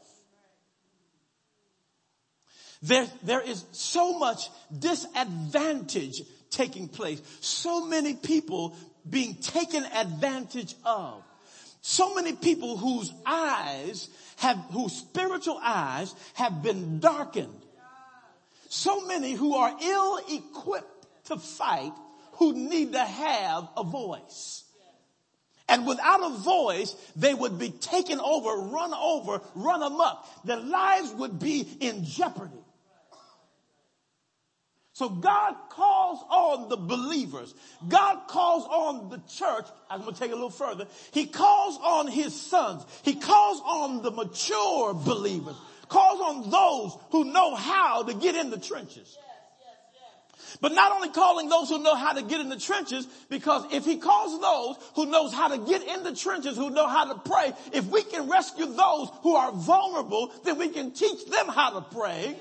There, 2.82 3.08
there 3.24 3.42
is 3.42 3.64
so 3.72 4.18
much 4.18 4.50
disadvantage 4.78 6.22
taking 6.50 6.88
place. 6.88 7.22
So 7.42 7.86
many 7.86 8.14
people 8.16 8.76
being 9.08 9.36
taken 9.36 9.84
advantage 9.86 10.76
of. 10.86 11.24
So 11.82 12.16
many 12.16 12.34
people 12.34 12.78
whose 12.78 13.12
eyes 13.26 14.10
have, 14.38 14.58
whose 14.72 14.94
spiritual 14.94 15.60
eyes 15.62 16.14
have 16.34 16.62
been 16.64 17.00
darkened. 17.00 17.62
So 18.70 19.06
many 19.06 19.34
who 19.34 19.56
are 19.56 19.76
ill 19.82 20.20
equipped 20.30 21.26
to 21.26 21.38
fight 21.38 21.94
who 22.34 22.54
need 22.54 22.94
to 22.94 23.04
have 23.04 23.68
a 23.76 23.84
voice. 23.84 24.64
And 25.70 25.86
without 25.86 26.24
a 26.24 26.38
voice, 26.38 26.96
they 27.16 27.34
would 27.34 27.60
be 27.60 27.72
taken 27.72 28.20
over, 28.20 28.56
run 28.70 28.94
over, 28.94 29.42
run 29.56 29.82
amok. 29.82 30.26
Their 30.46 30.60
lives 30.60 31.12
would 31.14 31.40
be 31.40 31.68
in 31.80 32.06
jeopardy. 32.06 32.54
So 34.98 35.10
God 35.10 35.54
calls 35.70 36.26
on 36.28 36.70
the 36.70 36.76
believers. 36.76 37.54
God 37.88 38.28
calls 38.28 38.64
on 38.66 39.10
the 39.12 39.22
church. 39.32 39.68
I'm 39.92 40.02
going 40.02 40.16
to 40.16 40.20
take 40.20 40.32
it 40.32 40.34
a 40.34 40.36
little 40.36 40.50
further. 40.50 40.88
He 41.12 41.28
calls 41.28 41.78
on 41.84 42.08
his 42.08 42.34
sons. 42.34 42.84
He 43.04 43.14
calls 43.14 43.62
on 43.64 44.02
the 44.02 44.10
mature 44.10 44.96
believers. 44.96 45.56
Calls 45.88 46.20
on 46.20 46.50
those 46.50 46.98
who 47.12 47.26
know 47.26 47.54
how 47.54 48.02
to 48.02 48.16
get 48.16 48.34
in 48.34 48.50
the 48.50 48.58
trenches. 48.58 49.16
But 50.62 50.72
not 50.72 50.92
only 50.92 51.10
calling 51.10 51.48
those 51.48 51.70
who 51.70 51.78
know 51.78 51.94
how 51.94 52.14
to 52.14 52.24
get 52.24 52.40
in 52.40 52.50
the 52.50 52.58
trenches, 52.58 53.06
because 53.30 53.72
if 53.72 53.86
he 53.86 53.98
calls 53.98 54.42
those 54.42 54.78
who 54.96 55.06
knows 55.06 55.32
how 55.32 55.50
to 55.50 55.60
get 55.60 55.84
in 55.84 56.06
the 56.06 56.16
trenches, 56.16 56.58
who 56.58 56.72
know 56.72 56.88
how 56.88 57.14
to 57.14 57.20
pray, 57.20 57.54
if 57.72 57.86
we 57.86 58.02
can 58.02 58.28
rescue 58.32 58.66
those 58.66 59.10
who 59.22 59.36
are 59.36 59.52
vulnerable, 59.52 60.32
then 60.44 60.58
we 60.58 60.70
can 60.70 60.90
teach 60.90 61.24
them 61.28 61.50
how 61.50 61.80
to 61.80 61.82
pray. 61.82 62.40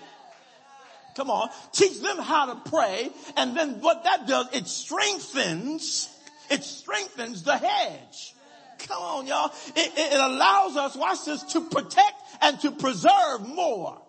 Come 1.16 1.30
on. 1.30 1.48
Teach 1.72 2.00
them 2.00 2.18
how 2.18 2.54
to 2.54 2.70
pray. 2.70 3.10
And 3.36 3.56
then 3.56 3.80
what 3.80 4.04
that 4.04 4.26
does, 4.26 4.48
it 4.52 4.68
strengthens, 4.68 6.14
it 6.50 6.62
strengthens 6.62 7.42
the 7.42 7.56
hedge. 7.56 8.34
Come 8.80 9.02
on, 9.02 9.26
y'all. 9.26 9.50
It, 9.74 9.92
it, 9.96 10.20
allows 10.20 10.76
us, 10.76 10.94
watch 10.94 11.24
this, 11.24 11.42
to 11.54 11.62
protect 11.62 12.14
and 12.42 12.60
to 12.60 12.70
preserve 12.70 13.48
more. 13.48 14.02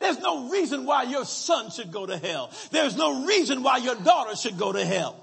There's 0.00 0.18
no 0.18 0.50
reason 0.50 0.84
why 0.84 1.04
your 1.04 1.24
son 1.24 1.70
should 1.70 1.92
go 1.92 2.04
to 2.04 2.18
hell. 2.18 2.50
There's 2.72 2.96
no 2.96 3.24
reason 3.24 3.62
why 3.62 3.76
your 3.76 3.94
daughter 3.94 4.34
should 4.34 4.58
go 4.58 4.72
to 4.72 4.84
hell. 4.84 5.16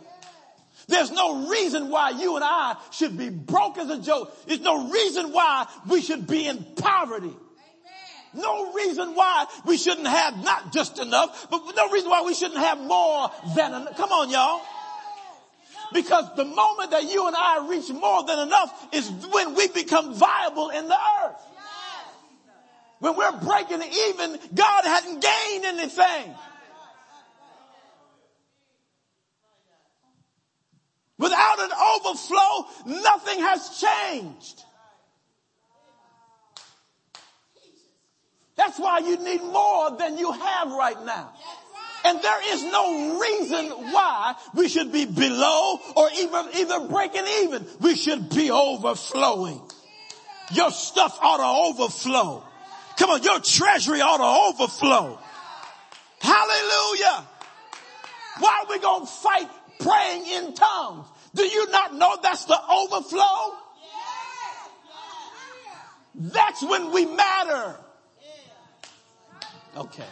There's 0.88 1.12
no 1.12 1.50
reason 1.50 1.90
why 1.90 2.12
you 2.12 2.36
and 2.36 2.46
I 2.46 2.78
should 2.92 3.18
be 3.18 3.30
broke 3.30 3.78
as 3.78 3.90
a 3.90 4.00
joke. 4.00 4.34
There's 4.48 4.62
no 4.62 4.90
reason 4.90 5.34
why 5.34 5.68
we 5.88 6.02
should 6.02 6.28
be 6.28 6.48
in 6.48 6.66
poverty. 6.78 7.36
No 8.34 8.74
reason 8.74 9.16
why 9.16 9.46
we 9.66 9.78
shouldn't 9.78 10.08
have 10.08 10.44
not 10.44 10.72
just 10.72 11.00
enough, 11.00 11.48
but 11.50 11.62
no 11.76 11.90
reason 11.90 12.10
why 12.10 12.22
we 12.24 12.34
shouldn't 12.34 12.60
have 12.60 12.80
more 12.80 13.32
than 13.56 13.74
enough. 13.74 13.98
Come 13.98 14.12
on, 14.12 14.30
y'all. 14.30 14.62
Because 15.92 16.26
the 16.36 16.46
moment 16.46 16.92
that 16.92 17.12
you 17.12 17.26
and 17.26 17.36
I 17.36 17.68
reach 17.68 17.90
more 17.90 18.24
than 18.24 18.40
enough 18.40 18.88
is 18.92 19.10
when 19.32 19.56
we 19.56 19.68
become 19.70 20.14
viable 20.14 20.70
in 20.70 20.88
the 20.88 20.98
earth. 21.24 21.42
When 23.00 23.16
we're 23.16 23.40
breaking 23.40 23.82
even, 23.82 24.38
God 24.54 24.84
hadn't 24.84 25.22
gained 25.22 25.66
anything. 25.66 26.36
Without 31.18 31.60
an 31.60 31.72
overflow, 31.72 33.02
nothing 33.02 33.40
has 33.40 33.82
changed. 33.82 34.64
That's 38.60 38.78
why 38.78 39.00
you 39.00 39.16
need 39.16 39.42
more 39.42 39.96
than 39.98 40.18
you 40.18 40.34
have 40.34 40.70
right 40.74 41.06
now. 41.06 41.32
And 42.04 42.22
there 42.22 42.54
is 42.54 42.62
no 42.66 43.18
reason 43.18 43.68
why 43.94 44.36
we 44.54 44.68
should 44.68 44.92
be 44.92 45.06
below 45.06 45.80
or 45.96 46.10
even 46.18 46.46
either 46.54 46.82
breaking 46.90 47.24
even. 47.44 47.66
We 47.80 47.96
should 47.96 48.30
be 48.30 48.52
overflowing. 48.52 49.62
Your 50.52 50.72
stuff 50.72 51.18
ought 51.22 51.38
to 51.38 51.84
overflow. 51.84 52.44
Come 52.98 53.12
on, 53.12 53.24
your 53.24 53.40
treasury 53.40 54.02
ought 54.02 54.18
to 54.18 54.62
overflow. 54.64 55.18
Hallelujah. 56.20 57.28
Why 58.40 58.64
are 58.66 58.70
we 58.70 58.80
going 58.80 59.06
to 59.06 59.08
fight 59.08 59.50
praying 59.80 60.26
in 60.28 60.54
tongues? 60.54 61.08
Do 61.34 61.44
you 61.44 61.72
not 61.72 61.96
know 61.96 62.18
that's 62.22 62.44
the 62.44 62.60
overflow? 62.70 63.54
That's 66.14 66.62
when 66.62 66.92
we 66.92 67.06
matter. 67.06 67.78
Okay. 69.76 70.04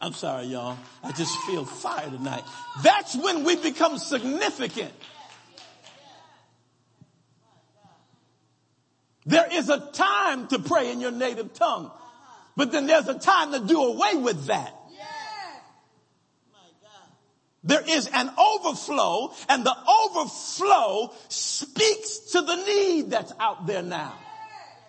I'm 0.00 0.12
sorry, 0.12 0.46
y'all. 0.46 0.78
I 1.02 1.12
just 1.12 1.36
feel 1.40 1.64
fire 1.64 2.10
tonight. 2.10 2.44
That's 2.82 3.16
when 3.16 3.44
we 3.44 3.56
become 3.56 3.98
significant. 3.98 4.92
There 9.24 9.48
is 9.52 9.68
a 9.68 9.80
time 9.92 10.46
to 10.48 10.58
pray 10.60 10.92
in 10.92 11.00
your 11.00 11.10
native 11.10 11.52
tongue, 11.54 11.90
but 12.56 12.70
then 12.70 12.86
there's 12.86 13.08
a 13.08 13.18
time 13.18 13.52
to 13.52 13.58
do 13.60 13.82
away 13.82 14.16
with 14.16 14.46
that. 14.46 14.72
There 17.64 17.82
is 17.84 18.06
an 18.06 18.30
overflow 18.38 19.34
and 19.48 19.66
the 19.66 19.74
overflow 20.04 21.12
speaks 21.28 22.18
to 22.30 22.40
the 22.40 22.54
need 22.54 23.10
that's 23.10 23.32
out 23.40 23.66
there 23.66 23.82
now. 23.82 24.14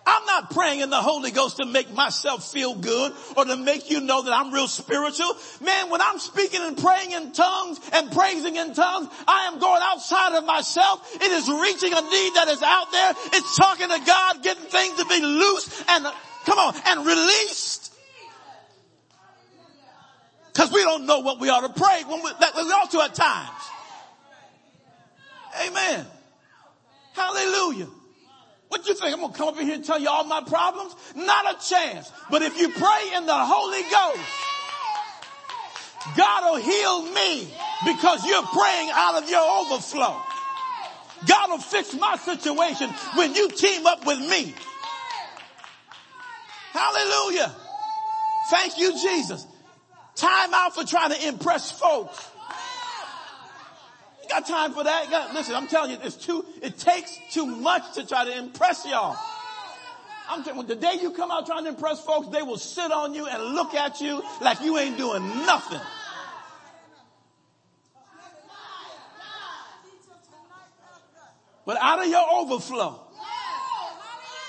I'm 0.07 0.25
not 0.25 0.51
praying 0.51 0.79
in 0.79 0.89
the 0.89 1.01
Holy 1.01 1.31
Ghost 1.31 1.57
to 1.57 1.65
make 1.65 1.93
myself 1.93 2.49
feel 2.49 2.73
good 2.73 3.11
or 3.35 3.43
to 3.43 3.57
make 3.57 3.91
you 3.91 3.99
know 3.99 4.21
that 4.21 4.31
I'm 4.31 4.53
real 4.53 4.69
spiritual. 4.69 5.35
Man, 5.59 5.89
when 5.89 5.99
I'm 5.99 6.17
speaking 6.17 6.61
and 6.61 6.77
praying 6.77 7.11
in 7.11 7.33
tongues 7.33 7.81
and 7.91 8.09
praising 8.09 8.55
in 8.55 8.73
tongues, 8.73 9.09
I 9.27 9.49
am 9.51 9.59
going 9.59 9.81
outside 9.83 10.37
of 10.37 10.45
myself. 10.45 11.13
It 11.15 11.29
is 11.29 11.49
reaching 11.49 11.91
a 11.91 12.01
need 12.01 12.33
that 12.35 12.47
is 12.47 12.63
out 12.63 12.89
there. 12.93 13.13
It's 13.33 13.57
talking 13.57 13.89
to 13.89 13.99
God, 14.05 14.43
getting 14.43 14.63
things 14.63 14.97
to 14.97 15.05
be 15.05 15.19
loose 15.19 15.83
and 15.89 16.05
come 16.45 16.57
on 16.57 16.73
and 16.85 17.05
released. 17.05 17.93
Cause 20.53 20.71
we 20.71 20.83
don't 20.83 21.05
know 21.05 21.19
what 21.19 21.41
we 21.41 21.49
ought 21.49 21.67
to 21.67 21.79
pray 21.79 22.03
when 22.07 22.23
we, 22.23 22.31
that 22.39 22.55
we 22.55 22.61
ought 22.61 22.89
to 22.91 23.01
at 23.01 23.13
times. 23.13 23.61
Amen. 25.67 26.05
Hallelujah. 27.13 27.87
What 28.69 28.87
you 28.87 28.93
think? 28.93 29.13
I'm 29.13 29.21
going 29.21 29.31
to 29.31 29.37
come 29.37 29.47
up 29.49 29.57
in 29.59 29.65
here 29.65 29.75
and 29.75 29.85
tell 29.85 29.99
you 29.99 30.09
all 30.09 30.25
my 30.25 30.41
problems? 30.41 30.95
Not 31.15 31.55
a 31.55 31.69
chance. 31.69 32.11
But 32.29 32.41
if 32.41 32.57
you 32.59 32.69
pray 32.69 33.11
in 33.15 33.25
the 33.25 33.35
Holy 33.35 33.81
Ghost, 33.83 34.29
God 36.15 36.51
will 36.51 36.61
heal 36.61 37.01
me 37.13 37.47
because 37.85 38.25
you're 38.25 38.43
praying 38.43 38.89
out 38.93 39.21
of 39.21 39.29
your 39.29 39.41
overflow. 39.41 40.21
God 41.25 41.49
will 41.49 41.57
fix 41.57 41.93
my 41.95 42.15
situation 42.17 42.89
when 43.15 43.33
you 43.33 43.49
team 43.49 43.85
up 43.85 44.05
with 44.05 44.19
me. 44.19 44.53
Hallelujah. 46.71 47.55
Thank 48.49 48.77
you, 48.77 48.91
Jesus. 48.93 49.45
Time 50.15 50.53
out 50.53 50.75
for 50.75 50.83
trying 50.83 51.11
to 51.11 51.27
impress 51.27 51.71
folks 51.71 52.29
got 54.29 54.47
time 54.47 54.73
for 54.73 54.83
that. 54.83 55.09
Got, 55.09 55.33
listen, 55.33 55.55
I'm 55.55 55.67
telling 55.67 55.91
you, 55.91 55.97
it's 56.03 56.15
too, 56.15 56.45
it 56.61 56.77
takes 56.77 57.17
too 57.31 57.45
much 57.45 57.95
to 57.95 58.05
try 58.05 58.25
to 58.25 58.37
impress 58.37 58.85
y'all. 58.85 59.17
I'm 60.29 60.43
telling 60.43 60.61
you, 60.61 60.67
the 60.67 60.75
day 60.75 60.97
you 61.01 61.11
come 61.11 61.31
out 61.31 61.45
trying 61.45 61.63
to 61.63 61.69
impress 61.69 62.03
folks, 62.03 62.27
they 62.29 62.41
will 62.41 62.57
sit 62.57 62.91
on 62.91 63.13
you 63.13 63.27
and 63.27 63.55
look 63.55 63.73
at 63.73 64.01
you 64.01 64.21
like 64.41 64.59
you 64.61 64.77
ain't 64.77 64.97
doing 64.97 65.25
nothing. 65.45 65.79
But 71.65 71.77
out 71.81 72.01
of 72.01 72.07
your 72.07 72.25
overflow, 72.31 73.01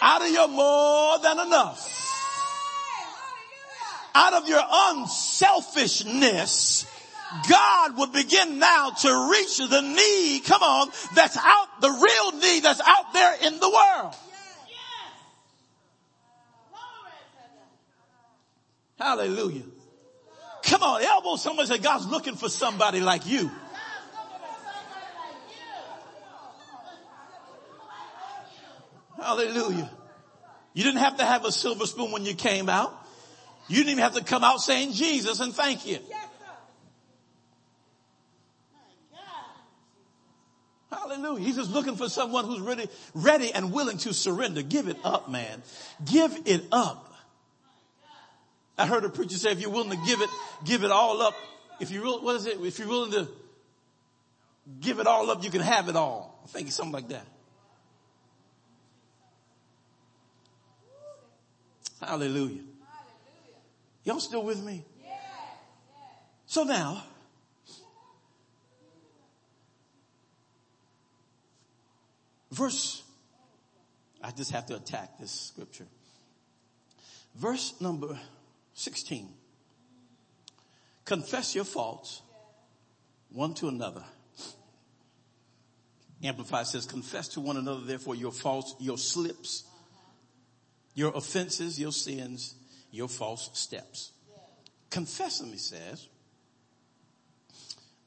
out 0.01 0.23
of 0.23 0.31
your 0.31 0.47
more 0.49 1.19
than 1.19 1.41
enough, 1.41 1.97
out 4.15 4.35
of 4.35 4.49
your 4.49 4.63
unselfishness, 4.71 6.87
God 7.31 7.97
will 7.97 8.07
begin 8.07 8.59
now 8.59 8.91
to 8.91 9.29
reach 9.31 9.59
the 9.59 9.83
need, 9.83 10.45
come 10.45 10.63
on, 10.63 10.91
that's 11.13 11.37
out, 11.37 11.81
the 11.81 11.91
real 11.91 12.41
need 12.41 12.63
that's 12.63 12.81
out 12.81 13.13
there 13.13 13.35
in 13.43 13.61
the 13.61 13.69
world. 13.69 14.15
Hallelujah. 18.99 19.63
Come 20.63 20.83
on, 20.83 21.03
elbow 21.03 21.37
somebody 21.37 21.69
say, 21.69 21.79
God's 21.79 22.07
looking 22.07 22.35
for 22.35 22.49
somebody 22.49 23.01
like 23.01 23.27
you. 23.27 23.51
Hallelujah. 29.21 29.91
You 30.73 30.85
didn't 30.85 31.01
have 31.01 31.19
to 31.19 31.25
have 31.25 31.45
a 31.45 31.53
silver 31.53 31.87
spoon 31.87 32.13
when 32.13 32.25
you 32.25 32.35
came 32.35 32.69
out. 32.69 32.95
You 33.69 33.77
didn't 33.77 33.91
even 33.91 34.03
have 34.03 34.15
to 34.15 34.25
come 34.25 34.45
out 34.45 34.61
saying 34.61 34.93
Jesus 34.93 35.41
and 35.41 35.53
thank 35.55 35.87
you. 35.87 35.99
Hallelujah. 40.91 41.45
He's 41.45 41.57
just 41.57 41.71
looking 41.71 41.97
for 41.97 42.09
someone 42.09 42.47
who's 42.47 42.61
ready, 42.61 42.89
ready 43.15 43.53
and 43.53 43.73
willing 43.73 43.99
to 43.99 44.15
surrender. 44.15 44.63
Give 44.63 44.89
it 44.89 44.97
up, 45.05 45.31
man. 45.31 45.63
Give 46.05 46.37
it 46.47 46.65
up. 46.73 47.15
I 48.79 48.87
heard 48.87 49.05
a 49.05 49.09
preacher 49.09 49.37
say, 49.37 49.51
if 49.51 49.61
you're 49.61 49.71
willing 49.71 49.91
to 49.91 50.07
give 50.07 50.21
it, 50.21 50.31
give 50.65 50.85
it 50.85 50.91
all 50.91 51.21
up. 51.21 51.35
If 51.81 51.91
you 51.91 52.03
what 52.03 52.37
is 52.37 52.47
it? 52.47 52.59
If 52.61 52.79
you're 52.79 52.89
willing 52.89 53.13
to 53.13 53.29
give 54.81 54.99
it 54.99 55.07
all 55.07 55.31
up, 55.31 55.45
you 55.45 55.51
can 55.51 55.61
have 55.61 55.89
it 55.89 55.97
all. 55.97 56.41
I 56.45 56.49
think 56.49 56.69
it's 56.69 56.77
something 56.77 56.93
like 56.93 57.09
that. 57.09 57.27
Hallelujah. 62.01 62.63
Y'all 64.05 64.21
still 64.21 64.43
with 64.43 64.63
me? 64.63 64.85
So 66.47 66.63
now, 66.63 67.03
verse, 72.51 73.03
I 74.23 74.31
just 74.31 74.51
have 74.53 74.67
to 74.67 74.77
attack 74.77 75.19
this 75.19 75.31
scripture. 75.31 75.87
Verse 77.37 77.75
number 77.81 78.19
16. 78.75 79.29
Confess 81.05 81.55
your 81.55 81.65
faults 81.65 82.23
one 83.31 83.55
to 83.55 83.69
another. 83.69 84.05
Amplified 86.23 86.67
says, 86.67 86.85
confess 86.85 87.29
to 87.29 87.41
one 87.41 87.57
another, 87.57 87.83
therefore, 87.83 88.17
your 88.17 88.33
faults, 88.33 88.75
your 88.81 88.99
slips, 88.99 89.65
your 90.95 91.13
offenses, 91.15 91.79
your 91.79 91.93
sins, 91.93 92.57
your 92.91 93.09
false 93.09 93.51
steps. 93.53 94.13
Confess 94.91 95.39
them, 95.39 95.51
he 95.51 95.59
says, 95.59 96.09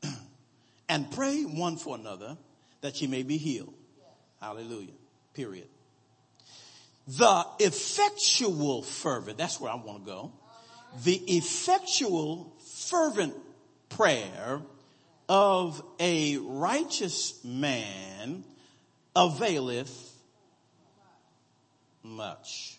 and 0.89 1.10
pray 1.12 1.44
one 1.44 1.78
for 1.78 1.96
another 1.96 2.38
that 2.82 3.02
ye 3.02 3.08
may 3.08 3.24
be 3.24 3.38
healed. 3.38 3.74
Hallelujah. 4.42 4.94
Period. 5.34 5.68
The 7.08 7.46
effectual 7.60 8.84
fervent, 8.84 9.38
that's 9.38 9.60
where 9.60 9.72
I 9.72 9.76
want 9.76 10.06
to 10.06 10.12
go 10.12 10.32
the 11.04 11.16
effectual 11.16 12.54
fervent 12.60 13.36
prayer 13.89 14.62
of 15.30 15.82
a 16.00 16.38
righteous 16.38 17.44
man 17.44 18.44
availeth 19.16 20.14
much. 22.04 22.78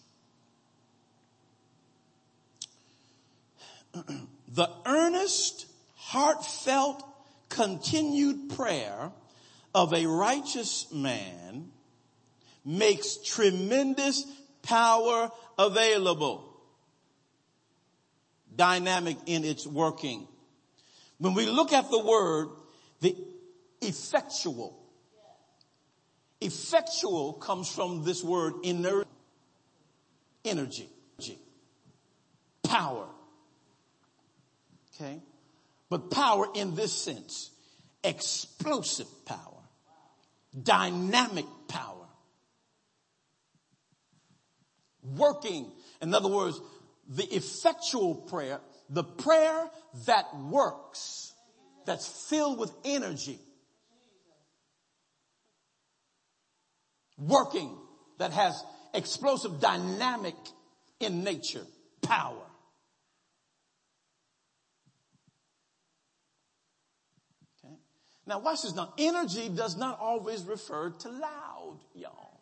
the 4.49 4.69
earnest, 4.85 5.67
heartfelt, 5.97 7.03
continued 7.49 8.51
prayer 8.51 9.11
of 9.75 9.93
a 9.93 10.07
righteous 10.07 10.91
man 10.93 11.71
makes 12.65 13.17
tremendous 13.17 14.25
power 14.63 15.31
available 15.59 16.53
dynamic 18.55 19.17
in 19.27 19.45
its 19.45 19.67
working. 19.67 20.27
When 21.19 21.35
we 21.35 21.47
look 21.47 21.73
at 21.73 21.91
the 21.91 21.99
word, 21.99 22.49
the 23.01 23.17
effectual, 23.81 24.79
effectual 26.41 27.35
comes 27.35 27.69
from 27.69 28.05
this 28.05 28.23
word 28.23 28.55
energy, 28.65 29.09
energy, 30.45 30.89
power. 32.63 33.07
Okay. 34.95 35.21
But 35.89 36.11
power 36.11 36.47
in 36.55 36.75
this 36.75 36.93
sense, 36.93 37.51
explosive 38.03 39.09
power, 39.27 39.52
dynamic 40.61 41.47
power, 41.69 42.07
working. 45.03 45.71
In 46.01 46.15
other 46.15 46.29
words, 46.29 46.61
the 47.09 47.25
effectual 47.25 48.15
prayer, 48.15 48.61
the 48.89 49.05
prayer 49.05 49.71
that 50.07 50.27
works, 50.37 51.33
that's 51.87 52.07
filled 52.29 52.59
with 52.59 52.73
energy, 52.85 53.39
working, 57.19 57.77
that 58.19 58.33
has 58.33 58.63
explosive 58.95 59.61
dynamic 59.61 60.37
in 61.01 61.25
nature, 61.25 61.67
power. 62.03 62.47
Okay. 67.65 67.75
Now 68.27 68.39
watch 68.39 68.63
this 68.63 68.75
now. 68.75 68.93
Energy 68.99 69.49
does 69.49 69.77
not 69.77 69.99
always 69.99 70.45
refer 70.45 70.91
to 70.91 71.09
loud, 71.09 71.79
y'all. 71.95 72.41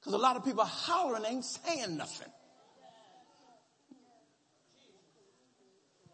Because 0.00 0.14
a 0.14 0.18
lot 0.18 0.36
of 0.36 0.44
people 0.44 0.64
hollering 0.64 1.24
ain't 1.24 1.44
saying 1.44 1.96
nothing. 1.96 2.28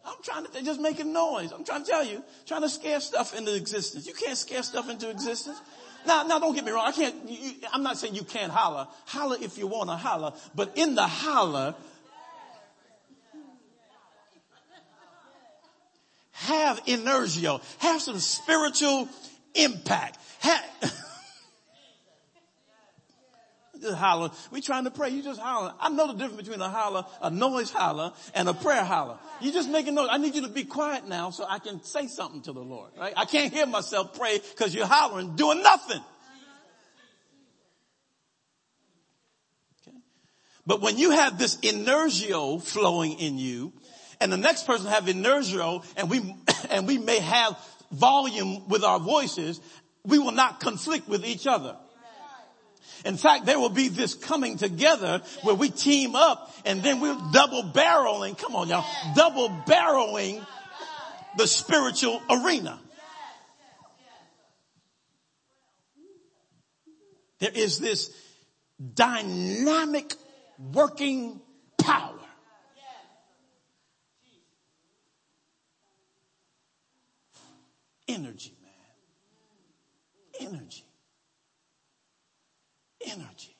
I'm 0.05 0.15
trying 0.23 0.45
to, 0.45 0.51
they're 0.51 0.63
just 0.63 0.79
making 0.79 1.11
noise. 1.13 1.51
I'm 1.51 1.63
trying 1.63 1.83
to 1.83 1.89
tell 1.89 2.05
you, 2.05 2.23
trying 2.47 2.61
to 2.61 2.69
scare 2.69 2.99
stuff 2.99 3.35
into 3.35 3.55
existence. 3.55 4.07
You 4.07 4.13
can't 4.13 4.37
scare 4.37 4.63
stuff 4.63 4.89
into 4.89 5.09
existence. 5.09 5.59
Now, 6.07 6.23
now 6.23 6.39
don't 6.39 6.55
get 6.55 6.65
me 6.65 6.71
wrong. 6.71 6.85
I 6.87 6.91
can't, 6.91 7.15
you, 7.29 7.51
I'm 7.73 7.83
not 7.83 7.97
saying 7.97 8.15
you 8.15 8.23
can't 8.23 8.51
holler. 8.51 8.87
Holler 9.05 9.37
if 9.41 9.57
you 9.57 9.67
want 9.67 9.89
to 9.89 9.95
holler. 9.95 10.33
But 10.55 10.77
in 10.77 10.95
the 10.95 11.05
holler, 11.05 11.75
have 16.39 16.81
inertia, 16.85 17.59
have 17.79 18.01
some 18.01 18.19
spiritual 18.19 19.07
impact. 19.55 20.17
Have, 20.39 20.63
just 23.81 23.97
holler. 23.97 24.31
We 24.51 24.61
trying 24.61 24.85
to 24.85 24.91
pray. 24.91 25.09
You 25.09 25.23
just 25.23 25.39
holler. 25.39 25.73
I 25.79 25.89
know 25.89 26.07
the 26.07 26.13
difference 26.13 26.47
between 26.47 26.61
a 26.61 26.69
holler, 26.69 27.05
a 27.21 27.29
noise 27.29 27.71
holler, 27.71 28.13
and 28.33 28.47
a 28.47 28.53
prayer 28.53 28.83
holler. 28.83 29.17
You 29.41 29.51
just 29.51 29.69
making 29.69 29.95
noise. 29.95 30.07
I 30.09 30.17
need 30.17 30.35
you 30.35 30.43
to 30.43 30.49
be 30.49 30.63
quiet 30.63 31.07
now 31.07 31.29
so 31.29 31.45
I 31.47 31.59
can 31.59 31.83
say 31.83 32.07
something 32.07 32.41
to 32.43 32.53
the 32.53 32.61
Lord. 32.61 32.91
Right? 32.97 33.13
I 33.15 33.25
can't 33.25 33.53
hear 33.53 33.65
myself 33.65 34.17
pray 34.17 34.39
because 34.39 34.73
you're 34.73 34.85
hollering, 34.85 35.35
doing 35.35 35.61
nothing. 35.61 36.01
Okay. 39.81 39.97
But 40.65 40.81
when 40.81 40.97
you 40.97 41.11
have 41.11 41.37
this 41.37 41.57
inertia 41.59 42.59
flowing 42.59 43.19
in 43.19 43.37
you, 43.37 43.73
and 44.19 44.31
the 44.31 44.37
next 44.37 44.65
person 44.65 44.87
have 44.87 45.07
inertia, 45.07 45.79
and 45.97 46.09
we 46.09 46.35
and 46.69 46.87
we 46.87 46.97
may 46.97 47.19
have 47.19 47.57
volume 47.91 48.67
with 48.67 48.83
our 48.83 48.99
voices, 48.99 49.59
we 50.05 50.19
will 50.19 50.31
not 50.31 50.59
conflict 50.59 51.07
with 51.07 51.25
each 51.25 51.47
other. 51.47 51.75
In 53.05 53.15
fact, 53.15 53.45
there 53.45 53.57
will 53.57 53.69
be 53.69 53.87
this 53.87 54.13
coming 54.13 54.57
together 54.57 55.21
where 55.43 55.55
we 55.55 55.69
team 55.69 56.15
up 56.15 56.53
and 56.65 56.83
then 56.83 56.99
we're 56.99 57.17
double 57.31 57.63
barreling. 57.63 58.37
Come 58.37 58.55
on 58.55 58.67
y'all. 58.67 58.85
Double 59.15 59.49
barreling 59.65 60.45
the 61.37 61.47
spiritual 61.47 62.21
arena. 62.29 62.77
There 67.39 67.51
is 67.53 67.79
this 67.79 68.13
dynamic 68.95 70.13
working 70.73 71.39
power. 71.77 72.19
Energy, 78.09 78.57
man. 80.39 80.49
Energy 80.53 80.83
energy. 83.05 83.55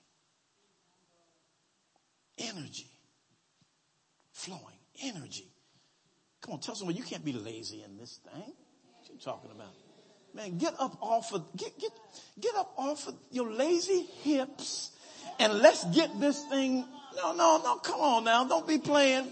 Energy. 2.38 2.92
Flowing. 4.32 4.64
Energy. 5.02 5.48
Come 6.42 6.56
on, 6.56 6.60
tell 6.60 6.76
someone 6.76 6.96
you 6.96 7.04
can't 7.04 7.24
be 7.24 7.34
lazy 7.34 7.84
in 7.84 7.98
this 7.98 8.20
thing. 8.32 8.42
What 8.42 9.10
you 9.12 9.20
talking 9.20 9.52
about? 9.52 9.74
Man, 10.34 10.58
get 10.58 10.76
up 10.80 10.98
off 11.02 11.34
of, 11.34 11.46
get, 11.58 11.78
get, 11.80 11.92
get 12.40 12.56
up 12.56 12.74
off 12.78 13.08
of 13.08 13.16
your 13.32 13.52
lazy 13.52 14.04
hips 14.24 14.92
and 15.40 15.54
let's 15.60 15.84
get 15.86 16.20
this 16.20 16.44
thing. 16.46 16.86
No, 17.16 17.34
no, 17.34 17.62
no, 17.64 17.76
come 17.78 18.00
on 18.00 18.24
now. 18.24 18.46
Don't 18.46 18.68
be 18.68 18.78
playing. 18.78 19.32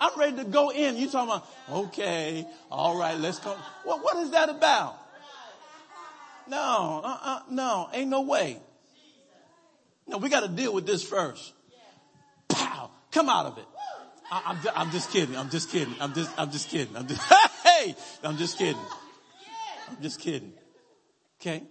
I'm 0.00 0.18
ready 0.18 0.36
to 0.36 0.44
go 0.44 0.70
in. 0.70 0.96
You 0.96 1.10
talking 1.10 1.28
about, 1.28 1.46
okay, 1.70 2.46
all 2.70 2.98
right, 2.98 3.18
let's 3.18 3.38
go. 3.38 3.54
Well, 3.84 3.98
what 3.98 4.16
is 4.18 4.30
that 4.30 4.48
about? 4.48 4.96
No, 6.48 7.00
uh, 7.04 7.18
uh, 7.22 7.40
no, 7.50 7.88
ain't 7.92 8.08
no 8.08 8.22
way. 8.22 8.58
No, 10.08 10.18
we 10.18 10.28
got 10.28 10.40
to 10.40 10.48
deal 10.48 10.72
with 10.72 10.86
this 10.86 11.04
first. 11.04 11.52
Pow. 12.48 12.90
Come 13.12 13.28
out 13.28 13.46
of 13.46 13.58
it. 13.58 13.64
I, 14.32 14.50
am 14.50 14.62
just, 14.62 14.78
I'm 14.78 14.90
just 14.90 15.10
kidding. 15.10 15.36
I'm 15.36 15.50
just 15.50 15.70
kidding. 15.70 15.94
I'm 16.00 16.14
just, 16.14 16.30
I'm 16.38 16.50
just 16.50 16.68
kidding. 16.68 16.96
I'm 16.96 17.06
just, 17.06 17.20
hey, 17.64 17.94
I'm 18.24 18.36
just 18.36 18.58
kidding. 18.58 18.80
I'm 19.88 20.02
just 20.02 20.20
kidding. 20.20 20.52
Okay. 21.40 21.62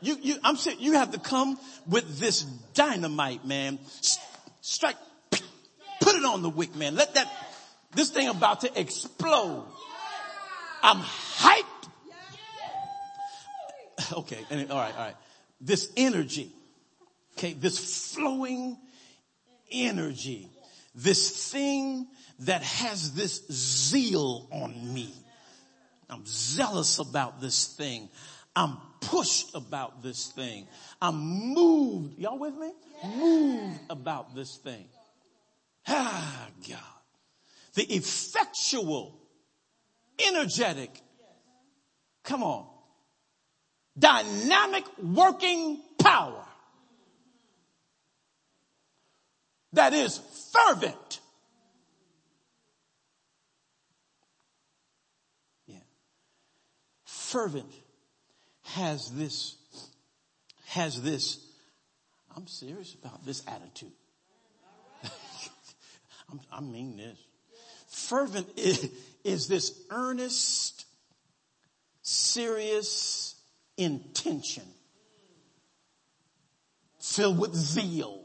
You, 0.00 0.16
you, 0.20 0.36
I'm 0.42 0.56
saying 0.56 0.78
you 0.80 0.94
have 0.94 1.12
to 1.12 1.18
come 1.18 1.58
with 1.86 2.18
this 2.18 2.42
dynamite, 2.74 3.44
man. 3.44 3.78
Strike, 4.60 4.96
put 6.10 6.18
it 6.18 6.24
on 6.24 6.42
the 6.42 6.50
wick, 6.50 6.74
man. 6.74 6.94
Let 6.94 7.14
that, 7.14 7.28
this 7.94 8.10
thing 8.10 8.28
about 8.28 8.62
to 8.62 8.80
explode. 8.80 9.66
I'm 10.82 10.98
hyped. 10.98 11.64
Okay. 14.12 14.38
All 14.50 14.56
right. 14.56 14.70
All 14.70 14.80
right. 14.80 15.14
This 15.60 15.92
energy. 15.96 16.50
Okay. 17.36 17.52
This 17.52 18.12
flowing 18.12 18.76
energy. 19.70 20.48
This 20.94 21.52
thing 21.52 22.08
that 22.40 22.62
has 22.62 23.12
this 23.12 23.46
zeal 23.52 24.48
on 24.50 24.94
me. 24.94 25.14
I'm 26.08 26.24
zealous 26.26 26.98
about 26.98 27.40
this 27.40 27.66
thing. 27.76 28.08
I'm 28.56 28.78
pushed 29.00 29.54
about 29.54 30.02
this 30.02 30.28
thing. 30.28 30.66
I'm 31.00 31.16
moved. 31.54 32.18
Y'all 32.18 32.38
with 32.38 32.56
me? 32.56 32.72
Moved 33.04 33.80
about 33.90 34.34
this 34.34 34.56
thing. 34.56 34.86
Ah, 35.86 36.48
God. 36.68 36.78
The 37.74 37.84
effectual, 37.84 39.18
energetic, 40.18 40.90
come 42.24 42.42
on, 42.42 42.66
dynamic 43.98 44.84
working 45.02 45.80
power 45.98 46.44
that 49.72 49.92
is 49.92 50.20
fervent. 50.52 51.20
Yeah. 55.66 55.76
Fervent 57.04 57.72
has 58.62 59.10
this, 59.12 59.56
has 60.66 61.00
this, 61.02 61.38
I'm 62.36 62.46
serious 62.46 62.94
about 62.94 63.24
this 63.24 63.42
attitude. 63.46 63.92
I 66.52 66.60
mean 66.60 66.96
this. 66.96 67.18
Fervent 67.88 68.48
is, 68.56 68.90
is 69.24 69.48
this 69.48 69.78
earnest, 69.90 70.86
serious 72.02 73.34
intention 73.76 74.64
filled 77.00 77.38
with 77.38 77.54
zeal. 77.54 78.24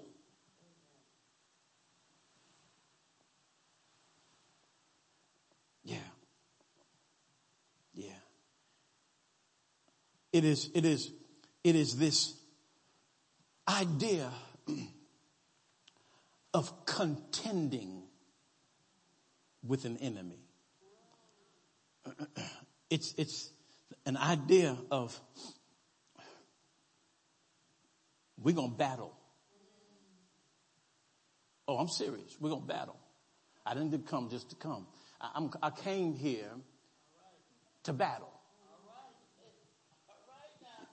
Yeah. 5.83 5.97
Yeah. 7.93 8.09
It 10.33 10.43
is, 10.43 10.69
it 10.73 10.83
is, 10.85 11.11
it 11.63 11.75
is 11.75 11.97
this 11.97 12.35
idea 13.67 14.29
of 16.55 16.85
contending 16.85 18.03
with 19.61 19.83
an 19.83 19.97
enemy. 19.97 20.39
It's, 22.87 23.15
it's 23.17 23.49
an 24.05 24.15
idea 24.15 24.77
of 24.91 25.19
we're 28.39 28.53
going 28.53 28.69
to 28.69 28.77
battle. 28.77 29.11
Oh, 31.67 31.77
I'm 31.77 31.87
serious. 31.87 32.37
We're 32.39 32.51
going 32.51 32.61
to 32.61 32.67
battle. 32.67 32.95
I 33.65 33.73
didn't 33.73 34.05
come 34.07 34.29
just 34.29 34.51
to 34.51 34.55
come. 34.55 34.85
I, 35.19 35.49
I 35.63 35.71
came 35.71 36.13
here 36.13 36.51
to 37.83 37.91
battle. 37.91 38.31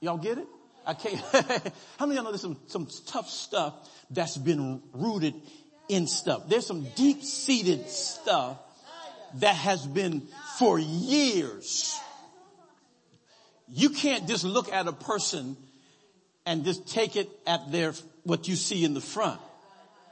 Y'all 0.00 0.16
get 0.16 0.38
it? 0.38 0.48
I 0.87 0.95
can't. 0.95 1.20
How 1.99 2.07
many 2.07 2.12
of 2.12 2.14
y'all 2.16 2.24
know 2.24 2.30
there's 2.30 2.41
some, 2.41 2.59
some 2.66 2.89
tough 3.07 3.28
stuff 3.28 3.74
that's 4.11 4.37
been 4.37 4.83
rooted 4.93 5.35
in 5.89 6.07
stuff? 6.07 6.49
There's 6.49 6.66
some 6.66 6.87
deep 6.97 7.22
seated 7.22 7.89
stuff 7.89 8.59
that 9.35 9.57
has 9.57 9.87
been 9.87 10.28
for 10.59 10.78
years. 10.78 11.99
You 13.68 13.91
can't 13.91 14.28
just 14.28 14.45
look 14.45 14.70
at 14.72 14.87
a 14.87 14.93
person 14.93 15.57
and 16.45 16.64
just 16.64 16.89
take 16.89 17.16
it 17.16 17.30
at 17.47 17.70
their, 17.72 17.95
what 18.24 18.49
you 18.49 18.57
see 18.57 18.85
in 18.85 18.95
the 18.95 19.01
front. 19.01 19.41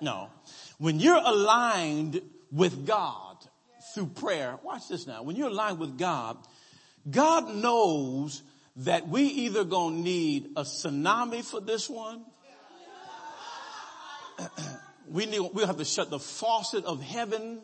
No. 0.01 0.31
When 0.79 0.99
you're 1.01 1.21
aligned 1.23 2.23
with 2.51 2.87
God 2.87 3.37
through 3.95 4.07
prayer, 4.07 4.59
watch 4.63 4.89
this 4.89 5.07
now. 5.07 5.23
When 5.23 5.37
you're 5.37 5.49
aligned 5.49 5.79
with 5.79 5.99
God, 5.99 6.39
God 7.09 7.55
knows 7.55 8.43
that 8.81 9.09
we 9.09 9.23
either 9.23 9.65
gonna 9.65 9.97
need 9.97 10.53
a 10.57 10.63
tsunami 10.63 11.45
for 11.45 11.61
this 11.61 11.89
one. 11.89 12.25
we 15.09 15.27
need, 15.27 15.41
we 15.53 15.65
have 15.65 15.77
to 15.77 15.85
shut 15.85 16.09
the 16.09 16.19
faucet 16.19 16.85
of 16.85 17.03
heaven. 17.03 17.61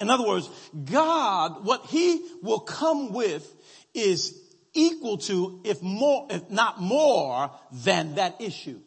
In 0.00 0.08
other 0.08 0.26
words, 0.26 0.48
God, 0.90 1.64
what 1.64 1.86
he 1.86 2.26
will 2.42 2.60
come 2.60 3.12
with 3.12 3.46
is 3.92 4.40
equal 4.72 5.18
to, 5.18 5.60
if 5.64 5.82
more, 5.82 6.26
if 6.30 6.48
not 6.50 6.80
more 6.80 7.50
than 7.70 8.14
that 8.14 8.40
issue. 8.40 8.80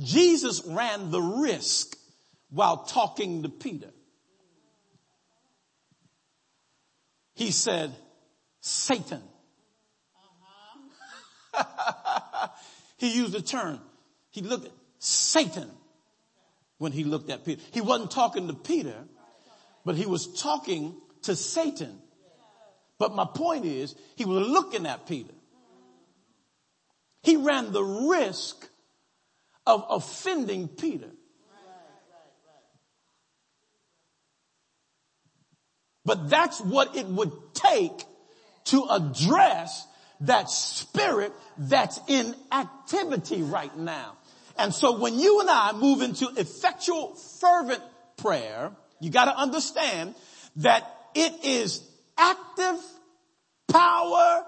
Jesus 0.00 0.62
ran 0.66 1.10
the 1.10 1.22
risk 1.22 1.96
while 2.50 2.78
talking 2.84 3.44
to 3.44 3.48
Peter. 3.48 3.90
He 7.36 7.52
said, 7.52 7.94
Satan. 8.60 9.22
Uh-huh. 11.54 12.48
he 12.96 13.14
used 13.14 13.32
the 13.32 13.42
term. 13.42 13.78
He 14.30 14.40
looked 14.40 14.64
at 14.66 14.72
Satan 14.98 15.70
when 16.78 16.92
he 16.92 17.04
looked 17.04 17.30
at 17.30 17.44
Peter. 17.44 17.62
He 17.72 17.82
wasn't 17.82 18.10
talking 18.10 18.48
to 18.48 18.54
Peter, 18.54 19.04
but 19.84 19.96
he 19.96 20.06
was 20.06 20.40
talking 20.40 20.96
to 21.22 21.36
Satan. 21.36 22.00
But 22.98 23.14
my 23.14 23.26
point 23.26 23.66
is, 23.66 23.94
he 24.16 24.24
was 24.24 24.48
looking 24.48 24.86
at 24.86 25.06
Peter. 25.06 25.34
He 27.22 27.36
ran 27.36 27.70
the 27.70 27.84
risk 27.84 28.66
of 29.66 29.84
offending 29.90 30.68
Peter. 30.68 31.10
But 36.06 36.30
that's 36.30 36.60
what 36.60 36.96
it 36.96 37.06
would 37.06 37.32
take 37.52 38.04
to 38.66 38.86
address 38.90 39.86
that 40.20 40.48
spirit 40.48 41.32
that's 41.58 42.00
in 42.08 42.34
activity 42.52 43.42
right 43.42 43.76
now. 43.76 44.16
And 44.56 44.72
so 44.72 44.98
when 44.98 45.18
you 45.18 45.40
and 45.40 45.50
I 45.50 45.72
move 45.72 46.00
into 46.00 46.28
effectual 46.36 47.14
fervent 47.16 47.82
prayer, 48.16 48.70
you 49.00 49.10
gotta 49.10 49.36
understand 49.36 50.14
that 50.56 50.90
it 51.14 51.44
is 51.44 51.82
active 52.16 52.80
power, 53.68 54.44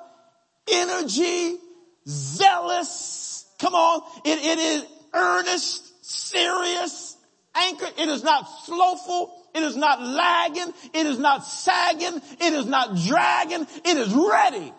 energy, 0.71 1.59
zealous. 2.07 3.47
Come 3.59 3.75
on. 3.75 4.03
It, 4.25 4.39
it 4.39 4.59
is 4.59 4.85
earnest, 5.13 6.05
serious, 6.05 7.17
anchored. 7.55 7.93
It 7.99 8.09
is 8.09 8.23
not 8.23 8.49
slowful. 8.65 9.38
It 9.59 9.65
is 9.65 9.77
not 9.77 10.01
lagging. 10.01 10.73
It 10.95 11.07
is 11.07 11.19
not 11.19 11.45
sagging. 11.45 12.23
It 12.41 12.53
is 12.53 12.67
not 12.67 12.97
dragging. 12.97 13.67
It 13.85 13.97
is 13.97 14.15
ready. 14.15 14.73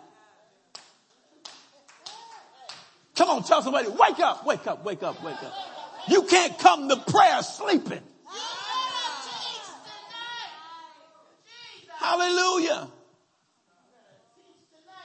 Come 3.16 3.30
on, 3.30 3.44
tell 3.44 3.62
somebody, 3.62 3.90
wake 3.90 4.20
up, 4.20 4.46
wake 4.46 4.66
up, 4.66 4.86
wake 4.86 5.04
up, 5.04 5.22
wake 5.22 5.44
up. 5.44 5.54
You 6.08 6.24
can't 6.24 6.58
come 6.58 6.88
to 6.88 6.96
prayer 6.96 7.42
sleeping. 7.44 8.00
Hallelujah. 12.00 12.88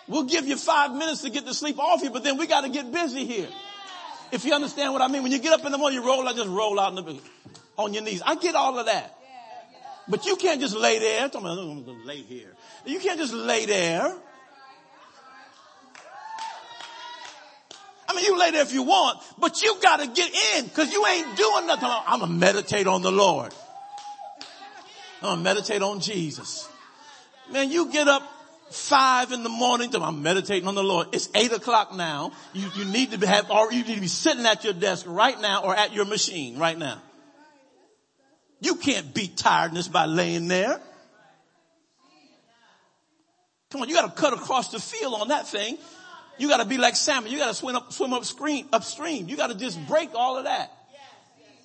We'll 0.06 0.24
give 0.24 0.46
you 0.46 0.56
five 0.56 0.94
minutes 0.94 1.22
to 1.22 1.30
get 1.30 1.44
the 1.44 1.52
sleep 1.52 1.80
off 1.80 2.02
you, 2.02 2.10
but 2.10 2.22
then 2.22 2.36
we 2.36 2.46
got 2.46 2.60
to 2.60 2.68
get 2.68 2.92
busy 2.92 3.24
here. 3.24 3.48
If 4.30 4.44
you 4.44 4.54
understand 4.54 4.92
what 4.92 5.02
I 5.02 5.08
mean, 5.08 5.24
when 5.24 5.32
you 5.32 5.40
get 5.40 5.52
up 5.52 5.66
in 5.66 5.72
the 5.72 5.78
morning, 5.78 5.98
you 5.98 6.06
roll 6.06 6.28
out, 6.28 6.36
just 6.36 6.48
roll 6.48 6.78
out 6.78 6.94
the, 6.94 7.18
on 7.76 7.92
your 7.92 8.04
knees. 8.04 8.22
I 8.24 8.36
get 8.36 8.54
all 8.54 8.78
of 8.78 8.86
that. 8.86 9.18
But 10.08 10.26
you 10.26 10.36
can't 10.36 10.60
just 10.60 10.76
lay 10.76 10.98
there. 10.98 11.24
I'm 11.24 11.30
going 11.30 11.84
to 11.84 11.92
lay 12.04 12.18
here. 12.18 12.52
You 12.84 13.00
can't 13.00 13.18
just 13.18 13.32
lay 13.32 13.66
there. 13.66 14.14
I 18.06 18.14
mean, 18.14 18.24
you 18.24 18.38
lay 18.38 18.50
there 18.50 18.62
if 18.62 18.72
you 18.72 18.82
want, 18.82 19.18
but 19.38 19.62
you 19.62 19.76
got 19.82 20.00
to 20.00 20.06
get 20.06 20.30
in 20.56 20.66
because 20.66 20.92
you 20.92 21.06
ain't 21.06 21.36
doing 21.36 21.66
nothing. 21.66 21.88
I'm 21.90 22.20
going 22.20 22.30
to 22.30 22.36
meditate 22.36 22.86
on 22.86 23.02
the 23.02 23.10
Lord. 23.10 23.54
I'm 25.22 25.28
going 25.28 25.36
to 25.38 25.42
meditate 25.42 25.82
on 25.82 26.00
Jesus. 26.00 26.68
Man, 27.50 27.70
you 27.70 27.90
get 27.90 28.08
up 28.08 28.22
five 28.70 29.32
in 29.32 29.42
the 29.42 29.48
morning 29.48 29.94
I'm 29.94 30.22
meditating 30.22 30.68
on 30.68 30.74
the 30.74 30.82
Lord. 30.82 31.08
It's 31.12 31.28
eight 31.34 31.52
o'clock 31.52 31.94
now. 31.94 32.32
You, 32.52 32.68
you 32.76 32.84
need 32.84 33.12
to 33.12 33.26
have, 33.26 33.50
or 33.50 33.72
you 33.72 33.84
need 33.84 33.94
to 33.94 34.00
be 34.00 34.06
sitting 34.06 34.44
at 34.44 34.64
your 34.64 34.74
desk 34.74 35.06
right 35.08 35.40
now 35.40 35.64
or 35.64 35.74
at 35.74 35.94
your 35.94 36.04
machine 36.04 36.58
right 36.58 36.76
now. 36.76 37.00
You 38.64 38.76
can't 38.76 39.12
beat 39.12 39.36
tiredness 39.36 39.88
by 39.88 40.06
laying 40.06 40.48
there. 40.48 40.80
Come 43.70 43.82
on, 43.82 43.90
you 43.90 43.94
gotta 43.94 44.10
cut 44.10 44.32
across 44.32 44.70
the 44.70 44.78
field 44.78 45.20
on 45.20 45.28
that 45.28 45.46
thing. 45.46 45.76
You 46.38 46.48
gotta 46.48 46.64
be 46.64 46.78
like 46.78 46.96
salmon. 46.96 47.30
You 47.30 47.36
gotta 47.36 47.52
swim 47.52 47.76
up, 47.76 47.92
swim 47.92 48.14
upstream, 48.14 48.66
upstream. 48.72 49.28
You 49.28 49.36
gotta 49.36 49.54
just 49.54 49.78
break 49.86 50.14
all 50.14 50.38
of 50.38 50.44
that. 50.44 50.72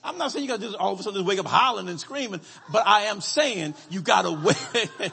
I'm 0.04 0.18
not 0.18 0.34
saying 0.34 0.44
you 0.44 0.50
gotta 0.50 0.62
just 0.62 0.76
all 0.76 0.92
of 0.92 1.00
a 1.00 1.04
sudden 1.04 1.20
just 1.20 1.26
wake 1.26 1.40
up 1.40 1.46
hollering 1.46 1.88
and 1.88 2.02
screaming, 2.02 2.42
but 2.70 2.86
I 2.86 3.04
am 3.04 3.22
saying 3.22 3.76
you 3.90 4.02
gotta 4.02 4.32
wait. 5.00 5.12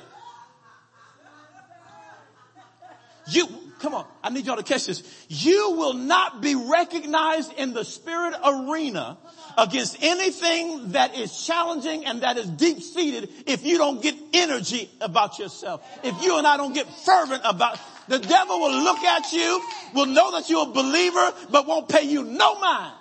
You, 3.29 3.47
come 3.79 3.95
on, 3.95 4.07
I 4.25 4.31
need 4.31 4.45
y'all 4.45 4.57
to 4.57 4.65
catch 4.65 4.87
this. 4.87 5.05
You 5.29 5.77
will 5.77 5.95
not 5.95 6.41
be 6.41 6.57
recognized 6.57 7.53
in 7.53 7.75
the 7.75 7.85
spirit 7.85 8.35
arena 8.45 9.19
against 9.57 10.03
anything 10.03 10.93
that 10.93 11.17
is 11.17 11.47
challenging 11.47 12.05
and 12.05 12.23
that 12.23 12.37
is 12.37 12.49
deep 12.49 12.83
seated 12.83 13.31
if 13.47 13.65
you 13.65 13.79
don't 13.79 14.03
get 14.03 14.15
energy 14.33 14.91
about 15.01 15.39
yourself. 15.39 15.83
If 16.03 16.23
you 16.23 16.39
and 16.39 16.47
I 16.47 16.57
don't 16.57 16.75
get 16.75 16.87
fervent 16.87 17.43
about, 17.45 17.79
the 18.09 18.19
devil 18.19 18.61
will 18.61 18.83
look 18.85 19.03
at 19.03 19.33
you, 19.33 19.63
will 19.95 20.07
know 20.07 20.33
that 20.33 20.49
you're 20.51 20.69
a 20.69 20.73
believer, 20.73 21.33
but 21.51 21.67
won't 21.67 21.89
pay 21.89 22.03
you 22.03 22.23
no 22.25 22.59
mind. 22.59 22.95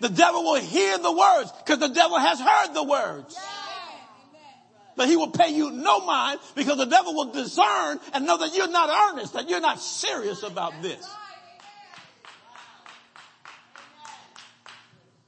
The 0.00 0.08
devil 0.08 0.42
will 0.42 0.60
hear 0.60 0.98
the 0.98 1.12
words 1.12 1.52
because 1.52 1.78
the 1.78 1.88
devil 1.88 2.18
has 2.18 2.40
heard 2.40 2.74
the 2.74 2.82
words 2.82 3.38
but 4.96 5.08
he 5.08 5.16
will 5.16 5.30
pay 5.30 5.48
you 5.50 5.70
no 5.70 6.04
mind 6.04 6.38
because 6.54 6.76
the 6.76 6.86
devil 6.86 7.14
will 7.14 7.32
discern 7.32 7.98
and 8.12 8.26
know 8.26 8.38
that 8.38 8.54
you're 8.54 8.70
not 8.70 9.12
earnest, 9.12 9.32
that 9.32 9.48
you're 9.48 9.60
not 9.60 9.80
serious 9.80 10.42
about 10.42 10.82
this. 10.82 11.16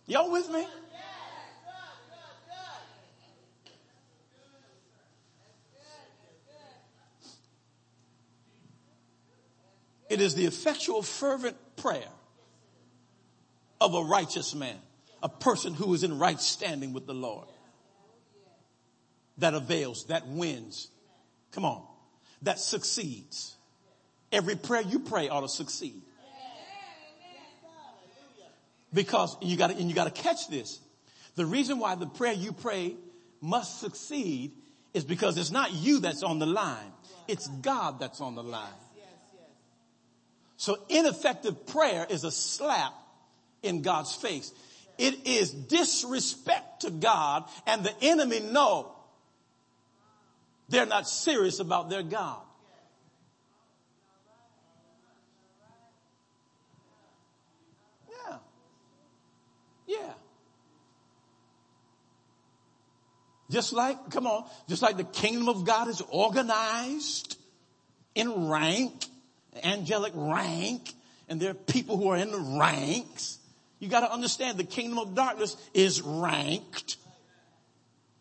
Y'all 0.06 0.30
with 0.30 0.50
me? 0.50 0.66
It 10.10 10.20
is 10.20 10.34
the 10.34 10.44
effectual 10.44 11.02
fervent 11.02 11.56
prayer 11.76 12.08
of 13.80 13.94
a 13.94 14.02
righteous 14.02 14.54
man, 14.54 14.76
a 15.22 15.28
person 15.28 15.74
who 15.74 15.92
is 15.92 16.04
in 16.04 16.18
right 16.18 16.40
standing 16.40 16.92
with 16.92 17.06
the 17.06 17.14
Lord 17.14 17.48
that 19.38 19.54
avails, 19.54 20.06
that 20.06 20.26
wins. 20.26 20.88
Come 21.50 21.64
on. 21.64 21.84
That 22.42 22.58
succeeds. 22.58 23.56
Every 24.30 24.54
prayer 24.54 24.82
you 24.82 25.00
pray 25.00 25.28
ought 25.28 25.40
to 25.40 25.48
succeed. 25.48 26.02
Because 28.94 29.36
you 29.42 29.56
gotta, 29.56 29.76
and 29.76 29.88
you 29.88 29.94
gotta 29.94 30.10
catch 30.10 30.48
this. 30.48 30.80
The 31.34 31.44
reason 31.44 31.78
why 31.78 31.96
the 31.96 32.06
prayer 32.06 32.32
you 32.32 32.52
pray 32.52 32.94
must 33.40 33.80
succeed 33.80 34.52
is 34.94 35.04
because 35.04 35.36
it's 35.36 35.50
not 35.50 35.72
you 35.72 35.98
that's 35.98 36.22
on 36.22 36.38
the 36.38 36.46
line. 36.46 36.92
It's 37.28 37.48
God 37.48 37.98
that's 37.98 38.20
on 38.20 38.34
the 38.34 38.42
line. 38.42 38.72
So 40.56 40.78
ineffective 40.88 41.66
prayer 41.66 42.06
is 42.08 42.24
a 42.24 42.30
slap 42.30 42.94
in 43.62 43.82
God's 43.82 44.14
face. 44.14 44.52
It 44.96 45.26
is 45.26 45.50
disrespect 45.50 46.82
to 46.82 46.90
God 46.90 47.44
and 47.66 47.84
the 47.84 47.92
enemy 48.00 48.40
know 48.40 48.92
they're 50.68 50.86
not 50.86 51.08
serious 51.08 51.58
about 51.58 51.90
their 51.90 52.02
God. 52.02 52.40
Yeah. 58.08 58.36
Yeah. 59.86 60.12
Just 63.50 63.72
like, 63.72 64.10
come 64.10 64.26
on, 64.26 64.48
just 64.68 64.82
like 64.82 64.96
the 64.96 65.04
kingdom 65.04 65.48
of 65.48 65.64
God 65.64 65.88
is 65.88 66.02
organized 66.08 67.36
in 68.14 68.48
rank, 68.48 69.04
angelic 69.62 70.12
rank, 70.16 70.92
and 71.28 71.40
there 71.40 71.50
are 71.50 71.54
people 71.54 71.96
who 71.96 72.08
are 72.08 72.16
in 72.16 72.30
the 72.30 72.58
ranks. 72.58 73.38
You 73.80 73.88
got 73.88 74.00
to 74.00 74.12
understand 74.12 74.58
the 74.58 74.64
kingdom 74.64 74.98
of 74.98 75.14
darkness 75.14 75.56
is 75.74 76.00
ranked, 76.00 76.96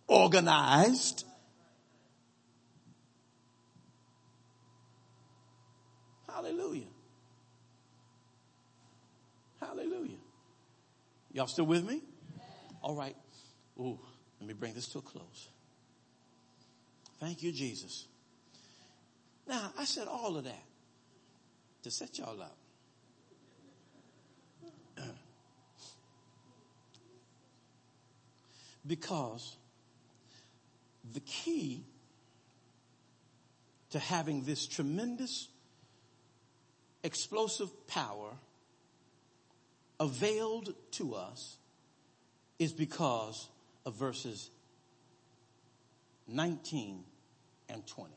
organized, 0.07 1.25
Hallelujah. 6.33 6.87
Hallelujah. 9.61 10.17
Y'all 11.31 11.47
still 11.47 11.65
with 11.65 11.87
me? 11.87 12.01
All 12.81 12.95
right. 12.95 13.15
Ooh, 13.79 13.99
let 14.43 14.47
me 14.49 14.53
bring 14.55 14.73
this 14.73 14.89
to 14.89 14.97
a 14.97 15.01
close. 15.01 15.47
Thank 17.21 17.43
you, 17.43 17.53
Jesus. 17.53 18.07
Now, 19.47 19.71
I 19.77 19.85
said 19.85 20.09
all 20.09 20.35
of 20.35 20.43
that 20.43 20.65
to 21.83 21.89
set 21.89 22.17
y'all 22.17 22.41
up. 22.41 22.57
because 28.85 29.55
the 31.13 31.21
key 31.21 31.85
to 33.91 33.99
having 33.99 34.43
this 34.43 34.67
tremendous 34.67 35.47
explosive 37.01 37.87
power 37.87 38.31
availed 40.01 40.73
to 40.91 41.15
us 41.15 41.55
is 42.59 42.73
because 42.73 43.47
of 43.85 43.95
verses 43.95 44.49
19 46.27 47.03
and 47.69 47.85
20. 47.85 48.13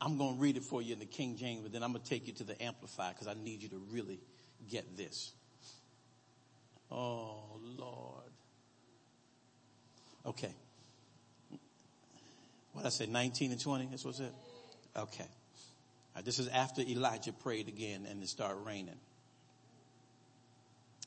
I'm 0.00 0.16
going 0.16 0.36
to 0.36 0.40
read 0.40 0.56
it 0.56 0.62
for 0.62 0.80
you 0.80 0.92
in 0.92 1.00
the 1.00 1.06
King 1.06 1.36
James, 1.36 1.62
but 1.62 1.72
then 1.72 1.82
I'm 1.82 1.92
going 1.92 2.02
to 2.02 2.08
take 2.08 2.26
you 2.28 2.32
to 2.34 2.44
the 2.44 2.60
Amplified 2.62 3.14
because 3.14 3.26
I 3.26 3.34
need 3.34 3.62
you 3.62 3.68
to 3.70 3.82
really 3.90 4.20
get 4.70 4.96
this. 4.96 5.32
Oh, 6.90 7.58
Lord. 7.76 8.22
Okay. 10.24 10.54
What 12.72 12.86
I 12.86 12.90
say, 12.90 13.06
19 13.06 13.50
and 13.50 13.60
20? 13.60 13.86
That's 13.86 14.04
what's 14.04 14.20
it? 14.20 14.32
Okay. 14.96 15.26
Right, 16.14 16.24
this 16.24 16.38
is 16.38 16.48
after 16.48 16.82
Elijah 16.82 17.32
prayed 17.32 17.68
again 17.68 18.06
and 18.08 18.22
it 18.22 18.28
started 18.28 18.60
raining. 18.64 18.98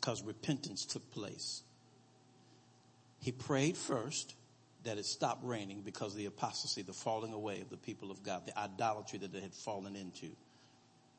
Because 0.02 0.24
repentance 0.24 0.84
took 0.86 1.12
place. 1.12 1.62
He 3.20 3.32
prayed 3.32 3.78
first 3.78 4.34
that 4.84 4.98
it 4.98 5.06
stopped 5.06 5.46
raining 5.46 5.82
because 5.82 6.16
the 6.16 6.26
apostasy, 6.26 6.82
the 6.82 6.92
falling 6.92 7.34
away 7.34 7.62
of 7.62 7.70
the 7.70 7.78
people 7.78 8.10
of 8.10 8.24
God, 8.24 8.48
the 8.48 8.58
idolatry 8.58 9.20
that 9.20 9.32
they 9.32 9.42
had 9.42 9.54
fallen 9.54 9.96
into. 9.96 10.36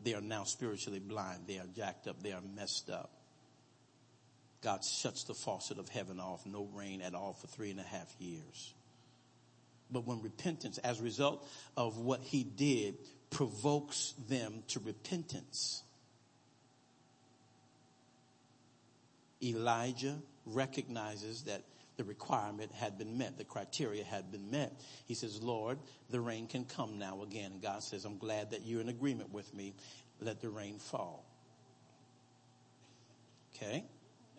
They 0.03 0.15
are 0.15 0.21
now 0.21 0.43
spiritually 0.43 0.99
blind. 0.99 1.45
They 1.47 1.59
are 1.59 1.67
jacked 1.77 2.09
up. 2.09 2.21
They 2.25 2.33
are 2.33 2.43
messed 2.57 2.91
up. 2.91 3.11
God 4.63 4.85
shuts 4.85 5.25
the 5.25 5.35
faucet 5.35 5.79
of 5.79 5.89
heaven 5.89 6.19
off, 6.19 6.45
no 6.45 6.69
rain 6.73 7.03
at 7.03 7.15
all 7.15 7.35
for 7.35 7.47
three 7.47 7.71
and 7.71 7.79
a 7.81 7.85
half 7.85 8.13
years. 8.19 8.75
But 9.93 10.07
when 10.07 10.23
repentance, 10.23 10.79
as 10.79 11.01
a 11.01 11.03
result 11.05 11.49
of 11.77 11.99
what 11.99 12.23
he 12.23 12.43
did, 12.43 12.97
provokes 13.31 14.15
them 14.29 14.63
to 14.69 14.81
repentance, 14.81 15.83
Elijah 19.43 20.19
recognizes 20.47 21.45
that 21.45 21.63
the 21.97 22.05
requirement 22.05 22.73
had 22.73 22.99
been 22.99 23.19
met. 23.19 23.37
The 23.39 23.45
criteria 23.45 24.05
had 24.05 24.33
been 24.33 24.51
met. 24.51 24.73
He 25.07 25.15
says, 25.15 25.43
Lord, 25.43 25.79
the 26.11 26.21
rain 26.21 26.47
can 26.47 26.65
come 26.65 26.99
now 26.99 27.23
again. 27.23 27.53
And 27.53 27.63
God 27.63 27.83
says, 27.83 28.05
I'm 28.05 28.19
glad 28.19 28.51
that 28.53 28.63
you're 28.63 28.81
in 28.81 28.89
agreement 28.89 29.33
with 29.33 29.53
me. 29.55 29.75
Let 30.21 30.41
the 30.41 30.49
rain 30.49 30.79
fall. 30.79 31.25
Okay. 33.55 33.85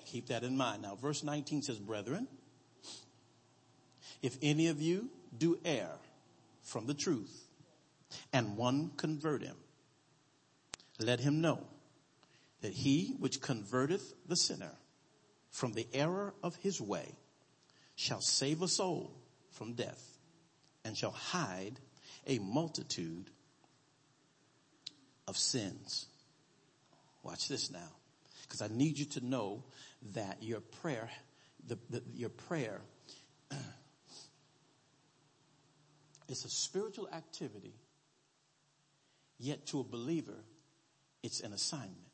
Keep 0.05 0.27
that 0.27 0.43
in 0.43 0.57
mind. 0.57 0.81
Now, 0.81 0.95
verse 0.95 1.23
19 1.23 1.61
says, 1.61 1.79
brethren, 1.79 2.27
if 4.21 4.37
any 4.41 4.67
of 4.67 4.81
you 4.81 5.09
do 5.37 5.59
err 5.63 5.91
from 6.63 6.87
the 6.87 6.93
truth 6.93 7.47
and 8.31 8.57
one 8.57 8.91
convert 8.97 9.41
him, 9.41 9.55
let 10.99 11.19
him 11.19 11.41
know 11.41 11.65
that 12.61 12.73
he 12.73 13.15
which 13.19 13.41
converteth 13.41 14.13
the 14.27 14.35
sinner 14.35 14.71
from 15.53 15.71
the 15.71 15.87
error 15.93 16.33
of 16.43 16.57
his 16.57 16.81
way 16.81 17.15
shall 17.95 18.19
save 18.19 18.61
a 18.61 18.67
soul 18.67 19.15
from 19.51 19.73
death 19.73 20.17
and 20.83 20.97
shall 20.97 21.11
hide 21.11 21.79
a 22.27 22.39
multitude 22.39 23.29
of 25.27 25.37
sins. 25.37 26.07
Watch 27.23 27.47
this 27.47 27.71
now, 27.71 27.91
because 28.41 28.61
I 28.61 28.67
need 28.67 28.99
you 28.99 29.05
to 29.05 29.25
know 29.25 29.63
that 30.13 30.43
your 30.43 30.59
prayer, 30.59 31.09
the, 31.65 31.77
the, 31.89 32.03
your 32.13 32.29
prayer 32.29 32.81
It's 36.29 36.45
a 36.45 36.49
spiritual 36.49 37.07
activity, 37.09 37.75
yet 39.37 39.67
to 39.67 39.81
a 39.81 39.83
believer, 39.83 40.43
it's 41.21 41.41
an 41.41 41.53
assignment. 41.53 42.12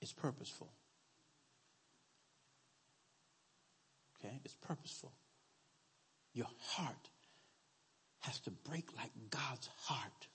It's 0.00 0.12
purposeful. 0.12 0.70
Okay? 4.18 4.40
It's 4.44 4.54
purposeful. 4.54 5.12
Your 6.34 6.48
heart 6.60 7.10
has 8.20 8.38
to 8.40 8.50
break 8.50 8.86
like 8.96 9.10
God's 9.30 9.68
heart 9.84 10.28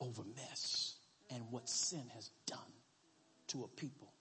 over 0.00 0.22
mess 0.36 0.96
and 1.30 1.42
what 1.50 1.68
sin 1.68 2.04
has 2.14 2.30
done 2.46 2.58
to 3.48 3.64
a 3.64 3.68
people. 3.68 4.12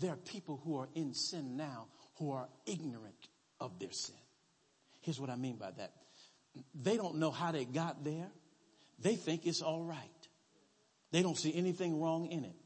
There 0.00 0.10
are 0.10 0.16
people 0.16 0.60
who 0.64 0.78
are 0.78 0.88
in 0.94 1.14
sin 1.14 1.56
now 1.56 1.86
who 2.18 2.32
are 2.32 2.48
ignorant 2.66 3.28
of 3.60 3.78
their 3.78 3.92
sin. 3.92 4.16
Here's 5.00 5.20
what 5.20 5.30
I 5.30 5.36
mean 5.36 5.56
by 5.56 5.70
that. 5.72 5.92
They 6.74 6.96
don't 6.96 7.16
know 7.16 7.30
how 7.30 7.52
they 7.52 7.64
got 7.64 8.04
there. 8.04 8.30
They 8.98 9.16
think 9.16 9.46
it's 9.46 9.60
all 9.60 9.82
right. 9.82 10.13
They 11.14 11.22
don't 11.22 11.38
see 11.38 11.54
anything 11.54 12.00
wrong 12.00 12.26
in 12.26 12.44
it. 12.44 12.56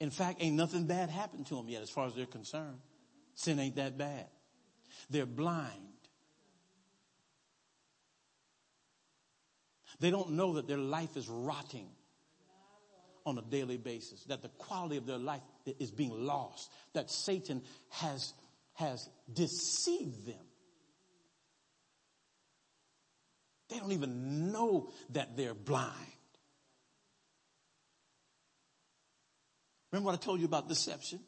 In 0.00 0.10
fact, 0.10 0.42
ain't 0.42 0.54
nothing 0.54 0.84
bad 0.84 1.08
happened 1.08 1.46
to 1.46 1.54
them 1.54 1.66
yet 1.66 1.80
as 1.80 1.88
far 1.88 2.06
as 2.06 2.14
they're 2.14 2.26
concerned. 2.26 2.76
Sin 3.36 3.58
ain't 3.58 3.76
that 3.76 3.96
bad. 3.96 4.26
They're 5.08 5.24
blind. 5.24 5.72
They 9.98 10.10
don't 10.10 10.32
know 10.32 10.56
that 10.56 10.68
their 10.68 10.76
life 10.76 11.16
is 11.16 11.26
rotting 11.26 11.88
on 13.24 13.38
a 13.38 13.42
daily 13.42 13.78
basis, 13.78 14.24
that 14.24 14.42
the 14.42 14.50
quality 14.50 14.98
of 14.98 15.06
their 15.06 15.16
life 15.16 15.40
is 15.78 15.90
being 15.90 16.26
lost, 16.26 16.70
that 16.92 17.10
Satan 17.10 17.62
has, 17.88 18.34
has 18.74 19.08
deceived 19.32 20.26
them. 20.26 20.44
They 23.70 23.78
don't 23.78 23.92
even 23.92 24.52
know 24.52 24.90
that 25.12 25.34
they're 25.34 25.54
blind. 25.54 26.12
Remember 29.90 30.06
what 30.06 30.14
I 30.14 30.22
told 30.22 30.40
you 30.40 30.46
about 30.46 30.68
deception? 30.68 31.20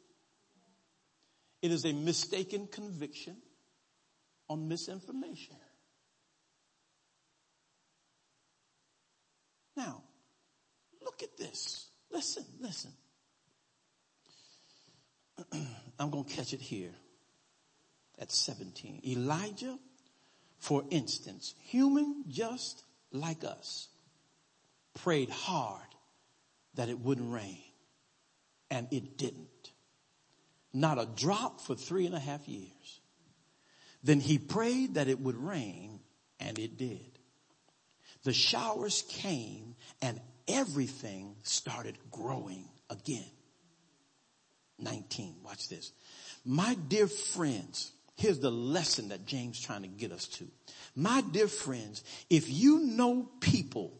It 1.61 1.71
is 1.71 1.85
a 1.85 1.93
mistaken 1.93 2.67
conviction 2.67 3.37
on 4.49 4.67
misinformation. 4.67 5.55
Now, 9.77 10.03
look 11.03 11.23
at 11.23 11.37
this. 11.37 11.87
Listen, 12.11 12.45
listen. 12.59 12.91
I'm 15.99 16.09
going 16.09 16.25
to 16.25 16.33
catch 16.35 16.53
it 16.53 16.61
here 16.61 16.93
at 18.19 18.31
17. 18.31 19.01
Elijah, 19.07 19.77
for 20.57 20.83
instance, 20.89 21.55
human 21.63 22.25
just 22.27 22.83
like 23.11 23.43
us, 23.43 23.87
prayed 24.93 25.29
hard 25.29 25.87
that 26.75 26.89
it 26.89 26.99
wouldn't 26.99 27.31
rain. 27.31 27.70
And 28.71 28.87
it 28.89 29.17
didn't. 29.17 29.71
Not 30.73 30.97
a 30.97 31.05
drop 31.05 31.61
for 31.61 31.75
three 31.75 32.07
and 32.07 32.15
a 32.15 32.19
half 32.19 32.47
years. 32.47 33.01
Then 34.03 34.19
he 34.19 34.39
prayed 34.39 34.95
that 34.95 35.07
it 35.07 35.19
would 35.19 35.37
rain 35.37 35.99
and 36.39 36.57
it 36.57 36.77
did. 36.77 37.19
The 38.23 38.33
showers 38.33 39.03
came 39.07 39.75
and 40.01 40.19
everything 40.47 41.35
started 41.43 41.97
growing 42.09 42.67
again. 42.89 43.29
19, 44.79 45.35
watch 45.43 45.69
this. 45.69 45.91
My 46.43 46.75
dear 46.87 47.07
friends, 47.07 47.91
here's 48.15 48.39
the 48.39 48.51
lesson 48.51 49.09
that 49.09 49.25
James 49.25 49.59
trying 49.59 49.83
to 49.83 49.87
get 49.87 50.11
us 50.11 50.25
to. 50.27 50.47
My 50.95 51.21
dear 51.21 51.47
friends, 51.47 52.03
if 52.29 52.49
you 52.49 52.79
know 52.79 53.29
people 53.39 53.93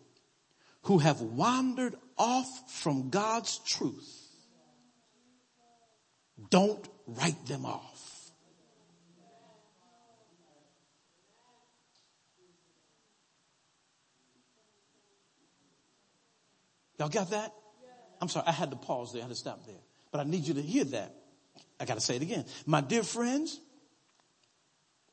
who 0.84 0.97
have 0.97 1.22
wandered 1.22 1.95
off 2.17 2.72
from 2.72 3.09
God's 3.09 3.59
truth, 3.59 4.20
don't 6.50 6.88
write 7.08 7.46
them 7.46 7.66
off. 7.66 8.32
Y'all 17.00 17.10
got 17.10 17.32
that? 17.32 17.52
I'm 18.22 18.30
sorry, 18.30 18.46
I 18.48 18.52
had 18.52 18.70
to 18.70 18.78
pause 18.78 19.14
there, 19.14 19.22
I 19.22 19.26
had 19.26 19.32
to 19.32 19.36
stop 19.36 19.66
there. 19.66 19.80
But 20.12 20.22
I 20.22 20.24
need 20.24 20.48
you 20.48 20.54
to 20.54 20.62
hear 20.62 20.84
that. 20.84 21.16
I 21.80 21.86
gotta 21.86 22.02
say 22.02 22.16
it 22.16 22.22
again. 22.22 22.46
My 22.68 22.82
dear 22.82 23.02
friends, 23.02 23.60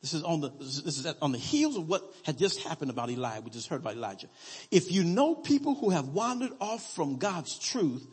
this 0.02 0.12
is 0.12 0.22
on 0.22 0.40
the, 0.42 0.50
this 0.50 0.98
is 0.98 1.06
on 1.22 1.32
the 1.32 1.38
heels 1.38 1.76
of 1.76 1.88
what 1.88 2.02
had 2.24 2.36
just 2.38 2.62
happened 2.62 2.90
about 2.90 3.08
Elijah. 3.10 3.40
We 3.40 3.50
just 3.50 3.68
heard 3.68 3.80
about 3.80 3.94
Elijah. 3.94 4.28
If 4.70 4.92
you 4.92 5.02
know 5.02 5.34
people 5.34 5.74
who 5.74 5.90
have 5.90 6.08
wandered 6.08 6.52
off 6.60 6.94
from 6.94 7.16
God's 7.16 7.58
truth, 7.58 8.06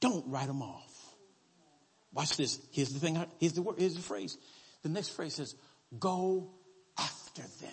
don't 0.00 0.26
write 0.28 0.48
them 0.48 0.60
off. 0.60 0.87
Watch 2.18 2.36
this. 2.36 2.58
Here's 2.72 2.88
the 2.88 2.98
thing. 2.98 3.24
Here's 3.38 3.52
the 3.52 3.62
word. 3.62 3.76
Here's 3.78 3.94
the 3.94 4.02
phrase. 4.02 4.36
The 4.82 4.88
next 4.88 5.10
phrase 5.10 5.34
says, 5.34 5.54
go 6.00 6.50
after 6.98 7.42
them. 7.42 7.70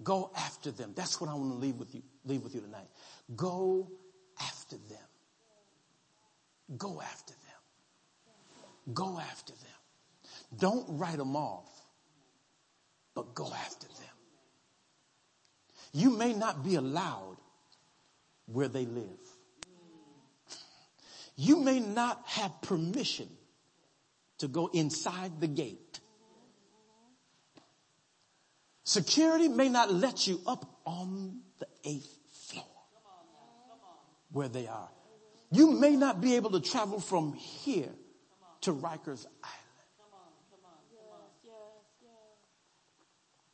Go 0.00 0.30
after 0.36 0.70
them. 0.70 0.92
That's 0.94 1.20
what 1.20 1.28
I 1.28 1.34
want 1.34 1.50
to 1.50 1.58
leave 1.58 1.74
with 1.74 1.92
you, 1.92 2.02
leave 2.24 2.44
with 2.44 2.54
you 2.54 2.60
tonight. 2.60 2.86
Go 3.34 3.90
after 4.40 4.76
them. 4.76 5.08
Go 6.78 7.00
after 7.02 7.32
them. 7.32 8.94
Go 8.94 9.18
after 9.18 9.54
them. 9.54 10.30
Don't 10.56 10.84
write 10.98 11.18
them 11.18 11.34
off, 11.34 11.68
but 13.16 13.34
go 13.34 13.52
after 13.52 13.88
them. 13.88 14.16
You 15.92 16.16
may 16.16 16.32
not 16.32 16.62
be 16.62 16.76
allowed 16.76 17.38
where 18.46 18.68
they 18.68 18.84
live. 18.84 19.33
You 21.36 21.60
may 21.60 21.80
not 21.80 22.22
have 22.26 22.62
permission 22.62 23.28
to 24.38 24.48
go 24.48 24.68
inside 24.72 25.40
the 25.40 25.48
gate. 25.48 26.00
Security 28.84 29.48
may 29.48 29.68
not 29.68 29.92
let 29.92 30.26
you 30.26 30.40
up 30.46 30.78
on 30.84 31.40
the 31.58 31.66
eighth 31.84 32.16
floor 32.32 32.64
where 34.30 34.48
they 34.48 34.66
are. 34.66 34.90
You 35.50 35.70
may 35.70 35.96
not 35.96 36.20
be 36.20 36.36
able 36.36 36.50
to 36.50 36.60
travel 36.60 37.00
from 37.00 37.32
here 37.32 37.90
to 38.62 38.72
Rikers 38.72 39.26
Island. 39.42 39.64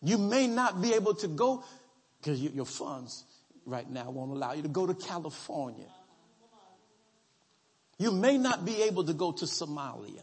You 0.03 0.17
may 0.17 0.47
not 0.47 0.81
be 0.81 0.95
able 0.95 1.15
to 1.17 1.29
go 1.29 1.63
because 2.19 2.41
your 2.41 2.65
funds 2.65 3.25
right 3.67 3.89
now 3.89 4.11
won't 4.11 4.31
allow 4.33 4.53
you 4.53 4.63
to 4.63 4.69
go 4.69 4.87
to 4.87 4.95
California. 4.95 5.87
You 8.01 8.13
may 8.13 8.39
not 8.39 8.65
be 8.65 8.85
able 8.85 9.05
to 9.05 9.13
go 9.13 9.31
to 9.31 9.45
Somalia. 9.45 10.23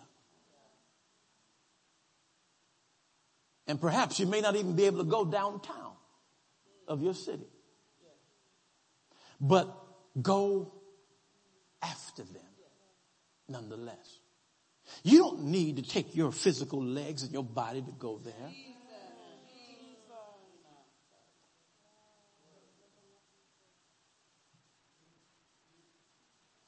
And 3.67 3.79
perhaps 3.79 4.19
you 4.19 4.25
may 4.25 4.41
not 4.41 4.55
even 4.55 4.75
be 4.75 4.85
able 4.85 4.97
to 4.97 5.03
go 5.03 5.23
downtown 5.23 5.93
of 6.87 7.03
your 7.03 7.13
city. 7.13 7.45
But 9.39 9.71
go 10.19 10.73
after 11.83 12.23
them 12.23 12.41
nonetheless. 13.47 14.21
You 15.03 15.19
don't 15.19 15.43
need 15.43 15.75
to 15.75 15.83
take 15.83 16.15
your 16.15 16.31
physical 16.31 16.83
legs 16.83 17.21
and 17.21 17.31
your 17.31 17.43
body 17.43 17.83
to 17.83 17.91
go 17.91 18.17
there. 18.17 18.51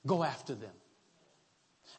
Go 0.06 0.24
after 0.24 0.54
them. 0.54 0.70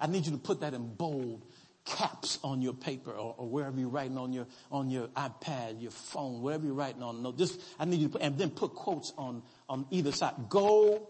I 0.00 0.06
need 0.06 0.26
you 0.26 0.32
to 0.32 0.38
put 0.38 0.60
that 0.60 0.74
in 0.74 0.94
bold 0.94 1.44
caps 1.84 2.38
on 2.42 2.62
your 2.62 2.74
paper 2.74 3.10
or, 3.10 3.34
or, 3.38 3.48
wherever 3.48 3.78
you're 3.78 3.88
writing 3.88 4.18
on 4.18 4.32
your 4.32 4.46
on 4.70 4.90
your 4.90 5.08
iPad, 5.08 5.80
your 5.80 5.90
phone, 5.90 6.42
wherever 6.42 6.64
you're 6.64 6.74
writing 6.74 7.02
on. 7.02 7.22
No, 7.22 7.32
just 7.32 7.60
I 7.78 7.84
need 7.84 8.00
you 8.00 8.08
to 8.08 8.12
put 8.12 8.22
and 8.22 8.38
then 8.38 8.50
put 8.50 8.74
quotes 8.74 9.12
on 9.16 9.42
on 9.68 9.86
either 9.90 10.12
side. 10.12 10.34
Go 10.48 11.08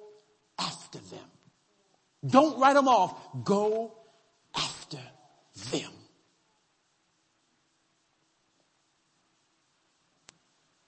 after 0.58 0.98
them. 0.98 1.28
Don't 2.26 2.58
write 2.60 2.74
them 2.74 2.88
off. 2.88 3.44
Go 3.44 3.94
after 4.54 4.98
them. 5.70 5.90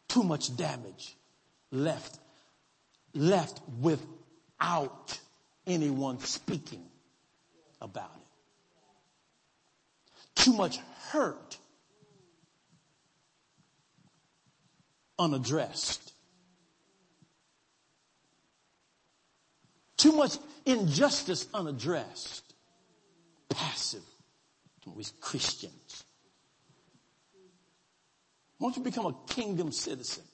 Too 0.09 0.22
much 0.22 0.55
damage 0.57 1.16
left 1.70 2.18
left 3.14 3.61
without 3.80 5.18
anyone 5.66 6.18
speaking 6.20 6.84
about 7.83 8.11
it. 8.16 8.22
Too 10.35 10.55
much 10.55 10.78
hurt 11.11 11.59
unaddressed. 15.18 16.12
Too 19.97 20.12
much 20.12 20.39
injustice 20.64 21.47
unaddressed. 21.53 22.55
Passive. 23.51 24.03
We're 24.87 25.05
Christians. 25.20 26.05
Won't 28.59 28.76
you 28.76 28.83
become 28.83 29.07
a 29.07 29.14
kingdom 29.28 29.70
citizen? 29.70 30.24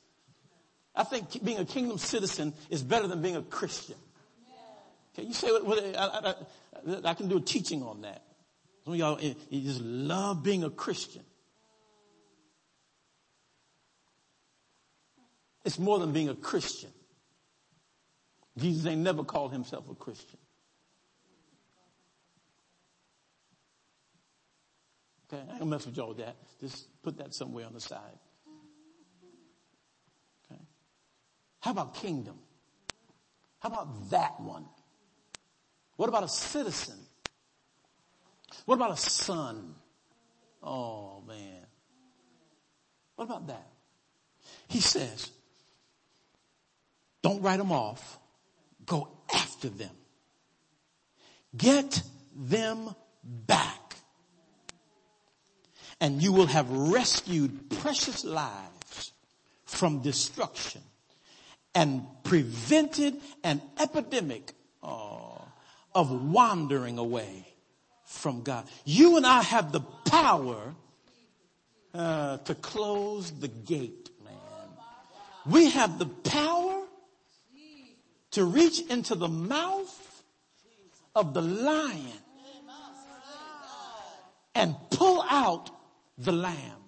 I 0.95 1.05
think 1.05 1.45
being 1.45 1.59
a 1.59 1.65
kingdom 1.65 1.99
citizen 1.99 2.55
is 2.71 2.83
better 2.83 3.07
than 3.07 3.21
being 3.21 3.37
a 3.37 3.43
Christian. 3.43 3.97
Okay, 5.15 5.27
you 5.27 5.35
say, 5.35 5.49
well, 5.51 5.81
I, 5.97 6.31
I, 6.31 6.35
I, 7.05 7.15
can 7.15 7.29
do 7.29 7.39
a 7.39 7.41
teaching 7.41 7.83
on 7.83 8.03
that. 8.03 8.23
Some 8.85 8.95
of 8.95 8.99
y'all, 8.99 9.21
you 9.21 9.61
just 9.61 9.81
love 9.81 10.43
being 10.43 10.65
a 10.65 10.71
Christian. 10.71 11.23
It's 15.65 15.79
more 15.79 15.99
than 15.99 16.13
being 16.13 16.29
a 16.29 16.35
Christian. 16.35 16.91
Jesus 18.57 18.87
ain't 18.87 19.03
never 19.03 19.23
called 19.25 19.53
himself 19.53 19.89
a 19.91 19.95
Christian. 19.95 20.39
Okay, 25.31 25.43
I 25.47 25.51
ain't 25.51 25.59
gonna 25.59 25.71
mess 25.71 25.85
with 25.85 25.97
y'all 25.97 26.09
with 26.09 26.19
that. 26.19 26.37
Just 26.61 26.87
put 27.03 27.19
that 27.19 27.35
somewhere 27.35 27.67
on 27.67 27.75
the 27.75 27.81
side. 27.81 28.01
Okay. 30.51 30.61
How 31.61 31.73
about 31.73 31.95
kingdom? 31.95 32.39
How 33.61 33.69
about 33.69 34.11
that 34.11 34.41
one? 34.41 34.65
What 35.99 36.09
about 36.09 36.23
a 36.23 36.29
citizen? 36.29 36.95
What 38.67 38.77
about 38.77 38.93
a 38.93 38.97
son? 38.97 39.75
Oh 40.63 41.25
man. 41.27 41.67
What 43.17 43.25
about 43.25 43.49
that? 43.49 43.67
He 44.69 44.79
says, 44.79 45.29
don't 47.21 47.43
write 47.43 47.57
them 47.57 47.73
off. 47.73 48.17
Go 48.87 49.09
after 49.35 49.69
them. 49.69 49.91
Get 51.57 52.01
them 52.37 52.95
back. 53.25 53.97
And 56.01 56.23
you 56.23 56.33
will 56.33 56.47
have 56.47 56.71
rescued 56.71 57.71
precious 57.81 58.25
lives 58.25 59.13
from 59.65 60.01
destruction 60.03 60.83
and 61.75 62.07
prevented 62.23 63.17
an 63.43 63.61
epidemic 63.81 64.53
oh, 64.81 65.38
of 65.95 66.11
wandering 66.11 66.99
away 66.99 67.47
from 68.05 68.43
God. 68.43 68.67
You 68.85 69.17
and 69.17 69.27
I 69.27 69.43
have 69.43 69.73
the 69.73 69.81
power 69.81 70.75
uh, 71.95 72.39
to 72.39 72.55
close 72.55 73.31
the 73.31 73.49
gate, 73.49 74.11
man. 74.25 74.35
We 75.47 75.71
have 75.71 75.99
the 75.99 76.07
power 76.07 76.83
to 78.33 78.45
reach 78.45 78.81
into 78.89 79.15
the 79.15 79.29
mouth 79.29 80.23
of 81.15 81.35
the 81.35 81.43
lion 81.43 82.23
and 84.55 84.75
pull 84.91 85.25
out 85.29 85.71
the 86.19 86.33
lambs. 86.33 86.79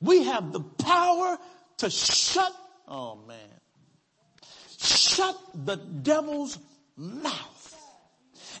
We 0.00 0.24
have 0.24 0.52
the 0.52 0.60
power 0.60 1.38
to 1.82 1.90
shut, 1.90 2.52
oh 2.86 3.18
man, 3.26 3.38
shut 4.78 5.36
the 5.52 5.74
devil's 5.74 6.56
mouth. 6.96 7.76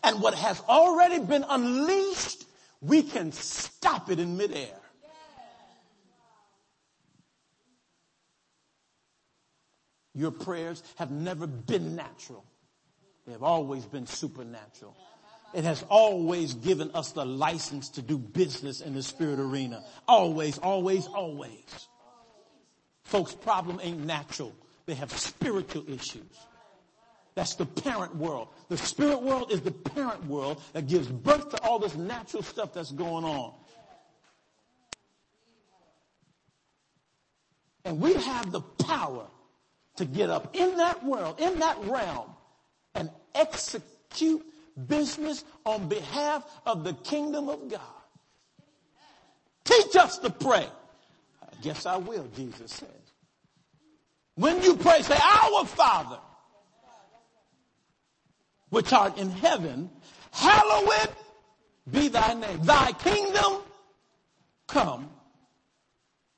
And 0.02 0.20
what 0.20 0.34
has 0.34 0.60
already 0.68 1.20
been 1.20 1.44
unleashed, 1.48 2.44
we 2.80 3.04
can 3.04 3.30
stop 3.30 4.10
it 4.10 4.18
in 4.18 4.36
midair. 4.36 4.74
Your 10.14 10.32
prayers 10.32 10.82
have 10.96 11.12
never 11.12 11.46
been 11.46 11.94
natural. 11.94 12.44
They 13.24 13.32
have 13.32 13.44
always 13.44 13.84
been 13.84 14.08
supernatural. 14.08 14.96
It 15.54 15.62
has 15.62 15.84
always 15.88 16.54
given 16.54 16.90
us 16.92 17.12
the 17.12 17.24
license 17.24 17.90
to 17.90 18.02
do 18.02 18.18
business 18.18 18.80
in 18.80 18.94
the 18.94 19.02
spirit 19.02 19.38
arena. 19.38 19.84
Always, 20.08 20.58
always, 20.58 21.06
always. 21.06 21.88
Folks' 23.12 23.34
problem 23.34 23.78
ain't 23.82 24.06
natural. 24.06 24.54
They 24.86 24.94
have 24.94 25.12
spiritual 25.12 25.84
issues. 25.86 26.46
That's 27.34 27.56
the 27.56 27.66
parent 27.66 28.16
world. 28.16 28.48
The 28.70 28.78
spirit 28.78 29.20
world 29.20 29.52
is 29.52 29.60
the 29.60 29.70
parent 29.70 30.24
world 30.24 30.62
that 30.72 30.86
gives 30.86 31.08
birth 31.08 31.50
to 31.50 31.62
all 31.62 31.78
this 31.78 31.94
natural 31.94 32.42
stuff 32.42 32.72
that's 32.72 32.90
going 32.90 33.26
on. 33.26 33.52
And 37.84 38.00
we 38.00 38.14
have 38.14 38.50
the 38.50 38.62
power 38.62 39.26
to 39.96 40.06
get 40.06 40.30
up 40.30 40.56
in 40.56 40.78
that 40.78 41.04
world, 41.04 41.38
in 41.38 41.58
that 41.58 41.76
realm, 41.84 42.30
and 42.94 43.10
execute 43.34 44.42
business 44.88 45.44
on 45.66 45.86
behalf 45.86 46.44
of 46.64 46.82
the 46.82 46.94
kingdom 46.94 47.50
of 47.50 47.70
God. 47.70 47.80
Teach 49.64 49.96
us 49.96 50.16
to 50.20 50.30
pray. 50.30 50.66
I 51.42 51.62
guess 51.62 51.84
I 51.84 51.98
will, 51.98 52.26
Jesus 52.34 52.72
says. 52.72 53.01
When 54.34 54.62
you 54.62 54.76
pray, 54.76 55.02
say, 55.02 55.18
Our 55.22 55.64
Father, 55.66 56.18
which 58.70 58.92
art 58.92 59.18
in 59.18 59.30
heaven, 59.30 59.90
hallowed 60.30 61.10
be 61.90 62.08
thy 62.08 62.34
name. 62.34 62.62
Thy 62.62 62.92
kingdom 62.92 63.62
come, 64.66 65.10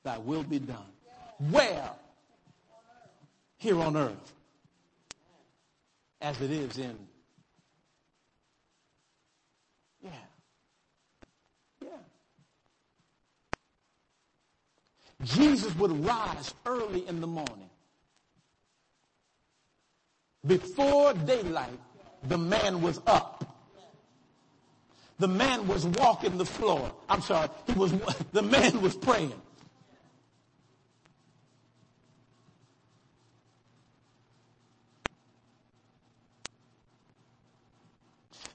thy 0.02 0.18
will 0.18 0.42
be 0.42 0.58
done. 0.58 0.86
Where? 1.50 1.90
here 3.64 3.80
on 3.80 3.96
earth 3.96 4.32
as 6.20 6.38
it 6.42 6.50
is 6.50 6.76
in. 6.76 6.96
Yeah. 10.02 10.10
Yeah. 11.82 11.88
Jesus 15.22 15.74
would 15.76 16.04
rise 16.04 16.52
early 16.66 17.08
in 17.08 17.22
the 17.22 17.26
morning. 17.26 17.70
Before 20.46 21.14
daylight, 21.14 21.78
the 22.24 22.36
man 22.36 22.82
was 22.82 23.00
up. 23.06 23.44
The 25.18 25.28
man 25.28 25.66
was 25.66 25.86
walking 25.86 26.36
the 26.36 26.44
floor. 26.44 26.92
I'm 27.08 27.22
sorry, 27.22 27.48
he 27.66 27.72
was, 27.72 27.92
the 28.32 28.42
man 28.42 28.82
was 28.82 28.96
praying. 28.96 29.32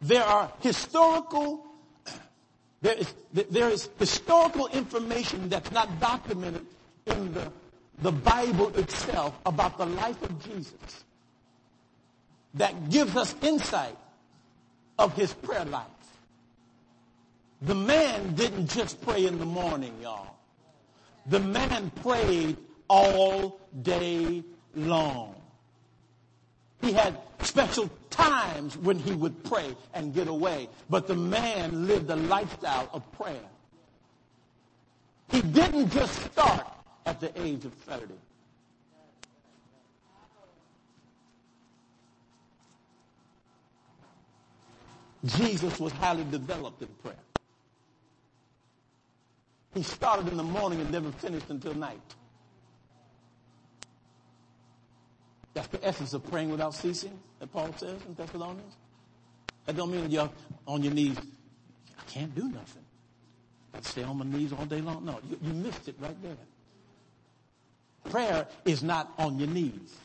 There 0.02 0.24
are 0.24 0.52
historical, 0.62 1.66
there 2.82 2.96
is, 2.96 3.14
there 3.34 3.70
is 3.70 3.90
historical 3.98 4.68
information 4.68 5.50
that's 5.50 5.72
not 5.72 6.00
documented 6.00 6.66
in 7.06 7.34
the, 7.34 7.52
the 8.02 8.12
Bible 8.12 8.70
itself 8.78 9.38
about 9.46 9.78
the 9.78 9.86
life 9.86 10.22
of 10.22 10.44
Jesus 10.46 11.04
that 12.60 12.90
gives 12.90 13.16
us 13.16 13.34
insight 13.42 13.96
of 14.98 15.16
his 15.16 15.34
prayer 15.34 15.64
life. 15.66 15.86
The 17.62 17.76
man 17.76 18.36
didn't 18.36 18.70
just 18.70 19.02
pray 19.02 19.26
in 19.26 19.40
the 19.40 19.46
morning, 19.46 19.94
y'all. 20.02 20.36
The 21.28 21.40
man 21.40 21.90
prayed 22.04 22.58
all 22.90 23.62
day 23.82 24.44
long. 24.76 25.36
He 26.82 26.92
had 26.92 27.18
special 27.44 27.90
times 28.10 28.78
when 28.78 29.00
he 29.00 29.14
would 29.14 29.42
pray 29.46 29.74
and 29.94 30.14
get 30.14 30.28
away. 30.28 30.68
But 30.90 31.08
the 31.08 31.16
man 31.16 31.88
lived 31.88 32.10
a 32.10 32.18
lifestyle 32.18 32.90
of 32.92 33.10
prayer. 33.14 33.50
He 35.30 35.42
didn't 35.42 35.92
just 35.92 36.14
start 36.32 36.68
at 37.06 37.22
the 37.22 37.32
age 37.42 37.64
of 37.64 37.74
30. 37.74 38.14
Jesus 45.26 45.80
was 45.80 45.92
highly 45.94 46.24
developed 46.26 46.82
in 46.82 46.88
prayer. 47.04 47.16
He 49.74 49.84
started 49.84 50.28
in 50.30 50.38
the 50.38 50.44
morning 50.44 50.82
and 50.82 50.92
never 50.92 51.12
finished 51.12 51.50
until 51.50 51.74
night. 51.74 52.02
That's 55.54 55.68
the 55.68 55.86
essence 55.86 56.14
of 56.14 56.24
praying 56.30 56.50
without 56.52 56.74
ceasing, 56.74 57.20
that 57.40 57.52
Paul 57.52 57.74
says 57.74 58.02
in 58.06 58.14
Thessalonians. 58.14 58.76
That 59.66 59.76
don't 59.76 59.92
mean 59.92 60.10
you're 60.10 60.32
on 60.66 60.84
your 60.84 60.94
knees. 60.94 61.18
I 61.18 62.04
can't 62.10 62.34
do 62.34 62.50
nothing. 62.50 62.86
I 63.74 63.82
stay 63.82 64.04
on 64.04 64.18
my 64.18 64.26
knees 64.26 64.54
all 64.54 64.66
day 64.66 64.82
long. 64.82 65.06
No, 65.06 65.20
you, 65.30 65.38
you 65.42 65.54
missed 65.54 65.88
it 65.88 65.96
right 66.00 66.20
there. 66.24 66.38
Prayer 68.10 68.48
is 68.66 68.82
not 68.82 69.14
on 69.18 69.38
your 69.38 69.50
knees. 69.50 69.98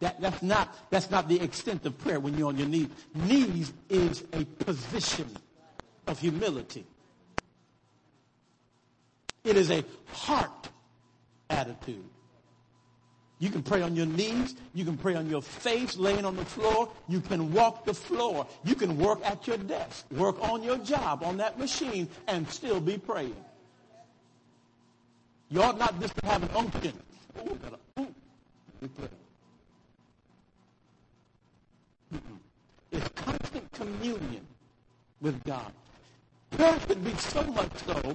That, 0.00 0.20
that's, 0.20 0.42
not, 0.42 0.74
that's 0.90 1.10
not 1.10 1.28
the 1.28 1.40
extent 1.40 1.84
of 1.86 1.96
prayer 1.98 2.18
when 2.18 2.36
you're 2.36 2.48
on 2.48 2.56
your 2.56 2.68
knees. 2.68 2.88
Knees 3.14 3.72
is 3.88 4.24
a 4.32 4.44
position 4.64 5.28
of 6.06 6.18
humility. 6.18 6.86
It 9.44 9.56
is 9.56 9.70
a 9.70 9.84
heart 10.12 10.68
attitude. 11.48 12.04
You 13.38 13.48
can 13.48 13.62
pray 13.62 13.80
on 13.80 13.96
your 13.96 14.06
knees. 14.06 14.54
You 14.74 14.84
can 14.84 14.98
pray 14.98 15.14
on 15.14 15.28
your 15.28 15.40
face, 15.40 15.96
laying 15.96 16.26
on 16.26 16.36
the 16.36 16.44
floor. 16.44 16.90
You 17.08 17.20
can 17.20 17.52
walk 17.52 17.86
the 17.86 17.94
floor. 17.94 18.46
You 18.64 18.74
can 18.74 18.98
work 18.98 19.24
at 19.24 19.46
your 19.46 19.56
desk, 19.56 20.04
work 20.12 20.36
on 20.42 20.62
your 20.62 20.76
job, 20.78 21.22
on 21.24 21.38
that 21.38 21.58
machine, 21.58 22.08
and 22.26 22.48
still 22.50 22.80
be 22.80 22.98
praying. 22.98 23.36
You 25.48 25.62
ought 25.62 25.78
not 25.78 25.98
just 26.00 26.16
to 26.18 26.26
have 26.26 26.42
an 26.42 26.50
unction. 26.54 26.92
Ooh, 27.38 27.58
ooh, 27.98 28.14
It's 32.92 33.08
constant 33.14 33.70
communion 33.72 34.46
with 35.20 35.42
God. 35.44 35.72
Prayer 36.50 36.78
could 36.86 37.04
be 37.04 37.14
so 37.14 37.42
much 37.44 37.70
so 37.86 38.14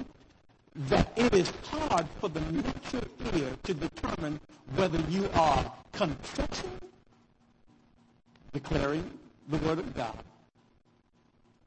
that 0.75 1.11
it 1.15 1.33
is 1.33 1.51
hard 1.63 2.05
for 2.19 2.27
the 2.29 2.41
natural 2.41 3.03
ear 3.33 3.49
to 3.63 3.73
determine 3.73 4.39
whether 4.75 4.99
you 5.09 5.29
are 5.33 5.71
confessing, 5.93 6.71
declaring 8.51 9.09
the 9.47 9.57
word 9.59 9.79
of 9.79 9.95
God, 9.95 10.17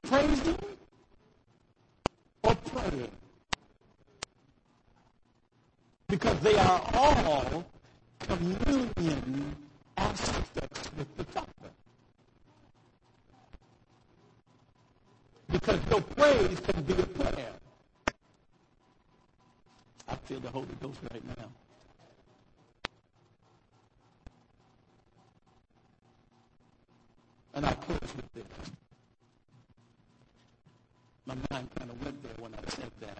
praising, 0.03 0.59
or 2.43 2.55
praying. 2.55 3.11
Because 6.09 6.39
they 6.41 6.57
are 6.57 6.83
all 6.95 7.65
communion 8.19 9.57
aspects 9.97 10.91
with 10.97 11.17
the 11.17 11.25
Father. 11.25 11.58
Because 15.51 15.81
your 15.91 16.01
praise 16.03 16.61
can 16.61 16.83
be 16.83 16.93
a 16.93 17.07
prayer. 17.07 17.53
I 20.09 20.17
feel 20.17 20.41
the 20.41 20.51
Holy 20.51 20.67
Ghost 20.81 20.99
right 21.11 21.25
now. 21.39 21.49
And 27.55 27.67
I 27.67 27.73
close 27.73 27.99
with 28.15 28.33
this. 28.35 28.45
My 31.27 31.35
mind 31.51 31.69
kind 31.79 31.91
of 31.91 32.05
went 32.05 32.23
there 32.23 32.33
when 32.39 32.55
I 32.55 32.71
said 32.71 32.91
that. 33.01 33.19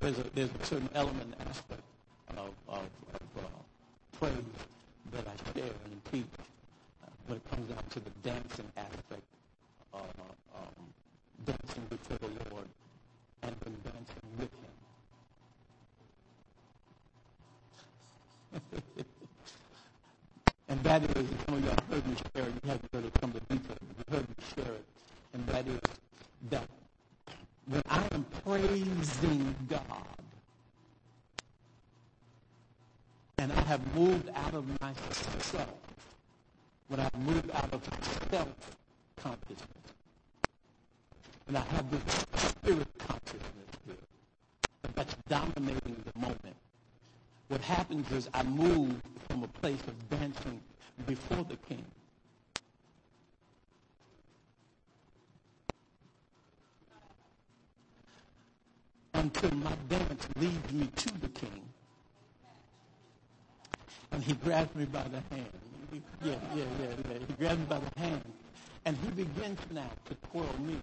There's 0.00 0.18
a, 0.18 0.24
there's 0.34 0.50
a 0.60 0.64
certain 0.64 0.88
element 0.94 1.34
aspect 1.48 1.82
of, 2.36 2.50
of, 2.68 2.78
of 2.78 3.22
uh, 3.38 4.18
praise 4.18 4.32
that 5.12 5.24
I 5.26 5.58
share 5.58 5.70
and 5.84 6.04
teach 6.12 6.26
uh, 6.38 7.08
when 7.26 7.38
it 7.38 7.50
comes 7.50 7.68
down 7.68 7.82
to 7.90 8.00
the 8.00 8.10
dancing 8.22 8.70
aspect, 8.76 9.22
uh, 9.94 9.98
um, 10.54 10.84
dancing 11.46 11.84
before 11.88 12.18
the 12.18 12.28
Lord 12.50 12.68
and 13.42 13.54
when 13.62 13.76
dancing 13.84 14.30
with 14.38 14.50
Him. 14.52 14.70
and 20.68 20.82
that 20.82 21.02
is, 21.02 21.26
some 21.46 21.54
of 21.56 21.64
y'all 21.64 21.76
heard 21.90 22.06
me 22.06 22.14
share 22.34 22.44
it, 22.44 22.54
you 22.62 22.70
haven't 22.70 22.88
heard 22.92 23.04
it 23.04 23.20
come 23.20 23.32
to 23.32 23.40
detail, 23.40 23.76
you 23.82 24.16
heard 24.16 24.28
me 24.28 24.34
share 24.54 24.74
it, 24.74 24.84
and 25.34 25.46
that 25.46 25.66
is 25.66 25.80
that 26.50 26.64
when 27.66 27.82
I 27.88 28.02
am 28.12 28.24
praising 28.44 29.54
God, 29.68 30.20
and 33.38 33.52
I 33.52 33.60
have 33.62 33.94
moved 33.94 34.28
out 34.34 34.54
of 34.54 34.66
myself, 34.80 35.68
when 36.88 37.00
I've 37.00 37.18
moved 37.20 37.50
out 37.52 37.72
of 37.72 37.82
self-consciousness, 38.30 39.66
and 41.50 41.58
I 41.58 41.62
have 41.74 41.90
this 41.90 42.26
spirit 42.36 42.86
consciousness 42.96 43.72
here, 43.84 43.96
that's 44.94 45.16
dominating 45.28 46.00
the 46.04 46.20
moment, 46.20 46.54
what 47.48 47.60
happens 47.60 48.08
is 48.12 48.28
I 48.32 48.44
move 48.44 48.94
from 49.28 49.42
a 49.42 49.48
place 49.48 49.80
of 49.88 50.10
dancing 50.10 50.60
before 51.08 51.42
the 51.42 51.56
king 51.56 51.84
until 59.14 59.50
my 59.56 59.72
dance 59.88 60.28
leads 60.36 60.72
me 60.72 60.86
to 60.86 61.20
the 61.20 61.28
king. 61.30 61.62
And 64.12 64.22
he 64.22 64.34
grabs 64.34 64.72
me 64.76 64.84
by 64.84 65.02
the 65.02 65.34
hand. 65.34 65.50
Yeah, 66.22 66.34
yeah, 66.54 66.62
yeah, 66.80 66.86
yeah. 67.10 67.18
He 67.26 67.32
grabs 67.32 67.58
me 67.58 67.66
by 67.68 67.80
the 67.80 68.00
hand. 68.00 68.22
And 68.84 68.96
he 68.98 69.24
begins 69.24 69.58
now 69.72 69.90
to 70.04 70.14
twirl 70.30 70.46
me. 70.60 70.76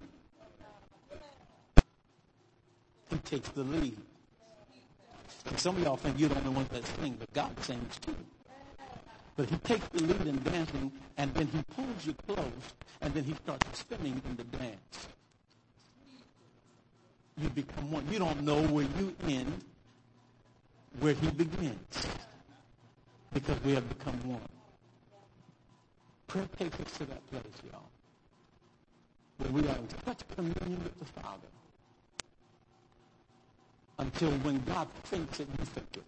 He 3.29 3.35
takes 3.35 3.49
the 3.49 3.63
lead. 3.63 3.97
And 5.47 5.59
some 5.59 5.75
of 5.75 5.83
y'all 5.83 5.97
think 5.97 6.17
you're 6.17 6.29
the 6.29 6.37
only 6.37 6.49
ones 6.49 6.69
that 6.69 6.85
sing, 7.01 7.17
but 7.19 7.33
God 7.33 7.51
sings 7.61 7.99
too. 7.99 8.15
But 9.35 9.49
he 9.49 9.57
takes 9.57 9.85
the 9.89 10.03
lead 10.03 10.27
in 10.27 10.41
dancing, 10.43 10.91
and 11.17 11.33
then 11.33 11.47
he 11.47 11.61
pulls 11.75 12.05
you 12.05 12.15
close, 12.25 12.73
and 13.01 13.13
then 13.13 13.25
he 13.25 13.33
starts 13.33 13.79
spinning 13.79 14.21
in 14.29 14.35
the 14.37 14.45
dance. 14.57 15.07
You 17.37 17.49
become 17.49 17.91
one. 17.91 18.07
You 18.09 18.19
don't 18.19 18.43
know 18.43 18.61
where 18.61 18.87
you 18.97 19.13
end, 19.27 19.61
where 21.01 21.13
he 21.13 21.27
begins, 21.27 22.07
because 23.33 23.61
we 23.63 23.73
have 23.73 23.87
become 23.89 24.15
one. 24.29 24.41
Prayer 26.27 26.47
takes 26.57 26.79
us 26.79 26.91
to 26.99 27.05
that 27.05 27.29
place, 27.29 27.43
y'all, 27.71 27.89
where 29.37 29.51
we 29.51 29.67
are 29.67 29.75
in 29.75 29.87
such 30.05 30.27
communion 30.29 30.81
with 30.83 30.97
the 30.99 31.21
Father 31.21 31.47
until 33.99 34.31
when 34.39 34.63
God 34.65 34.87
thinks 35.05 35.39
it, 35.39 35.47
you 35.59 35.65
think 35.65 35.87
it. 35.97 36.03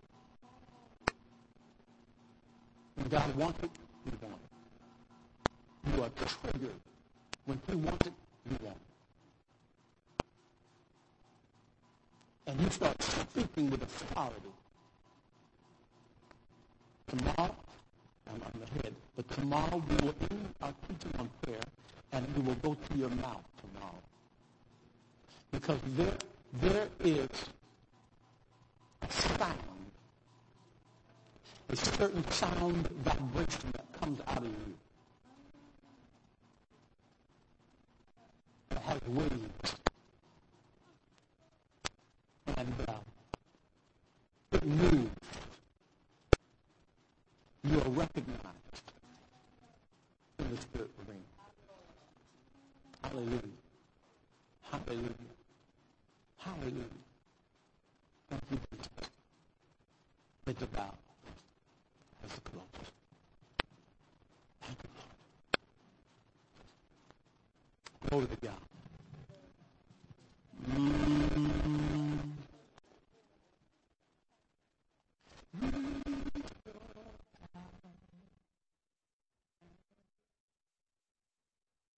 When 2.95 3.07
God 3.07 3.36
wants 3.36 3.64
it, 3.64 3.72
you 4.06 4.11
want 4.22 4.36
it. 4.36 5.95
You 5.95 6.03
are 6.03 6.10
triggered. 6.10 6.80
When 7.45 7.60
He 7.68 7.76
wants 7.76 8.07
it, 8.07 8.14
you 8.49 8.57
want 8.64 8.78
it. 8.78 8.90
And 12.48 12.61
you 12.61 12.70
start 12.70 13.02
speaking 13.02 13.70
with 13.70 13.84
authority. 13.84 14.53
Tomorrow, 17.07 17.56
I'm 18.28 18.41
on 18.41 18.52
the 18.60 18.82
head, 18.84 18.94
but 19.16 19.30
tomorrow 19.32 19.84
we 19.90 19.95
will 20.06 20.16
end 20.30 20.53
our 20.61 20.74
teaching 20.88 21.20
on 21.20 21.30
prayer 21.41 21.61
and 22.11 22.26
we 22.36 22.44
will 22.44 22.56
go 22.56 22.76
to 22.76 22.98
your 22.98 23.10
mouth 23.10 23.44
tomorrow. 23.61 24.02
Because 25.52 25.80
there, 25.95 26.18
there 26.61 26.88
is 27.03 27.30
sound, 29.08 29.60
a 31.70 31.76
certain 31.76 32.32
sound 32.32 32.88
vibration 33.04 33.72
that 33.74 34.02
comes 34.02 34.20
out 34.28 34.38
of 34.38 34.46
you 34.46 34.74
that 38.70 38.82
has 38.84 39.00
waves. 39.08 39.76
And 42.58 42.74
uh, 42.88 42.94
it 44.52 44.66
moves. 44.66 45.10
You 47.64 47.78
are 47.78 47.90
recognized 47.90 48.92
in 50.40 50.50
the 50.50 50.62
spirit 50.62 50.90
realm. 51.08 51.20
Hallelujah. 53.04 53.40
Hallelujah. 54.64 55.14
Hallelujah. 56.38 57.09
It's 58.31 58.41
about 60.45 60.60
the 60.60 60.65
vow 60.68 60.93
as 62.23 62.31
close. 62.43 62.64
Thank 64.61 64.77
you, 64.84 64.89
Lord. 68.11 68.27
Glory 68.27 68.27
to 68.27 68.35
God. 68.45 68.61
Mm-hmm. 70.69 71.78